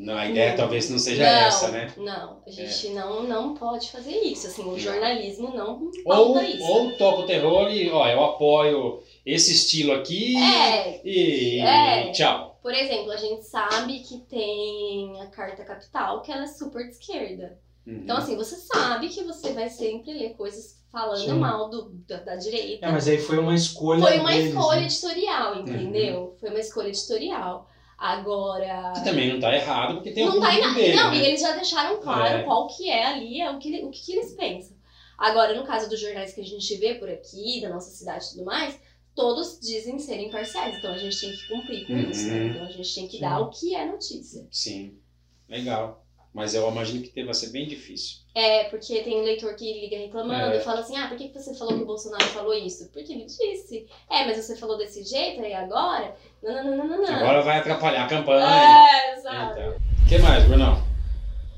Não, 0.00 0.16
a 0.16 0.26
ideia 0.26 0.50
Não. 0.50 0.56
talvez 0.56 0.88
não 0.88 0.98
seja 0.98 1.22
não, 1.22 1.30
essa, 1.46 1.68
né? 1.68 1.92
Não, 1.98 2.42
a 2.46 2.50
gente 2.50 2.88
não, 2.88 3.22
não 3.22 3.54
pode 3.54 3.90
fazer 3.92 4.16
isso. 4.22 4.46
Assim, 4.46 4.64
o 4.64 4.78
jornalismo 4.78 5.54
não 5.54 5.90
Ou, 6.06 6.32
pauta 6.34 6.42
isso. 6.44 6.64
ou 6.64 6.92
toca 6.96 7.20
o 7.20 7.26
terror 7.26 7.70
e, 7.70 7.90
ó, 7.90 8.08
eu 8.08 8.24
apoio 8.24 9.02
esse 9.26 9.52
estilo 9.52 9.92
aqui 9.92 10.36
É, 10.36 11.00
e 11.04 11.60
É. 11.60 12.10
tchau. 12.12 12.58
por 12.62 12.72
exemplo, 12.74 13.12
a 13.12 13.16
gente 13.16 13.44
sabe 13.44 14.00
que 14.00 14.18
tem 14.20 15.20
a 15.20 15.26
carta 15.26 15.64
capital, 15.64 16.22
que 16.22 16.32
ela 16.32 16.44
é 16.44 16.46
super 16.46 16.82
de 16.84 16.92
esquerda. 16.92 17.58
Uhum. 17.86 18.00
Então, 18.02 18.16
assim, 18.16 18.36
você 18.36 18.56
sabe 18.56 19.08
que 19.08 19.22
você 19.24 19.52
vai 19.52 19.68
sempre 19.68 20.12
ler 20.12 20.30
coisas 20.30 20.80
falando 20.90 21.18
Sim. 21.18 21.38
mal 21.38 21.68
do, 21.68 21.90
da, 22.08 22.18
da 22.18 22.36
direita. 22.36 22.86
É, 22.86 22.90
mas 22.92 23.06
aí 23.06 23.18
foi 23.18 23.38
uma 23.38 23.54
escolha. 23.54 24.00
Foi 24.02 24.18
uma 24.18 24.30
deles, 24.30 24.48
escolha 24.54 24.80
né? 24.80 24.86
editorial, 24.86 25.56
entendeu? 25.60 26.36
Foi 26.40 26.48
uma 26.50 26.58
escolha 26.58 26.88
editorial. 26.88 27.69
Agora. 28.00 28.94
Que 28.94 29.04
também 29.04 29.30
não 29.30 29.38
tá 29.38 29.54
errado, 29.54 29.96
porque 29.96 30.10
tem 30.12 30.24
não 30.24 30.38
o 30.38 30.40
tá 30.40 30.50
dele, 30.72 30.96
Não, 30.96 31.10
né? 31.10 31.18
e 31.18 31.26
eles 31.26 31.40
já 31.42 31.52
deixaram 31.52 32.00
claro 32.00 32.38
É. 32.38 32.42
qual 32.44 32.66
que 32.66 32.88
é 32.88 33.04
ali, 33.06 33.40
é 33.42 33.50
o 33.50 33.58
que, 33.58 33.84
o 33.84 33.90
que, 33.90 34.00
que 34.06 34.12
eles 34.12 34.32
pensam. 34.32 34.74
Agora, 35.18 35.54
no 35.54 35.66
caso 35.66 35.88
dos 35.90 36.00
jornais 36.00 36.32
que 36.32 36.40
a 36.40 36.44
gente 36.44 36.74
vê 36.76 36.94
por 36.94 37.10
aqui, 37.10 37.60
da 37.60 37.68
nossa 37.68 37.90
cidade 37.90 38.24
e 38.24 38.30
tudo 38.30 38.44
mais, 38.46 38.80
todos 39.14 39.60
dizem 39.60 39.98
serem 39.98 40.28
imparciais. 40.28 40.78
Então 40.78 40.94
a 40.94 40.96
gente 40.96 41.20
tem 41.20 41.30
que 41.30 41.46
cumprir 41.48 41.86
com 41.86 41.92
Uhum. 41.92 42.10
isso, 42.10 42.26
né? 42.28 42.46
Então 42.46 42.64
a 42.66 42.70
gente 42.70 42.94
tem 42.94 43.06
que 43.06 43.16
Sim. 43.16 43.20
dar 43.20 43.40
o 43.40 43.50
que 43.50 43.74
é 43.74 43.84
notícia. 43.84 44.48
Sim, 44.50 44.98
legal. 45.46 46.06
Mas 46.32 46.54
eu 46.54 46.66
imagino 46.70 47.02
que 47.02 47.22
vai 47.22 47.34
ser 47.34 47.50
bem 47.50 47.68
difícil. 47.68 48.19
É, 48.34 48.64
porque 48.64 49.02
tem 49.02 49.20
um 49.20 49.24
leitor 49.24 49.54
que 49.56 49.80
liga 49.80 49.96
reclamando 49.98 50.54
É. 50.54 50.58
e 50.58 50.60
fala 50.60 50.80
assim: 50.80 50.96
ah, 50.96 51.08
por 51.08 51.16
que 51.18 51.28
que 51.28 51.38
você 51.38 51.52
falou 51.54 51.74
que 51.76 51.82
o 51.82 51.86
Bolsonaro 51.86 52.24
falou 52.26 52.54
isso? 52.54 52.88
Porque 52.92 53.12
ele 53.12 53.24
disse. 53.24 53.86
É, 54.08 54.24
mas 54.24 54.36
você 54.36 54.56
falou 54.56 54.78
desse 54.78 55.02
jeito 55.02 55.42
aí 55.42 55.52
agora? 55.52 56.14
Não, 56.42 56.54
não, 56.54 56.64
não, 56.64 56.76
não, 56.76 56.86
não. 56.98 57.02
não. 57.02 57.14
Agora 57.16 57.42
vai 57.42 57.58
atrapalhar 57.58 58.04
a 58.04 58.08
campanha. 58.08 58.46
É, 58.46 59.14
exato. 59.18 59.58
Então. 59.60 59.76
O 60.04 60.08
que 60.08 60.18
mais, 60.18 60.44
Brunão? 60.44 60.82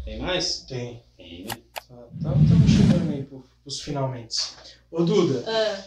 Tem 0.05 0.19
mais? 0.19 0.61
Tem. 0.63 1.03
Tem, 1.17 1.45
né? 1.45 1.57
Estamos 2.17 2.71
chegando 2.71 3.13
aí 3.13 3.23
pro, 3.25 3.45
pros 3.63 3.81
finalmente. 3.81 4.37
Ô 4.91 5.03
Duda, 5.03 5.45
Ah, 5.47 5.85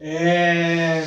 é... 0.00 1.02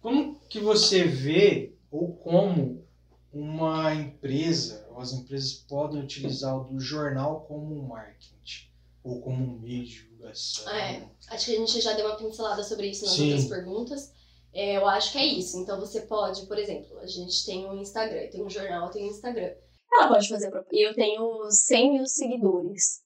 como 0.00 0.38
que 0.48 0.58
você 0.60 1.04
vê 1.04 1.72
ou 1.90 2.12
como 2.16 2.84
uma 3.32 3.94
empresa 3.94 4.86
as 5.00 5.12
empresas 5.12 5.54
podem 5.54 6.02
utilizar 6.02 6.56
o 6.56 6.64
do 6.64 6.78
jornal 6.80 7.44
como 7.46 7.74
um 7.74 7.88
marketing 7.88 8.70
ou 9.02 9.20
como 9.20 9.42
um 9.56 9.58
meio 9.60 9.84
de 9.84 10.02
divulgação? 10.02 10.70
É. 10.72 11.08
acho 11.28 11.46
que 11.46 11.56
a 11.56 11.58
gente 11.58 11.80
já 11.80 11.92
deu 11.94 12.06
uma 12.06 12.16
pincelada 12.16 12.62
sobre 12.62 12.88
isso 12.88 13.04
nas 13.04 13.14
Sim. 13.14 13.32
outras 13.32 13.48
perguntas. 13.48 14.12
É, 14.52 14.76
eu 14.76 14.86
acho 14.88 15.12
que 15.12 15.18
é 15.18 15.24
isso. 15.24 15.58
Então 15.58 15.78
você 15.78 16.02
pode, 16.02 16.44
por 16.46 16.58
exemplo, 16.58 16.98
a 16.98 17.06
gente 17.06 17.44
tem 17.46 17.66
um 17.68 17.80
Instagram, 17.80 18.28
tem 18.30 18.44
um 18.44 18.50
jornal, 18.50 18.90
tem 18.90 19.04
um 19.04 19.10
Instagram. 19.10 19.52
Ela 19.92 20.08
pode 20.08 20.28
fazer. 20.28 20.50
prop- 20.50 20.66
Eu 20.72 20.94
tenho 20.94 21.50
100 21.50 21.92
mil 21.94 22.06
seguidores. 22.06 23.00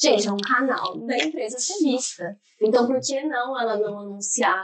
Gente, 0.00 0.28
é 0.28 0.32
um 0.32 0.36
canal 0.38 0.96
da 1.06 1.16
empresa 1.18 1.58
ser 1.58 1.78
vista. 1.82 2.38
Então, 2.60 2.86
por 2.86 3.00
que 3.00 3.20
não 3.24 3.60
ela 3.60 3.76
não 3.76 3.98
anunciar 3.98 4.62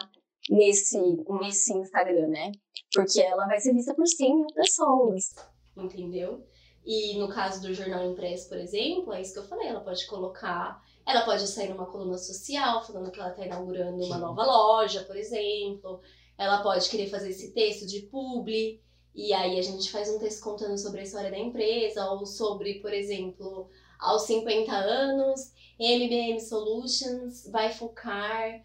nesse, 0.48 0.96
nesse 1.40 1.72
Instagram, 1.72 2.28
né? 2.28 2.52
Porque 2.92 3.20
ela 3.20 3.46
vai 3.46 3.58
ser 3.60 3.72
vista 3.72 3.92
por 3.94 4.06
100 4.06 4.36
mil 4.36 4.46
pessoas. 4.54 5.34
Entendeu? 5.76 6.46
E 6.84 7.16
no 7.18 7.28
caso 7.28 7.62
do 7.62 7.72
jornal 7.72 8.04
impresso, 8.04 8.48
por 8.48 8.58
exemplo, 8.58 9.12
é 9.12 9.22
isso 9.22 9.32
que 9.32 9.38
eu 9.38 9.48
falei, 9.48 9.68
ela 9.68 9.80
pode 9.80 10.06
colocar, 10.06 10.84
ela 11.06 11.22
pode 11.22 11.46
sair 11.46 11.70
numa 11.70 11.86
coluna 11.86 12.18
social 12.18 12.84
falando 12.84 13.10
que 13.10 13.18
ela 13.18 13.30
está 13.30 13.46
inaugurando 13.46 14.04
uma 14.04 14.18
nova 14.18 14.44
loja, 14.44 15.02
por 15.04 15.16
exemplo. 15.16 16.00
Ela 16.36 16.62
pode 16.62 16.90
querer 16.90 17.08
fazer 17.08 17.30
esse 17.30 17.52
texto 17.52 17.86
de 17.86 18.02
publi, 18.02 18.82
e 19.14 19.32
aí 19.32 19.58
a 19.58 19.62
gente 19.62 19.90
faz 19.90 20.10
um 20.10 20.18
texto 20.18 20.42
contando 20.42 20.76
sobre 20.76 21.00
a 21.00 21.04
história 21.04 21.30
da 21.30 21.38
empresa, 21.38 22.10
ou 22.10 22.26
sobre, 22.26 22.80
por 22.80 22.92
exemplo, 22.92 23.70
aos 23.98 24.22
50 24.22 24.72
anos, 24.72 25.52
MBM 25.78 26.40
Solutions 26.40 27.48
vai 27.50 27.72
focar, 27.72 28.62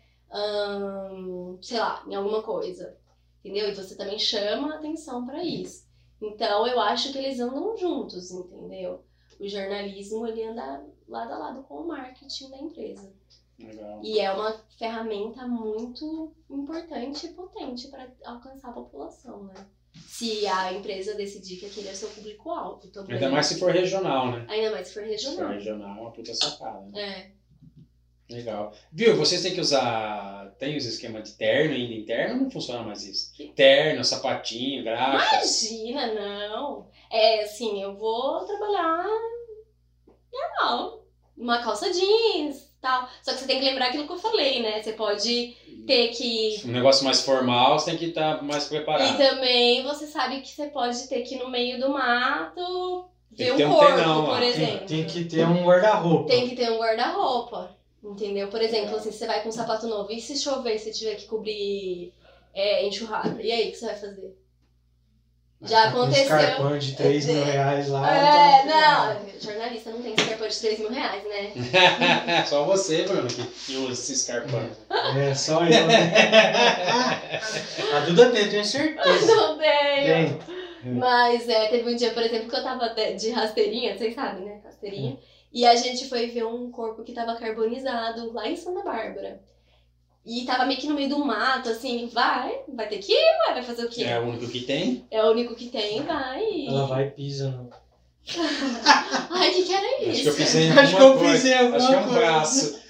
sei 1.61 1.79
lá, 1.79 2.03
em 2.07 2.15
alguma 2.15 2.41
coisa. 2.41 2.97
Entendeu? 3.39 3.69
E 3.69 3.75
você 3.75 3.95
também 3.95 4.19
chama 4.19 4.75
atenção 4.75 5.25
para 5.25 5.43
isso. 5.43 5.87
Então 6.21 6.67
eu 6.67 6.79
acho 6.79 7.11
que 7.11 7.17
eles 7.17 7.39
andam 7.39 7.77
juntos, 7.77 8.31
entendeu? 8.31 9.03
O 9.39 9.47
jornalismo 9.47 10.27
ele 10.27 10.43
anda 10.43 10.85
lado 11.07 11.33
a 11.33 11.37
lado 11.37 11.63
com 11.63 11.75
o 11.75 11.87
marketing 11.87 12.49
da 12.49 12.57
empresa. 12.57 13.13
Legal. 13.57 13.99
E 14.03 14.19
é 14.19 14.31
uma 14.31 14.53
ferramenta 14.77 15.47
muito 15.47 16.33
importante 16.49 17.27
e 17.27 17.33
potente 17.33 17.87
para 17.89 18.09
alcançar 18.25 18.69
a 18.69 18.73
população, 18.73 19.43
né? 19.45 19.53
Se 19.93 20.45
a 20.47 20.71
empresa 20.73 21.15
decidir 21.15 21.57
que 21.57 21.65
aquele 21.65 21.89
é 21.89 21.91
o 21.91 21.95
seu 21.95 22.09
público-alvo 22.09 22.87
também. 22.87 23.15
Ainda 23.15 23.29
mais 23.29 23.47
se 23.47 23.59
for 23.59 23.71
regional, 23.71 24.31
né? 24.31 24.45
Ainda 24.47 24.71
mais 24.71 24.87
se 24.87 24.93
for 24.93 25.03
Se 25.03 25.25
for 25.25 25.31
regional. 25.31 25.51
regional, 25.51 25.97
é 25.97 26.01
uma 26.01 26.11
puta 26.11 26.33
sacada. 26.33 26.85
Né? 26.87 27.01
É. 27.01 27.38
Legal. 28.29 28.71
Viu, 28.91 29.15
vocês 29.15 29.41
têm 29.41 29.53
que 29.53 29.61
usar. 29.61 30.53
Tem 30.59 30.77
os 30.77 30.85
esquemas 30.85 31.23
de 31.23 31.31
terno 31.35 31.73
ainda 31.73 31.93
interno 31.93 32.35
ou 32.35 32.41
não 32.43 32.51
funciona 32.51 32.83
mais 32.83 33.03
isso? 33.03 33.33
Que- 33.33 33.47
Terno, 33.55 34.03
sapatinho, 34.03 34.83
graxa. 34.83 35.35
Imagina, 35.73 36.13
não. 36.13 36.87
É 37.11 37.43
assim, 37.43 37.81
eu 37.81 37.95
vou 37.95 38.45
trabalhar 38.45 39.03
normal. 40.31 41.03
Uma 41.37 41.63
calça 41.63 41.91
jeans 41.91 42.69
tal. 42.81 43.07
Só 43.23 43.33
que 43.33 43.39
você 43.39 43.47
tem 43.47 43.59
que 43.59 43.65
lembrar 43.65 43.87
aquilo 43.87 44.05
que 44.05 44.13
eu 44.13 44.17
falei, 44.17 44.61
né? 44.61 44.81
Você 44.81 44.93
pode 44.93 45.55
ter 45.87 46.09
que. 46.09 46.61
Um 46.65 46.71
negócio 46.71 47.05
mais 47.05 47.21
formal, 47.21 47.79
você 47.79 47.91
tem 47.91 47.97
que 47.99 48.05
estar 48.05 48.43
mais 48.43 48.65
E 48.65 48.69
preparado. 48.69 49.17
também 49.17 49.83
você 49.83 50.05
sabe 50.05 50.41
que 50.41 50.49
você 50.49 50.67
pode 50.67 51.07
ter 51.07 51.21
que 51.21 51.35
ir 51.35 51.39
no 51.39 51.49
meio 51.49 51.79
do 51.79 51.89
mato 51.89 53.09
Tem 53.35 53.47
ver 53.47 53.55
ter 53.57 53.65
um 53.65 53.71
um 53.71 53.75
corpo, 53.75 53.95
tenão 53.95 54.25
por 54.25 54.43
exemplo. 54.43 54.85
Tem, 54.85 55.03
tem 55.03 55.05
que 55.05 55.23
ter 55.25 55.45
um 55.47 55.63
guarda-roupa. 55.65 56.27
Tem 56.29 56.47
que 56.49 56.55
ter 56.55 56.69
um 56.71 56.77
guarda-roupa. 56.77 57.78
Entendeu? 58.03 58.47
Por 58.47 58.61
exemplo, 58.61 58.85
Legal. 58.85 58.99
assim, 58.99 59.11
você 59.11 59.27
vai 59.27 59.43
com 59.43 59.49
um 59.49 59.51
sapato 59.51 59.87
novo 59.87 60.11
e 60.11 60.21
se 60.21 60.37
chover, 60.37 60.79
se 60.79 60.91
tiver 60.93 61.15
que 61.15 61.25
cobrir 61.25 62.13
é, 62.53 62.85
enxurrada, 62.85 63.41
e 63.41 63.51
aí, 63.51 63.67
o 63.67 63.71
que 63.71 63.77
você 63.77 63.85
vai 63.87 63.95
fazer? 63.95 64.37
Já 65.61 65.83
Tá 65.83 65.91
com 65.91 65.97
Um 65.97 66.01
aconteceu. 66.03 66.23
escarpão 66.23 66.77
de 66.79 66.95
3 66.95 67.25
mil 67.25 67.43
reais 67.43 67.89
lá. 67.89 68.09
É, 68.15 68.65
tá- 68.65 69.13
não, 69.19 69.39
jornalista 69.41 69.89
não 69.89 70.01
tem 70.01 70.13
escarpão 70.13 70.47
de 70.47 70.57
3 70.57 70.79
mil 70.79 70.89
reais, 70.89 71.23
né? 71.25 72.45
Só 72.47 72.63
você, 72.63 73.03
Bruno, 73.03 73.27
que, 73.27 73.75
usa 73.75 73.91
esse 73.91 74.13
escarpão. 74.13 74.69
É, 75.17 75.35
só 75.35 75.61
eu. 75.65 75.87
né? 75.87 76.13
A 77.93 77.99
Duda 78.05 78.29
tem, 78.29 78.49
tenho 78.49 78.63
certeza. 78.63 79.35
Não 79.35 79.57
tenho. 79.57 80.39
Tem. 80.39 80.93
Mas 80.93 81.49
é, 81.49 81.67
teve 81.67 81.91
um 81.91 81.95
dia, 81.97 82.11
por 82.13 82.23
exemplo, 82.23 82.47
que 82.49 82.55
eu 82.55 82.63
tava 82.63 82.87
de, 82.89 83.15
de 83.15 83.29
rasteirinha, 83.31 83.97
vocês 83.97 84.15
sabem, 84.15 84.45
né? 84.45 84.61
Rasteirinha. 84.63 85.17
E 85.51 85.65
a 85.65 85.75
gente 85.75 86.07
foi 86.07 86.27
ver 86.27 86.45
um 86.45 86.69
corpo 86.71 87.03
que 87.03 87.13
tava 87.13 87.35
carbonizado 87.35 88.31
lá 88.31 88.47
em 88.47 88.55
Santa 88.55 88.83
Bárbara. 88.83 89.41
E 90.25 90.45
tava 90.45 90.65
meio 90.65 90.79
que 90.79 90.87
no 90.87 90.93
meio 90.93 91.09
do 91.09 91.25
mato, 91.25 91.69
assim, 91.69 92.07
vai, 92.07 92.59
vai 92.67 92.87
ter 92.87 92.99
que 92.99 93.11
ir, 93.11 93.37
vai, 93.45 93.55
vai 93.55 93.63
fazer 93.63 93.85
o 93.85 93.89
quê? 93.89 94.03
É 94.03 94.19
o 94.19 94.23
único 94.23 94.47
que 94.47 94.61
tem. 94.61 95.05
É 95.09 95.23
o 95.23 95.31
único 95.31 95.55
que 95.55 95.69
tem, 95.69 96.03
vai. 96.03 96.67
Ela 96.67 96.85
vai 96.85 97.07
e 97.07 97.11
pisa 97.11 97.49
no. 97.49 97.69
Ai, 99.31 99.49
o 99.49 99.53
que, 99.55 99.63
que 99.63 99.73
era 99.73 100.03
isso? 100.03 100.11
Acho 100.11 100.21
que 100.21 100.27
eu 100.29 100.35
pisei 100.35 100.63
em 100.67 100.71
Acho 100.71 100.95
que 100.95 101.01
alguma 101.01 101.25
eu 101.25 101.31
pisei 101.31 101.51
em 101.51 101.57
alguma 101.57 101.77
Acho 101.77 101.87
que 101.87 101.93
é 101.93 101.99
um 101.99 102.13
braço. 102.13 102.79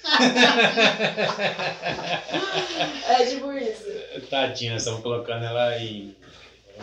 É 3.08 3.26
tipo 3.26 3.52
isso. 3.52 3.84
Tadinha, 4.28 4.72
nós 4.72 4.82
estamos 4.82 5.02
colocando 5.02 5.44
ela 5.44 5.78
em 5.78 6.14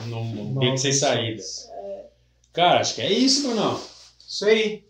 Mal 0.05 0.23
beco 0.59 0.77
sem 0.77 0.93
saída. 0.93 1.41
Cara, 2.53 2.79
acho 2.79 2.95
que 2.95 3.01
é 3.01 3.11
isso, 3.11 3.47
Brunão. 3.47 3.79
Isso 4.27 4.45
aí. 4.45 4.83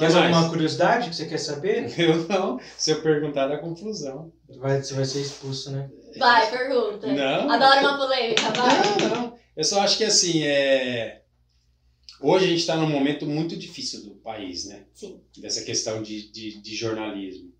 Que 0.00 0.04
Mais 0.04 0.14
mais? 0.14 0.34
alguma 0.34 0.48
curiosidade 0.48 1.10
que 1.10 1.14
você 1.16 1.26
quer 1.26 1.36
saber? 1.36 1.92
Eu 2.00 2.26
não. 2.26 2.58
Se 2.78 2.90
eu 2.90 3.02
perguntar, 3.02 3.48
dá 3.48 3.58
confusão. 3.58 4.32
Vai, 4.48 4.82
você 4.82 4.94
vai 4.94 5.04
ser 5.04 5.20
expulso, 5.20 5.70
né? 5.70 5.90
Vai, 6.16 6.50
pergunta. 6.50 7.06
Não. 7.06 7.50
Adoro 7.50 7.80
uma 7.80 7.98
polêmica, 7.98 8.50
vai. 8.50 9.08
Não, 9.08 9.08
não. 9.14 9.38
Eu 9.54 9.62
só 9.62 9.82
acho 9.82 9.98
que 9.98 10.04
assim, 10.04 10.42
é... 10.42 11.20
hoje 12.18 12.46
a 12.46 12.48
gente 12.48 12.60
está 12.60 12.76
num 12.76 12.88
momento 12.88 13.26
muito 13.26 13.54
difícil 13.54 14.02
do 14.02 14.12
país, 14.12 14.64
né? 14.64 14.86
Sim. 14.94 15.20
Dessa 15.36 15.62
questão 15.64 16.02
de, 16.02 16.32
de, 16.32 16.62
de 16.62 16.74
jornalismo. 16.74 17.52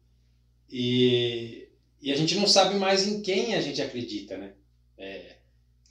E, 0.70 1.68
e 2.00 2.10
a 2.10 2.16
gente 2.16 2.36
não 2.36 2.46
sabe 2.46 2.76
mais 2.76 3.06
em 3.06 3.20
quem 3.20 3.54
a 3.54 3.60
gente 3.60 3.82
acredita, 3.82 4.38
né? 4.38 4.54
É, 4.96 5.36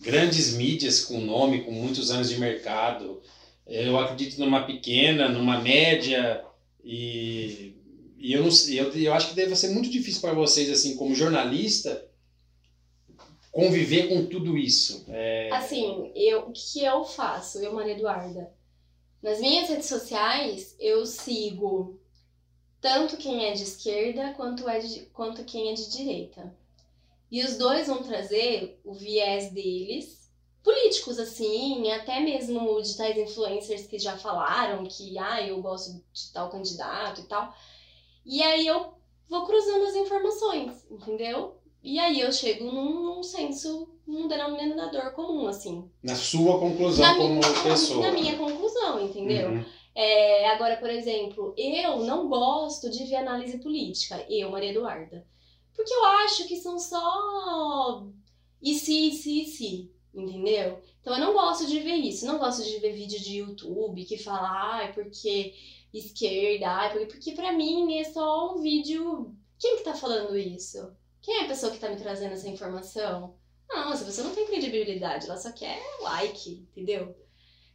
grandes 0.02 0.56
mídias 0.56 1.02
com 1.02 1.22
nome, 1.22 1.64
com 1.64 1.72
muitos 1.72 2.10
anos 2.10 2.28
de 2.28 2.40
mercado. 2.40 3.22
Eu 3.70 3.98
acredito 4.00 4.40
numa 4.40 4.66
pequena, 4.66 5.30
numa 5.30 5.60
média 5.60 6.44
e, 6.84 7.76
e 8.18 8.34
eu, 8.34 8.44
não, 8.44 8.50
eu, 8.70 8.92
eu 8.94 9.14
acho 9.14 9.30
que 9.30 9.36
deve 9.36 9.56
ser 9.56 9.70
muito 9.70 9.90
difícil 9.90 10.22
para 10.22 10.34
vocês, 10.34 10.70
assim, 10.70 10.96
como 10.96 11.14
jornalista, 11.14 12.10
conviver 13.52 14.10
com 14.10 14.26
tudo 14.26 14.58
isso. 14.58 15.06
É, 15.08 15.50
Assim, 15.52 16.12
eu, 16.16 16.50
o 16.50 16.52
que 16.52 16.84
eu 16.84 17.04
faço, 17.04 17.60
eu, 17.60 17.74
Maria 17.74 17.94
Eduarda? 17.94 18.52
Nas 19.22 19.40
minhas 19.40 19.70
redes 19.70 19.88
sociais, 19.88 20.76
eu 20.80 21.06
sigo 21.06 22.00
tanto 22.82 23.18
quem 23.18 23.46
é 23.46 23.54
de 23.54 23.64
esquerda 23.64 24.34
quanto, 24.34 24.68
é 24.68 24.80
de, 24.80 25.02
quanto 25.08 25.44
quem 25.44 25.70
é 25.70 25.74
de 25.74 25.92
direita. 25.92 26.56
E 27.30 27.44
os 27.44 27.58
dois 27.58 27.88
vão 27.88 28.02
trazer 28.02 28.80
o 28.84 28.94
viés 28.94 29.52
deles, 29.52 30.19
políticos 30.70 31.18
assim, 31.18 31.92
até 31.92 32.20
mesmo 32.20 32.80
de 32.80 32.96
tais 32.96 33.18
influencers 33.18 33.88
que 33.88 33.98
já 33.98 34.16
falaram 34.18 34.86
que, 34.86 35.18
ah, 35.18 35.42
eu 35.42 35.60
gosto 35.62 35.94
de 36.14 36.32
tal 36.32 36.50
candidato 36.50 37.22
e 37.22 37.24
tal. 37.24 37.52
E 38.24 38.44
aí 38.44 38.68
eu 38.68 38.94
vou 39.28 39.46
cruzando 39.46 39.86
as 39.86 39.96
informações, 39.96 40.86
entendeu? 40.92 41.58
E 41.82 41.98
aí 41.98 42.20
eu 42.20 42.32
chego 42.32 42.66
num, 42.66 43.04
num 43.04 43.24
senso, 43.24 43.90
num 44.06 44.28
denominador 44.28 45.12
comum, 45.14 45.48
assim. 45.48 45.90
na 46.04 46.16
sua 46.16 46.60
conclusão 46.60 47.04
Na 47.04 47.16
como 47.16 47.36
minha, 47.36 47.64
pessoa. 47.64 48.02
na 48.08 48.12
minha 48.12 48.38
conclusão, 48.38 49.02
entendeu? 49.02 49.50
Uhum. 49.50 49.66
É, 49.96 50.50
agora, 50.50 50.78
por 50.78 50.90
exemplo, 50.90 51.54
eu 51.58 51.98
não 52.04 52.30
gosto 52.30 52.92
de 52.92 53.06
ver 53.06 53.16
análise 53.16 53.58
política, 53.58 54.24
eu, 54.30 54.52
Maria 54.52 54.70
Eduarda. 54.70 55.26
Porque 55.76 55.94
eu 55.94 56.06
acho 56.06 56.48
que 56.48 56.58
são 56.58 56.78
só 56.78 58.06
e 58.62 58.76
se, 58.76 59.08
e 59.08 59.12
se, 59.14 59.42
e 59.42 59.46
se, 59.46 59.99
entendeu? 60.14 60.82
Então 61.02 61.14
eu 61.14 61.20
não 61.20 61.34
gosto 61.34 61.68
de 61.68 61.80
ver 61.80 61.96
isso. 61.96 62.26
Não 62.26 62.40
gosto 62.40 62.64
de 62.64 62.80
ver 62.80 62.94
vídeo 62.94 63.20
de 63.20 63.38
YouTube 63.38 64.06
que 64.06 64.18
fala, 64.18 64.50
ai, 64.76 64.94
porque 64.94 65.54
esquerda, 65.94 66.68
ai, 66.70 66.92
porque, 66.92 67.06
porque 67.06 67.32
pra 67.34 67.52
mim 67.52 67.98
é 67.98 68.04
só 68.04 68.54
um 68.54 68.62
vídeo. 68.62 69.36
Quem 69.58 69.78
que 69.78 69.84
tá 69.84 69.94
falando 69.94 70.38
isso? 70.38 70.96
Quem 71.22 71.40
é 71.40 71.46
a 71.46 71.48
pessoa 71.48 71.72
que 71.72 71.80
tá 71.80 71.90
me 71.90 71.98
trazendo 71.98 72.34
essa 72.34 72.48
informação? 72.48 73.36
Não, 73.70 73.94
essa 73.94 74.06
pessoa 74.06 74.28
não 74.28 74.36
tem 74.36 74.48
credibilidade, 74.48 75.26
ela 75.26 75.38
só 75.38 75.52
quer 75.52 75.80
like, 76.02 76.68
entendeu? 76.72 77.16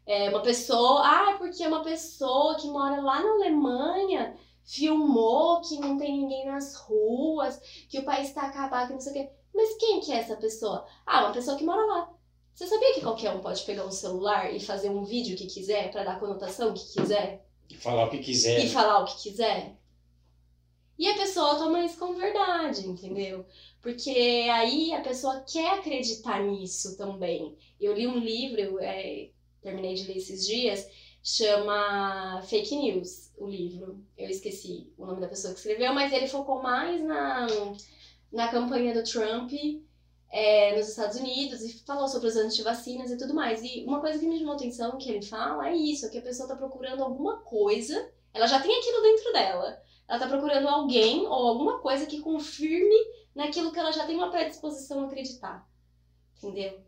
É 0.07 0.29
uma 0.29 0.43
pessoa, 0.43 1.03
ah, 1.05 1.37
porque 1.39 1.63
é 1.63 1.69
uma 1.69 1.83
pessoa 1.83 2.57
que 2.57 2.69
mora 2.69 3.01
lá 3.01 3.23
na 3.23 3.31
Alemanha, 3.31 4.37
filmou 4.65 5.61
que 5.61 5.79
não 5.79 5.97
tem 5.97 6.19
ninguém 6.19 6.47
nas 6.47 6.75
ruas, 6.75 7.59
que 7.89 7.99
o 7.99 8.05
país 8.05 8.33
tá 8.33 8.43
acabado, 8.43 8.89
que 8.89 8.93
não 8.95 9.01
sei 9.01 9.13
o 9.13 9.15
quê. 9.15 9.31
Mas 9.55 9.77
quem 9.77 10.01
que 10.01 10.13
é 10.13 10.17
essa 10.17 10.37
pessoa? 10.37 10.85
Ah, 11.07 11.25
uma 11.25 11.33
pessoa 11.33 11.57
que 11.57 11.65
mora 11.65 11.85
lá. 11.87 12.13
Você 12.55 12.67
sabia 12.69 12.95
que 12.95 13.01
qualquer 13.01 13.33
um 13.33 13.41
pode 13.41 13.65
pegar 13.65 13.85
um 13.85 13.91
celular 13.91 14.55
e 14.55 14.61
fazer 14.61 14.89
um 14.89 15.05
vídeo 15.05 15.37
que 15.37 15.47
quiser, 15.47 15.91
pra 15.91 16.05
dar 16.05 16.13
a 16.13 16.21
conotação 16.21 16.73
que 16.73 16.93
quiser? 16.93 17.45
Falar 17.79 18.07
o 18.07 18.11
que 18.11 18.19
quiser. 18.19 18.65
e 18.65 18.69
falar 18.69 19.01
o 19.01 19.07
que 19.07 19.23
quiser. 19.25 19.77
E 20.97 21.09
a 21.09 21.15
pessoa 21.15 21.57
toma 21.57 21.85
isso 21.85 21.99
como 21.99 22.15
verdade, 22.15 22.87
entendeu? 22.87 23.45
Porque 23.83 24.49
aí 24.53 24.93
a 24.93 25.01
pessoa 25.01 25.41
quer 25.41 25.79
acreditar 25.79 26.45
nisso 26.45 26.97
também. 26.97 27.57
Eu 27.81 27.93
li 27.95 28.07
um 28.07 28.19
livro, 28.19 28.61
eu 28.61 28.79
é, 28.79 29.31
terminei 29.61 29.95
de 29.95 30.05
ler 30.05 30.19
esses 30.19 30.47
dias, 30.47 30.89
chama 31.21 32.41
Fake 32.43 32.77
News, 32.77 33.33
o 33.37 33.49
livro. 33.49 34.01
Eu 34.17 34.31
esqueci 34.31 34.93
o 34.97 35.05
nome 35.05 35.21
da 35.21 35.27
pessoa 35.27 35.53
que 35.53 35.59
escreveu, 35.59 35.93
mas 35.93 36.13
ele 36.13 36.29
focou 36.29 36.63
mais 36.63 37.03
na, 37.03 37.49
na 38.31 38.49
campanha 38.49 38.95
do 38.95 39.03
Trump 39.03 39.51
é, 40.35 40.77
nos 40.77 40.89
Estados 40.89 41.17
Unidos 41.17 41.63
e 41.63 41.85
falou 41.85 42.09
sobre 42.09 42.27
os 42.27 42.35
antivacinas 42.35 43.09
e 43.09 43.17
tudo 43.17 43.33
mais. 43.33 43.63
E 43.63 43.85
uma 43.87 44.01
coisa 44.01 44.19
que 44.19 44.27
me 44.27 44.37
chamou 44.37 44.55
atenção 44.55 44.99
que 44.99 45.09
ele 45.09 45.23
fala 45.23 45.69
é 45.69 45.77
isso, 45.77 46.11
que 46.11 46.19
a 46.19 46.23
pessoa 46.23 46.49
tá 46.49 46.57
procurando 46.57 47.05
alguma 47.05 47.37
coisa 47.37 48.11
Ela 48.35 48.49
já 48.49 48.59
tem 48.59 48.77
aquilo 48.77 49.01
dentro 49.01 49.33
dela. 49.33 49.81
Ela 50.09 50.19
tá 50.19 50.27
procurando 50.27 50.67
alguém 50.67 51.25
ou 51.25 51.47
alguma 51.47 51.79
coisa 51.79 52.05
que 52.05 52.21
confirme 52.21 52.97
naquilo 53.33 53.71
que 53.71 53.79
ela 53.79 53.93
já 53.93 54.05
tem 54.07 54.17
uma 54.17 54.33
predisposição 54.33 55.05
a 55.05 55.07
acreditar. 55.07 55.65
Entendeu? 56.43 56.81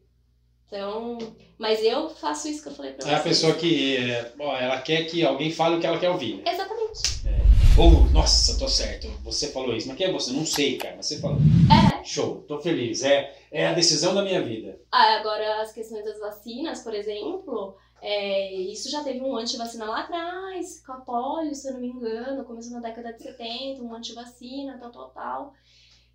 Então, 0.67 1.17
mas 1.57 1.85
eu 1.85 2.11
faço 2.11 2.49
isso 2.49 2.65
que 2.65 2.69
eu 2.69 2.75
falei 2.75 2.95
pra 2.95 3.09
É 3.09 3.15
a 3.15 3.21
pessoa 3.21 3.55
que, 3.55 3.97
é, 3.97 4.35
ó, 4.41 4.57
ela 4.57 4.81
quer 4.81 5.05
que 5.05 5.25
alguém 5.25 5.53
fale 5.53 5.77
o 5.77 5.81
que 5.81 5.87
ela 5.87 6.01
quer 6.01 6.11
ouvir, 6.11 6.39
né? 6.39 6.53
Exatamente. 6.53 7.16
Ou, 7.79 8.07
nossa, 8.11 8.59
tô 8.59 8.67
certo, 8.69 9.07
você 9.23 9.49
falou 9.49 9.77
isso. 9.77 9.87
Mas 9.87 9.99
quem 9.99 10.07
é 10.07 10.13
você? 10.13 10.33
Não 10.33 10.47
sei, 10.47 10.79
cara, 10.79 10.97
mas 10.97 11.05
você 11.07 11.21
falou. 11.21 11.37
É. 11.71 12.03
Show, 12.03 12.43
tô 12.49 12.59
feliz. 12.59 13.05
É, 13.05 13.37
é 13.53 13.67
a 13.67 13.75
decisão 13.75 14.15
da 14.15 14.23
minha 14.23 14.41
vida. 14.41 14.81
Ah, 14.91 15.19
agora 15.19 15.61
as 15.61 15.73
questões 15.73 16.03
das 16.03 16.19
vacinas, 16.19 16.81
por 16.81 16.95
exemplo, 16.95 17.77
é, 18.01 18.55
isso 18.55 18.91
já 18.91 19.05
teve 19.05 19.21
um 19.21 19.37
antivacina 19.37 19.85
lá 19.85 20.01
atrás, 20.01 20.83
com 20.87 20.93
a 20.93 21.01
polio, 21.03 21.55
se 21.55 21.69
eu 21.69 21.75
não 21.75 21.81
me 21.81 21.89
engano, 21.89 22.47
começou 22.47 22.73
na 22.73 22.81
década 22.81 23.13
de 23.13 23.23
70, 23.23 23.83
um 23.83 23.95
antivacina, 23.95 24.79
tal, 24.79 24.91
tal, 24.91 25.11
tal. 25.11 25.53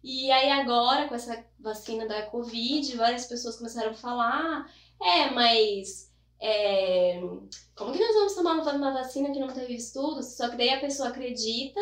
E 0.03 0.31
aí 0.31 0.49
agora, 0.49 1.07
com 1.07 1.13
essa 1.13 1.45
vacina 1.59 2.07
da 2.07 2.23
Covid, 2.23 2.97
várias 2.97 3.27
pessoas 3.27 3.57
começaram 3.57 3.91
a 3.91 3.93
falar, 3.93 4.65
é, 4.99 5.29
mas 5.29 6.10
é, 6.41 7.21
como 7.75 7.93
que 7.93 7.99
nós 7.99 8.13
vamos 8.15 8.33
tomar 8.33 8.75
uma 8.75 8.91
vacina 8.93 9.31
que 9.31 9.39
não 9.39 9.47
teve 9.47 9.75
estudos? 9.75 10.35
Só 10.35 10.49
que 10.49 10.57
daí 10.57 10.69
a 10.71 10.79
pessoa 10.79 11.09
acredita 11.09 11.79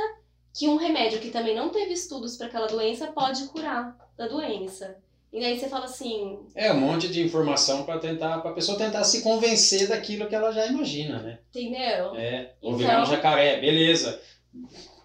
que 0.53 0.67
um 0.67 0.75
remédio 0.75 1.19
que 1.19 1.29
também 1.31 1.55
não 1.55 1.69
teve 1.69 1.93
estudos 1.93 2.35
para 2.35 2.47
aquela 2.47 2.67
doença 2.67 3.07
pode 3.07 3.47
curar 3.47 3.95
da 4.17 4.27
doença. 4.27 4.97
E 5.31 5.39
daí 5.39 5.59
você 5.59 5.69
fala 5.69 5.85
assim, 5.85 6.39
É 6.55 6.71
um 6.73 6.79
monte 6.79 7.07
de 7.07 7.21
informação 7.23 7.83
pra 7.83 7.99
tentar, 7.99 8.39
pra 8.39 8.51
pessoa 8.51 8.77
tentar 8.77 9.03
se 9.03 9.21
convencer 9.21 9.87
daquilo 9.87 10.27
que 10.27 10.33
ela 10.35 10.51
já 10.51 10.65
imagina, 10.65 11.19
né? 11.21 11.39
entendeu? 11.49 12.15
É, 12.15 12.53
vou 12.61 12.71
Então- 12.71 12.77
virar 12.77 13.03
um 13.03 13.05
jacaré, 13.05 13.61
beleza. 13.61 14.19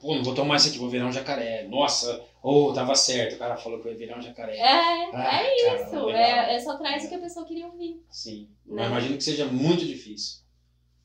Pô, 0.00 0.14
não 0.14 0.24
vou 0.24 0.34
tomar 0.34 0.56
isso 0.56 0.68
aqui, 0.68 0.78
vou 0.78 0.88
virar 0.88 1.06
um 1.06 1.12
jacaré. 1.12 1.68
Nossa, 1.68 2.22
ou 2.44 2.74
tava 2.74 2.94
certo, 2.94 3.36
o 3.36 3.38
cara 3.38 3.56
falou 3.56 3.80
que 3.80 3.88
eu 3.88 3.92
ia 3.92 3.98
virar 3.98 4.18
um 4.18 4.22
jacaré. 4.22 4.58
É, 4.58 4.62
Ah, 4.66 5.06
é 5.06 5.10
cara, 5.62 5.82
isso. 5.82 6.10
É, 6.10 6.54
é 6.54 6.60
só 6.60 6.76
traz 6.76 7.04
o 7.04 7.08
que 7.08 7.14
a 7.14 7.20
pessoa 7.20 7.46
queria 7.46 7.66
ouvir. 7.66 8.04
Sim. 8.10 8.50
Né? 8.66 8.82
Mas 8.82 8.88
imagino 8.88 9.16
que 9.16 9.24
seja 9.24 9.46
muito 9.46 9.84
difícil. 9.84 10.40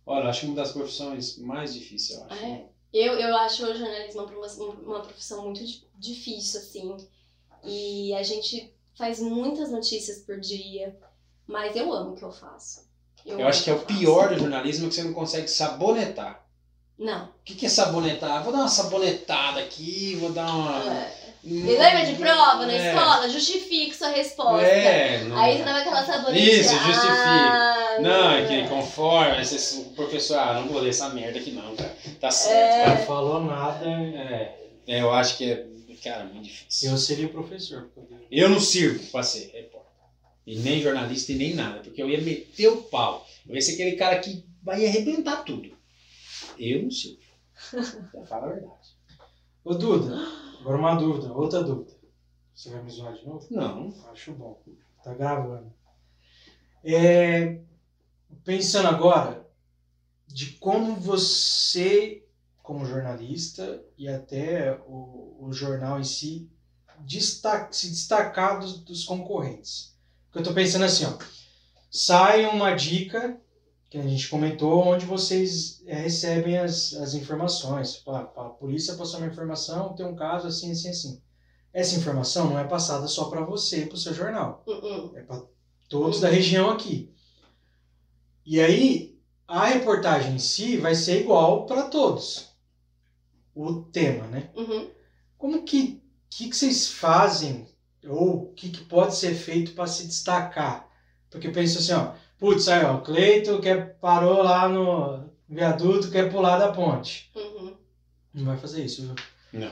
Olha, 0.06 0.30
acho 0.30 0.46
uma 0.48 0.56
das 0.56 0.72
profissões 0.74 1.38
mais 1.38 1.74
difíceis, 1.74 2.20
eu 2.20 2.26
acho. 2.26 2.46
É. 2.46 2.66
Eu, 2.92 3.14
eu 3.14 3.38
acho 3.38 3.64
o 3.64 3.74
jornalismo 3.76 4.24
uma, 4.24 4.48
uma 4.82 5.02
profissão 5.02 5.44
muito 5.46 5.64
di- 5.66 5.88
difícil, 5.96 6.60
assim. 6.60 6.98
E 7.64 8.14
a 8.16 8.24
gente 8.24 8.74
faz 8.98 9.22
muitas 9.22 9.72
notícias 9.72 10.20
por 10.26 10.40
dia, 10.40 10.98
mas 11.48 11.76
eu 11.76 11.92
amo 11.94 12.12
o 12.12 12.16
que 12.16 12.24
eu 12.24 12.32
faço. 12.32 12.90
Eu 13.26 13.36
amo 13.36 13.48
acho 13.48 13.64
que 13.64 13.70
é 13.70 13.74
o 13.74 13.78
eu 13.78 13.86
pior 13.86 14.30
do 14.30 14.40
jornalismo 14.40 14.90
que 14.90 14.96
você 14.96 15.04
não 15.04 15.14
consegue 15.14 15.48
sabonetar. 15.48 16.46
Não. 16.98 17.28
O 17.28 17.32
que, 17.46 17.56
que 17.56 17.66
é 17.66 17.70
sabonetar? 17.70 18.44
Vou 18.44 18.52
dar 18.52 18.60
uma 18.60 18.68
sabonetada 18.68 19.60
aqui, 19.62 20.16
vou 20.16 20.34
dar 20.34 20.54
uma. 20.54 20.94
É. 20.94 21.19
Me 21.44 21.62
lembra 21.78 22.06
de 22.06 22.16
prova 22.16 22.66
na 22.66 22.74
É. 22.74 22.90
escola? 22.94 23.30
Justifique 23.30 23.96
sua 23.96 24.10
resposta. 24.10 24.66
É, 24.66 25.24
não... 25.24 25.38
Aí 25.38 25.58
você 25.58 25.64
dava 25.64 25.80
aquela 25.80 26.04
saboneteada. 26.06 26.40
Isso, 26.40 26.74
justifique. 26.74 27.08
Ah, 27.08 27.98
Não, 28.02 28.32
é 28.32 28.46
que 28.46 28.68
conforme, 28.68 29.42
o 29.42 29.84
professor, 29.96 30.38
ah, 30.38 30.54
não 30.56 30.68
vou 30.68 30.82
ler 30.82 30.90
essa 30.90 31.10
merda 31.10 31.40
aqui 31.40 31.52
não, 31.52 31.76
cara. 31.76 31.96
Tá 32.20 32.30
certo. 32.30 32.90
É. 32.90 33.00
Não 33.00 33.06
falou 33.06 33.44
nada, 33.44 33.86
É, 33.90 34.56
é, 34.88 35.02
eu 35.02 35.12
acho 35.14 35.38
que 35.38 35.50
é, 35.52 35.66
cara, 36.04 36.26
muito 36.26 36.44
difícil. 36.46 36.92
eu 36.92 36.98
seria 36.98 37.26
o 37.28 37.30
professor. 37.30 37.90
porque 37.96 38.14
eu- 38.30 38.50
não 38.50 38.60
sirvo 38.60 39.06
pra 39.12 39.24
ser 39.24 39.50
repórter. 39.54 39.90
E 40.46 40.58
nem 40.60 40.82
jornalista 40.82 41.32
e 41.32 41.36
nem 41.36 41.54
nada, 41.54 41.80
porque 41.80 42.02
eu 42.02 42.10
ia 42.10 42.20
meter 42.22 42.68
o 42.68 42.78
pau. 42.84 43.26
Eu 43.48 43.56
ia 43.56 43.62
ser 43.62 43.74
aquele 43.74 43.94
cara 43.96 44.20
que 44.20 44.44
vai 44.64 44.86
arrebentar 44.86 45.38
tudo. 45.44 45.72
Eu 46.58 46.84
não 46.84 46.92
sirvo. 46.92 47.20
Fala 48.28 48.46
a 48.48 48.50
verdade. 48.50 48.74
Ô 49.64 49.74
Duda, 49.74 50.18
agora 50.60 50.78
uma 50.78 50.96
dúvida, 50.96 51.34
outra 51.34 51.64
dúvida. 51.64 51.98
Você 52.54 52.70
vai 52.70 52.84
me 52.84 52.90
zoar 52.90 53.14
de 53.14 53.26
novo? 53.26 53.48
Não. 53.50 53.94
Acho 54.12 54.34
bom. 54.34 54.62
Tá 55.04 55.14
gravando. 55.14 55.72
É, 56.84 57.62
pensando 58.44 58.88
agora 58.90 59.48
de 60.28 60.52
como 60.54 60.96
você, 60.96 62.26
como 62.62 62.86
jornalista, 62.86 63.82
e 63.98 64.08
até 64.08 64.74
o, 64.86 65.38
o 65.40 65.54
jornal 65.54 66.00
em 66.00 66.04
si, 66.04 66.50
destaca, 67.00 67.72
se 67.74 67.90
destacar 67.90 68.60
dos, 68.60 68.80
dos 68.80 69.04
concorrentes. 69.04 69.96
Porque 70.26 70.40
eu 70.40 70.44
tô 70.44 70.54
pensando 70.54 70.86
assim, 70.86 71.06
ó. 71.06 71.18
Sai 71.90 72.46
uma 72.46 72.76
dica 72.76 73.40
que 73.90 73.98
a 73.98 74.04
gente 74.04 74.30
comentou, 74.30 74.86
onde 74.86 75.06
vocês 75.06 75.82
é, 75.88 75.96
recebem 75.96 76.58
as, 76.58 76.94
as 76.94 77.14
informações. 77.16 77.98
Fala, 77.98 78.26
"Pá, 78.26 78.46
a 78.46 78.50
polícia 78.50 78.96
passou 78.96 79.20
uma 79.20 79.28
informação, 79.28 79.96
tem 79.96 80.06
um 80.06 80.16
caso 80.16 80.48
assim, 80.48 80.72
assim, 80.72 80.90
assim. 80.90 81.22
Essa 81.74 81.96
informação 81.96 82.50
não 82.50 82.60
é 82.60 82.64
passada 82.64 83.08
só 83.08 83.30
para 83.30 83.42
você, 83.42 83.86
para 83.86 83.96
o 83.96 83.98
seu 83.98 84.14
jornal. 84.14 84.64
hum. 84.68 85.12
É 85.16 85.22
para 85.24 85.44
todos 85.88 86.20
da 86.20 86.30
região 86.30 86.70
aqui. 86.70 87.14
E 88.46 88.60
aí, 88.60 89.20
a 89.48 89.66
reportagem 89.66 90.36
em 90.36 90.40
si 90.40 90.78
vai 90.78 90.94
ser 90.96 91.22
igual 91.22 91.66
para 91.66 91.84
todos. 91.90 92.50
O 93.56 93.82
tema, 93.84 94.28
né? 94.28 94.52
Uhum. 94.56 94.90
Como 95.38 95.64
que, 95.64 96.02
que, 96.30 96.50
que 96.50 96.56
vocês 96.56 96.88
fazem, 96.88 97.68
ou 98.08 98.44
o 98.44 98.54
que, 98.54 98.70
que 98.70 98.84
pode 98.86 99.16
ser 99.16 99.34
feito 99.34 99.74
para 99.74 99.88
se 99.88 100.08
destacar? 100.08 100.88
Porque 101.30 101.48
eu 101.48 101.52
penso 101.52 101.80
assim, 101.80 101.94
ó, 101.94 102.14
putz, 102.40 102.68
aí, 102.68 102.84
ó, 102.84 102.96
o 102.96 103.02
Cleito 103.02 103.60
quer, 103.60 103.98
parou 104.00 104.42
lá 104.42 104.68
no 104.68 105.30
viaduto, 105.48 106.10
quer 106.10 106.32
pular 106.32 106.58
da 106.58 106.72
ponte. 106.72 107.30
Uhum. 107.36 107.76
Não 108.34 108.46
vai 108.46 108.58
fazer 108.58 108.86
isso, 108.86 109.02
viu? 109.06 109.16
Não. 109.54 109.72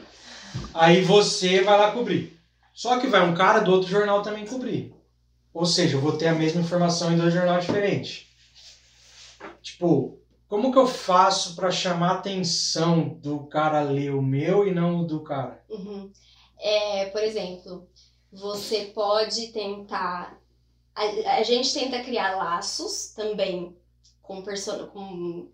Aí 0.74 1.02
você 1.02 1.62
vai 1.62 1.78
lá 1.78 1.92
cobrir. 1.92 2.38
Só 2.74 3.00
que 3.00 3.08
vai 3.08 3.28
um 3.28 3.34
cara 3.34 3.60
do 3.60 3.72
outro 3.72 3.90
jornal 3.90 4.22
também 4.22 4.46
cobrir. 4.46 4.94
Ou 5.54 5.66
seja, 5.66 5.98
eu 5.98 6.02
vou 6.02 6.18
ter 6.18 6.28
a 6.28 6.36
mesma 6.36 6.62
informação 6.62 7.12
em 7.12 7.18
dois 7.18 7.34
jornais 7.34 7.66
diferentes. 7.66 8.28
Tipo, 9.62 10.20
como 10.48 10.72
que 10.72 10.78
eu 10.78 10.88
faço 10.88 11.56
para 11.56 11.72
chamar 11.72 12.10
a 12.10 12.14
atenção 12.16 13.10
do 13.10 13.48
cara 13.48 13.82
ler 13.82 14.14
o 14.14 14.22
meu 14.22 14.68
e 14.68 14.74
não 14.74 15.02
o 15.02 15.06
do 15.06 15.22
cara? 15.22 15.64
Uhum. 15.70 16.12
É, 16.60 17.06
por 17.08 17.22
exemplo, 17.24 17.88
você 18.32 18.86
pode 18.94 19.48
tentar. 19.48 20.40
A, 20.98 21.38
a 21.38 21.44
gente 21.44 21.72
tenta 21.72 22.04
criar 22.04 22.36
laços 22.36 23.14
também 23.14 23.78
com, 24.20 24.44
com 24.92 25.52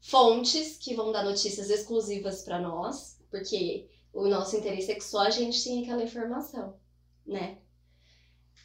fontes 0.00 0.78
que 0.78 0.94
vão 0.94 1.12
dar 1.12 1.22
notícias 1.22 1.68
exclusivas 1.68 2.42
para 2.42 2.58
nós, 2.58 3.20
porque 3.30 3.90
o 4.10 4.26
nosso 4.26 4.56
interesse 4.56 4.90
é 4.90 4.94
que 4.94 5.04
só 5.04 5.20
a 5.20 5.30
gente 5.30 5.62
tem 5.62 5.82
aquela 5.82 6.02
informação, 6.02 6.78
né? 7.26 7.58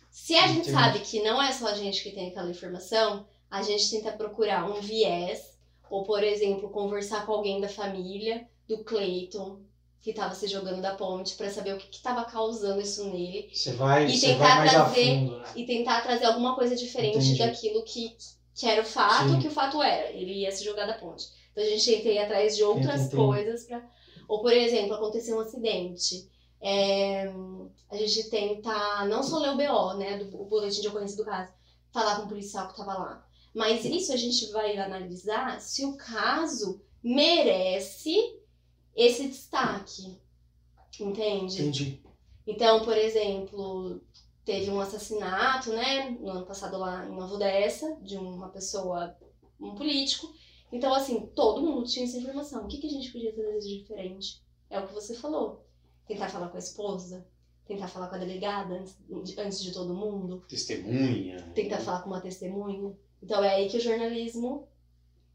Se 0.09 0.33
a 0.35 0.47
gente 0.47 0.69
Entendi. 0.69 0.71
sabe 0.71 0.99
que 1.01 1.21
não 1.21 1.41
é 1.41 1.51
só 1.51 1.67
a 1.67 1.73
gente 1.73 2.01
que 2.01 2.11
tem 2.11 2.29
aquela 2.29 2.49
informação, 2.49 3.27
a 3.49 3.61
gente 3.61 3.89
tenta 3.89 4.13
procurar 4.13 4.69
um 4.71 4.79
viés, 4.79 5.57
ou, 5.89 6.03
por 6.03 6.23
exemplo, 6.23 6.69
conversar 6.69 7.25
com 7.25 7.33
alguém 7.33 7.59
da 7.59 7.67
família 7.67 8.47
do 8.67 8.85
Clayton, 8.85 9.61
que 10.01 10.09
estava 10.11 10.33
se 10.33 10.47
jogando 10.47 10.81
da 10.81 10.95
ponte, 10.95 11.35
para 11.35 11.49
saber 11.49 11.75
o 11.75 11.77
que 11.77 11.95
estava 11.97 12.25
causando 12.25 12.81
isso 12.81 13.05
nele 13.05 13.49
Você 13.53 13.73
vai, 13.73 14.07
E 14.07 14.19
tentar 14.19 14.57
vai 14.57 14.69
trazer- 14.69 15.05
fundo, 15.19 15.37
né? 15.37 15.45
e 15.55 15.65
tentar 15.65 16.01
trazer 16.01 16.25
alguma 16.25 16.55
coisa 16.55 16.75
diferente 16.75 17.17
Entendi. 17.17 17.37
daquilo 17.37 17.83
que, 17.83 18.15
que 18.55 18.65
era 18.65 18.81
o 18.81 18.85
fato, 18.85 19.29
Sim. 19.29 19.39
que 19.39 19.47
o 19.47 19.51
fato 19.51 19.81
era. 19.81 20.09
Ele 20.11 20.41
ia 20.41 20.51
se 20.51 20.63
jogar 20.63 20.85
da 20.87 20.93
ponte. 20.95 21.25
Então 21.51 21.63
a 21.63 21.67
gente 21.67 21.85
tenta 21.85 22.09
ir 22.09 22.17
atrás 22.17 22.55
de 22.55 22.63
outras 22.63 23.01
Entendi. 23.01 23.15
coisas 23.15 23.63
para. 23.65 23.83
Ou, 24.27 24.41
por 24.41 24.53
exemplo, 24.53 24.93
aconteceu 24.95 25.37
um 25.37 25.41
acidente. 25.41 26.27
É, 26.59 27.31
a 27.89 27.95
gente 27.97 28.29
tenta 28.29 29.05
não 29.05 29.21
só 29.21 29.37
ler 29.39 29.49
o 29.49 29.57
BO, 29.57 29.93
né, 29.97 30.17
do 30.17 30.41
o 30.41 30.45
boletim 30.45 30.81
de 30.81 30.87
ocorrência 30.87 31.17
do 31.17 31.25
caso, 31.25 31.51
falar 31.91 32.15
com 32.17 32.25
o 32.25 32.29
policial 32.29 32.67
que 32.67 32.73
estava 32.79 32.93
lá. 32.97 33.25
Mas 33.53 33.83
isso 33.83 34.13
a 34.13 34.15
gente 34.17 34.49
vai 34.51 34.77
analisar 34.77 35.59
se 35.59 35.83
o 35.85 35.97
caso 35.97 36.81
merece 37.03 38.15
esse 38.95 39.27
destaque. 39.27 40.17
Entende? 40.99 41.61
Entendi. 41.61 42.03
Então, 42.45 42.83
por 42.83 42.97
exemplo, 42.97 44.01
teve 44.43 44.69
um 44.69 44.79
assassinato, 44.79 45.71
né, 45.71 46.09
no 46.19 46.29
ano 46.29 46.45
passado 46.45 46.77
lá 46.77 47.05
em 47.07 47.15
Nova 47.15 47.35
Odessa, 47.35 47.97
de 48.01 48.17
uma 48.17 48.49
pessoa, 48.49 49.15
um 49.59 49.73
político. 49.75 50.33
Então, 50.71 50.93
assim, 50.93 51.27
todo 51.35 51.61
mundo 51.61 51.87
tinha 51.87 52.05
essa 52.05 52.17
informação. 52.17 52.63
O 52.63 52.67
que, 52.67 52.77
que 52.77 52.87
a 52.87 52.89
gente 52.89 53.11
podia 53.11 53.33
fazer 53.33 53.59
de 53.59 53.79
diferente? 53.79 54.41
É 54.69 54.79
o 54.79 54.87
que 54.87 54.93
você 54.93 55.13
falou. 55.13 55.65
Tentar 56.07 56.29
falar 56.29 56.49
com 56.49 56.57
a 56.57 56.59
esposa, 56.59 57.25
tentar 57.65 57.87
falar 57.87 58.07
com 58.07 58.15
a 58.15 58.19
delegada 58.19 58.73
antes 58.75 58.97
de, 59.07 59.39
antes 59.39 59.61
de 59.61 59.71
todo 59.71 59.93
mundo, 59.93 60.43
Testemunha. 60.47 61.51
tentar 61.53 61.79
falar 61.79 62.01
com 62.01 62.09
uma 62.09 62.21
testemunha. 62.21 62.95
Então, 63.21 63.43
é 63.43 63.55
aí 63.55 63.69
que 63.69 63.77
o 63.77 63.81
jornalismo 63.81 64.67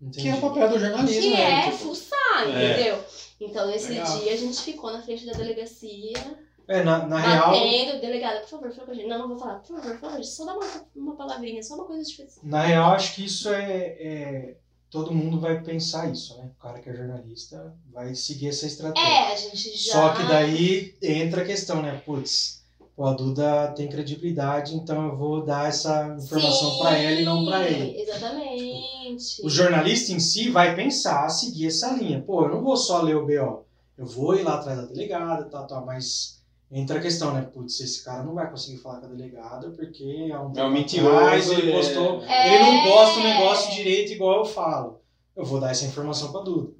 Entendi. 0.00 0.22
Que 0.22 0.28
é 0.28 0.34
o 0.34 0.40
papel 0.42 0.68
do 0.68 0.78
jornalismo, 0.78 1.22
que 1.22 1.30
né? 1.30 1.60
é 1.60 1.70
Tipo, 1.70 1.76
fuçar, 1.78 2.48
É. 2.48 3.05
Então, 3.46 3.66
nesse 3.66 3.88
Legal. 3.88 4.18
dia, 4.18 4.32
a 4.32 4.36
gente 4.36 4.60
ficou 4.60 4.92
na 4.92 5.02
frente 5.02 5.24
da 5.26 5.32
delegacia, 5.32 6.38
É, 6.68 6.82
na, 6.82 7.06
na 7.06 7.18
real, 7.18 7.52
batendo, 7.52 8.00
delegada, 8.00 8.40
por 8.40 8.48
favor, 8.48 8.72
fala 8.72 8.86
com 8.86 8.92
a 8.92 8.94
gente. 8.94 9.08
Não, 9.08 9.18
não 9.18 9.28
vou 9.28 9.38
falar, 9.38 9.56
por 9.60 9.80
favor, 9.80 9.98
fala, 9.98 10.22
só 10.22 10.44
dá 10.44 10.54
uma, 10.54 10.86
uma 10.94 11.16
palavrinha, 11.16 11.62
só 11.62 11.74
uma 11.74 11.84
coisa 11.84 12.02
diferente. 12.02 12.34
na 12.42 12.62
real, 12.62 12.92
acho 12.92 13.14
que 13.14 13.24
isso 13.24 13.48
é, 13.50 13.96
é 14.00 14.56
todo 14.90 15.14
mundo 15.14 15.38
vai 15.40 15.62
pensar 15.62 16.10
isso, 16.10 16.36
né? 16.38 16.50
O 16.58 16.62
cara 16.62 16.80
que 16.80 16.88
é 16.88 16.94
jornalista 16.94 17.74
vai 17.92 18.14
seguir 18.14 18.48
essa 18.48 18.66
estratégia. 18.66 19.08
É, 19.08 19.32
a 19.32 19.36
gente 19.36 19.76
já. 19.76 19.92
Só 19.92 20.14
que 20.14 20.22
daí 20.24 20.94
entra 21.02 21.42
a 21.42 21.44
questão, 21.44 21.82
né? 21.82 22.00
Putz, 22.04 22.64
pô, 22.96 23.04
a 23.04 23.12
Duda 23.12 23.68
tem 23.76 23.88
credibilidade, 23.88 24.74
então 24.74 25.06
eu 25.08 25.16
vou 25.16 25.44
dar 25.44 25.68
essa 25.68 26.16
informação 26.18 26.78
pra 26.78 26.96
ela 26.96 27.20
e 27.20 27.24
não 27.24 27.44
pra 27.44 27.68
ele. 27.68 28.00
Exatamente. 28.00 29.44
O 29.44 29.50
jornalista 29.50 30.12
em 30.12 30.18
si 30.20 30.50
vai 30.50 30.74
pensar, 30.74 31.28
seguir 31.28 31.66
essa 31.66 31.92
linha. 31.92 32.20
Pô, 32.22 32.44
eu 32.44 32.48
não 32.48 32.62
vou 32.62 32.76
só 32.76 33.02
ler 33.02 33.16
o 33.16 33.26
BO. 33.26 33.64
Eu 33.98 34.06
vou 34.06 34.34
ir 34.34 34.42
lá 34.42 34.54
atrás 34.54 34.78
da 34.78 34.84
delegada, 34.86 35.44
tal, 35.44 35.66
tal, 35.66 35.84
mas 35.86 36.42
entra 36.70 36.98
a 36.98 37.02
questão, 37.02 37.32
né? 37.32 37.42
Putz, 37.42 37.80
esse 37.80 38.04
cara 38.04 38.22
não 38.22 38.34
vai 38.34 38.50
conseguir 38.50 38.78
falar 38.78 38.98
com 39.00 39.06
a 39.06 39.08
delegada 39.10 39.70
porque 39.70 40.30
há 40.34 40.42
um 40.42 40.52
É 40.54 40.64
um 40.64 40.70
mentiroso, 40.70 41.16
atrás 41.16 41.50
ele 41.50 41.70
é- 41.70 41.74
postou. 41.76 42.22
É. 42.24 42.54
Ele 42.54 42.62
não 42.64 42.84
posta 42.92 43.20
o 43.20 43.22
negócio 43.22 43.74
direito 43.74 44.12
igual 44.12 44.38
eu 44.40 44.44
falo. 44.44 45.00
Eu 45.34 45.44
vou 45.44 45.60
dar 45.60 45.70
essa 45.70 45.84
informação 45.86 46.32
pra 46.32 46.40
Duda. 46.42 46.70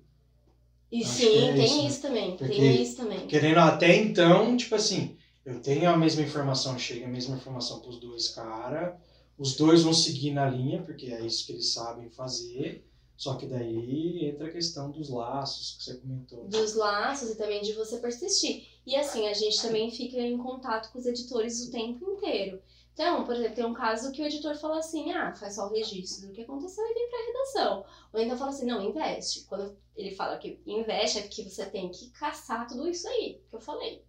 E 0.90 1.02
Acho 1.02 1.12
sim, 1.12 1.48
é 1.48 1.52
tem 1.52 1.64
isso, 1.64 1.86
isso, 1.86 2.02
né? 2.02 2.08
também. 2.08 2.36
Porque- 2.36 2.54
Tem 2.54 2.82
isso 2.82 2.96
também. 2.96 3.18
Querendo 3.26 3.58
até 3.58 3.96
então, 3.96 4.56
tipo 4.56 4.74
assim, 4.74 5.15
eu 5.46 5.62
tenho 5.62 5.88
a 5.88 5.96
mesma 5.96 6.22
informação, 6.22 6.76
chega 6.76 7.06
a 7.06 7.08
mesma 7.08 7.36
informação 7.36 7.78
pros 7.78 8.00
dois 8.00 8.28
caras, 8.28 8.94
os 9.38 9.54
dois 9.54 9.84
vão 9.84 9.94
seguir 9.94 10.32
na 10.32 10.50
linha, 10.50 10.82
porque 10.82 11.06
é 11.06 11.24
isso 11.24 11.46
que 11.46 11.52
eles 11.52 11.72
sabem 11.72 12.10
fazer. 12.10 12.84
Só 13.16 13.34
que 13.36 13.46
daí 13.46 14.26
entra 14.26 14.48
a 14.48 14.52
questão 14.52 14.90
dos 14.90 15.08
laços 15.08 15.76
que 15.76 15.84
você 15.84 15.94
comentou. 15.94 16.44
Dos 16.48 16.74
laços 16.74 17.30
e 17.30 17.36
também 17.36 17.62
de 17.62 17.72
você 17.72 17.98
persistir. 17.98 18.66
E 18.84 18.94
assim, 18.94 19.26
a 19.26 19.32
gente 19.32 19.62
também 19.62 19.90
fica 19.90 20.18
em 20.18 20.36
contato 20.36 20.92
com 20.92 20.98
os 20.98 21.06
editores 21.06 21.66
o 21.66 21.70
tempo 21.70 22.04
inteiro. 22.10 22.60
Então, 22.92 23.24
por 23.24 23.34
exemplo, 23.34 23.54
tem 23.54 23.64
um 23.64 23.72
caso 23.72 24.10
que 24.10 24.20
o 24.20 24.26
editor 24.26 24.54
fala 24.56 24.78
assim: 24.78 25.12
ah, 25.12 25.34
faz 25.34 25.54
só 25.54 25.66
o 25.66 25.72
registro 25.72 26.26
do 26.26 26.32
que 26.32 26.42
aconteceu 26.42 26.84
e 26.84 26.94
vem 26.94 27.08
pra 27.08 27.26
redação. 27.26 27.84
Ou 28.12 28.20
então 28.20 28.36
fala 28.36 28.50
assim: 28.50 28.66
não, 28.66 28.82
investe. 28.82 29.44
Quando 29.44 29.76
ele 29.96 30.14
fala 30.14 30.38
que 30.38 30.60
investe, 30.66 31.18
é 31.18 31.22
que 31.22 31.48
você 31.48 31.64
tem 31.66 31.90
que 31.90 32.10
caçar 32.10 32.66
tudo 32.66 32.88
isso 32.88 33.08
aí 33.08 33.40
que 33.48 33.56
eu 33.56 33.60
falei. 33.60 34.02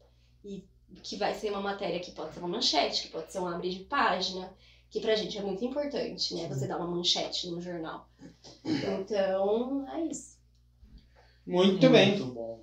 E 0.43 0.65
que 1.03 1.15
vai 1.17 1.33
ser 1.33 1.51
uma 1.51 1.61
matéria 1.61 1.99
que 1.99 2.11
pode 2.11 2.33
ser 2.33 2.39
uma 2.39 2.47
manchete, 2.47 3.03
que 3.03 3.09
pode 3.09 3.31
ser 3.31 3.39
um 3.39 3.47
abre 3.47 3.69
de 3.69 3.79
página, 3.85 4.51
que 4.89 4.99
pra 5.01 5.15
gente 5.15 5.37
é 5.37 5.41
muito 5.41 5.63
importante, 5.65 6.33
né? 6.35 6.47
Você 6.47 6.67
dar 6.67 6.77
uma 6.77 6.87
manchete 6.87 7.49
no 7.49 7.61
jornal. 7.61 8.07
Então, 8.63 9.85
é 9.93 10.01
isso. 10.05 10.37
Muito 11.45 11.89
bem. 11.89 12.09
Muito 12.17 12.25
bom. 12.33 12.59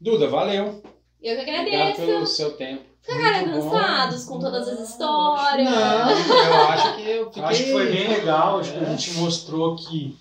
Duda, 0.00 0.28
valeu. 0.28 0.82
Eu 1.20 1.34
que 1.36 1.40
Obrigado 1.42 1.66
agradeço. 1.66 2.00
pelo 2.06 2.26
seu 2.26 2.56
tempo. 2.56 2.84
Ficaram 3.02 3.46
cansados 3.52 4.24
com 4.24 4.38
todas 4.38 4.68
as 4.68 4.90
histórias. 4.90 5.68
Não, 5.68 6.10
eu 6.10 6.54
acho 6.68 6.96
que 6.96 7.08
eu 7.10 7.24
fiquei... 7.26 7.42
Acho 7.42 7.64
que 7.64 7.72
foi 7.72 7.90
bem 7.90 8.08
legal, 8.08 8.58
acho 8.60 8.72
que 8.72 8.78
É. 8.78 8.82
a 8.82 8.90
gente 8.90 9.12
mostrou 9.14 9.76
que 9.76 10.16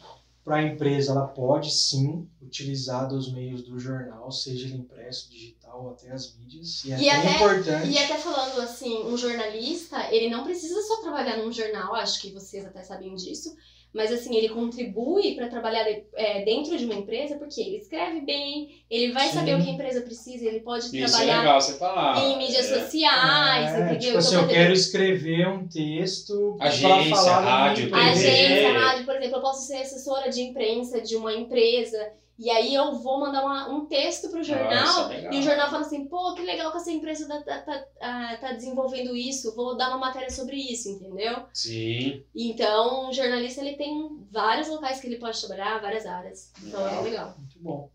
para 0.47 0.55
a 0.55 0.63
empresa 0.63 1.11
ela 1.11 1.27
pode 1.27 1.69
sim 1.73 2.25
utilizar 2.41 3.05
dos 3.09 3.33
meios 3.33 3.63
do 3.63 3.77
jornal, 3.77 4.31
seja 4.31 4.65
ele 4.65 4.77
impresso, 4.77 5.29
digital 5.29 5.83
ou 5.83 5.89
até 5.91 6.09
as 6.09 6.33
mídias. 6.37 6.85
E 6.85 6.93
é 6.93 6.99
E 7.01 7.09
até 7.09 7.19
até- 7.27 7.35
importante. 7.35 7.89
E 7.89 7.97
até 7.97 8.17
falando 8.17 8.61
assim, 8.61 9.03
um 9.03 9.17
jornalista, 9.17 10.07
ele 10.09 10.29
não 10.29 10.45
precisa 10.45 10.81
só 10.83 11.01
trabalhar 11.01 11.35
num 11.35 11.51
jornal, 11.51 11.93
acho 11.95 12.21
que 12.21 12.31
vocês 12.31 12.65
até 12.65 12.81
sabem 12.81 13.13
disso, 13.13 13.53
mas 13.97 14.11
assim, 14.13 14.35
ele 14.35 14.47
contribui 14.49 15.35
para 15.35 15.47
trabalhar 15.49 15.83
de- 15.83 16.03
é, 16.15 16.45
dentro 16.45 16.77
de 16.77 16.85
uma 16.85 16.93
empresa 16.93 17.35
porque 17.37 17.59
ele 17.59 17.77
escreve 17.77 18.21
bem, 18.21 18.69
ele 18.89 19.11
vai 19.11 19.27
Sim. 19.27 19.33
saber 19.33 19.55
o 19.55 19.61
que 19.61 19.69
a 19.69 19.73
empresa 19.73 20.01
precisa, 20.01 20.45
ele 20.45 20.61
pode 20.61 20.85
Isso 20.85 20.95
é 20.95 20.99
trabalhar 21.07 21.39
legal 21.39 21.59
você 21.61 21.73
falar. 21.77 22.23
em 22.23 22.37
mídias 22.37 22.71
É. 22.71 22.79
sociais, 22.79 23.73
É, 23.73 23.79
entendeu? 23.79 23.99
tipo 23.99 24.17
assim, 24.19 24.35
eu 24.35 24.41
por 24.43 24.49
quero 24.49 24.71
escrever 24.73 25.47
um 25.49 25.67
texto 25.67 26.55
Agência, 26.61 27.15
falar 27.15 27.39
rádio. 27.41 27.89
TV. 27.89 27.99
Agência, 27.99 28.79
rádio, 28.79 29.05
por 29.05 29.15
exemplo, 29.15 29.35
eu 29.37 29.41
posso 29.41 29.67
ser 29.67 29.77
assessora 29.77 30.29
de 30.29 30.41
imprensa 30.43 31.01
de 31.01 31.15
uma 31.15 31.33
empresa 31.33 31.97
e 32.39 32.49
aí 32.51 32.73
eu 32.75 32.93
vou 32.95 33.19
mandar 33.19 33.41
uma- 33.43 33.67
um 33.69 33.85
texto 33.87 34.29
pro 34.29 34.43
jornal 34.43 34.69
Nossa, 35.09 35.13
e 35.31 35.39
o 35.39 35.41
jornal 35.41 35.69
fala 35.69 35.81
assim, 35.85 36.05
pô, 36.05 36.33
que 36.35 36.41
legal 36.43 36.71
que 36.71 36.77
essa 36.77 36.91
empresa 36.91 37.27
tá, 37.27 37.41
tá, 37.41 37.59
tá, 37.61 37.83
ah, 38.01 38.37
tá 38.39 38.53
desenvolvendo 38.53 39.15
isso, 39.15 39.55
vou 39.55 39.75
dar 39.75 39.89
uma 39.89 39.97
matéria 39.97 40.29
sobre 40.29 40.55
isso, 40.55 40.89
entendeu? 40.89 41.35
Sim. 41.53 42.23
Então, 42.35 43.09
o 43.09 43.13
jornalista 43.13 43.61
ele 43.61 43.75
tem 43.75 44.17
vários 44.31 44.67
locais 44.67 44.99
que 44.99 45.07
ele 45.07 45.17
pode 45.17 45.39
trabalhar, 45.39 45.79
várias 45.81 46.05
áreas. 46.05 46.51
Então 46.63 46.79
é 46.81 46.83
Legal. 46.89 47.03
legal. 47.03 47.35
Muito 47.37 47.59
bom. 47.59 47.89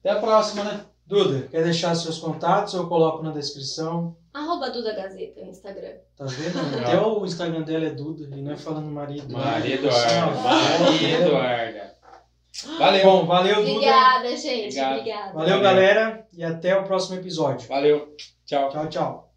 Até 0.00 0.10
a 0.10 0.20
próxima, 0.20 0.64
né? 0.64 0.84
Duda, 1.06 1.46
quer 1.48 1.62
deixar 1.62 1.94
seus 1.94 2.18
contatos? 2.18 2.74
Eu 2.74 2.88
coloco 2.88 3.22
na 3.22 3.32
descrição. 3.32 4.16
Arroba 4.32 4.70
Duda 4.70 4.94
Gazeta 4.94 5.40
no 5.42 5.50
Instagram. 5.50 5.96
Tá 6.16 6.24
vendo? 6.24 6.58
Até 6.86 7.00
o 7.00 7.24
Instagram 7.24 7.62
dela 7.62 7.84
é 7.84 7.90
Duda, 7.90 8.24
e 8.34 8.40
não 8.40 8.52
é 8.52 8.56
falando 8.56 8.90
Maria 8.90 9.22
Eduarda. 9.22 9.50
Maria 9.50 9.74
Eduarda. 9.74 10.30
Maria 10.40 11.18
Eduarda. 11.20 11.91
Valeu. 12.78 13.02
Bom, 13.04 13.26
valeu, 13.26 13.56
Duda. 13.56 13.70
Obrigada, 13.70 14.36
gente. 14.36 14.78
Obrigado. 14.78 14.98
Obrigada. 14.98 15.32
Valeu, 15.32 15.60
galera. 15.60 16.26
E 16.32 16.44
até 16.44 16.76
o 16.76 16.84
próximo 16.84 17.18
episódio. 17.18 17.66
Valeu. 17.68 18.14
Tchau. 18.44 18.68
Tchau, 18.70 18.88
tchau. 18.88 19.31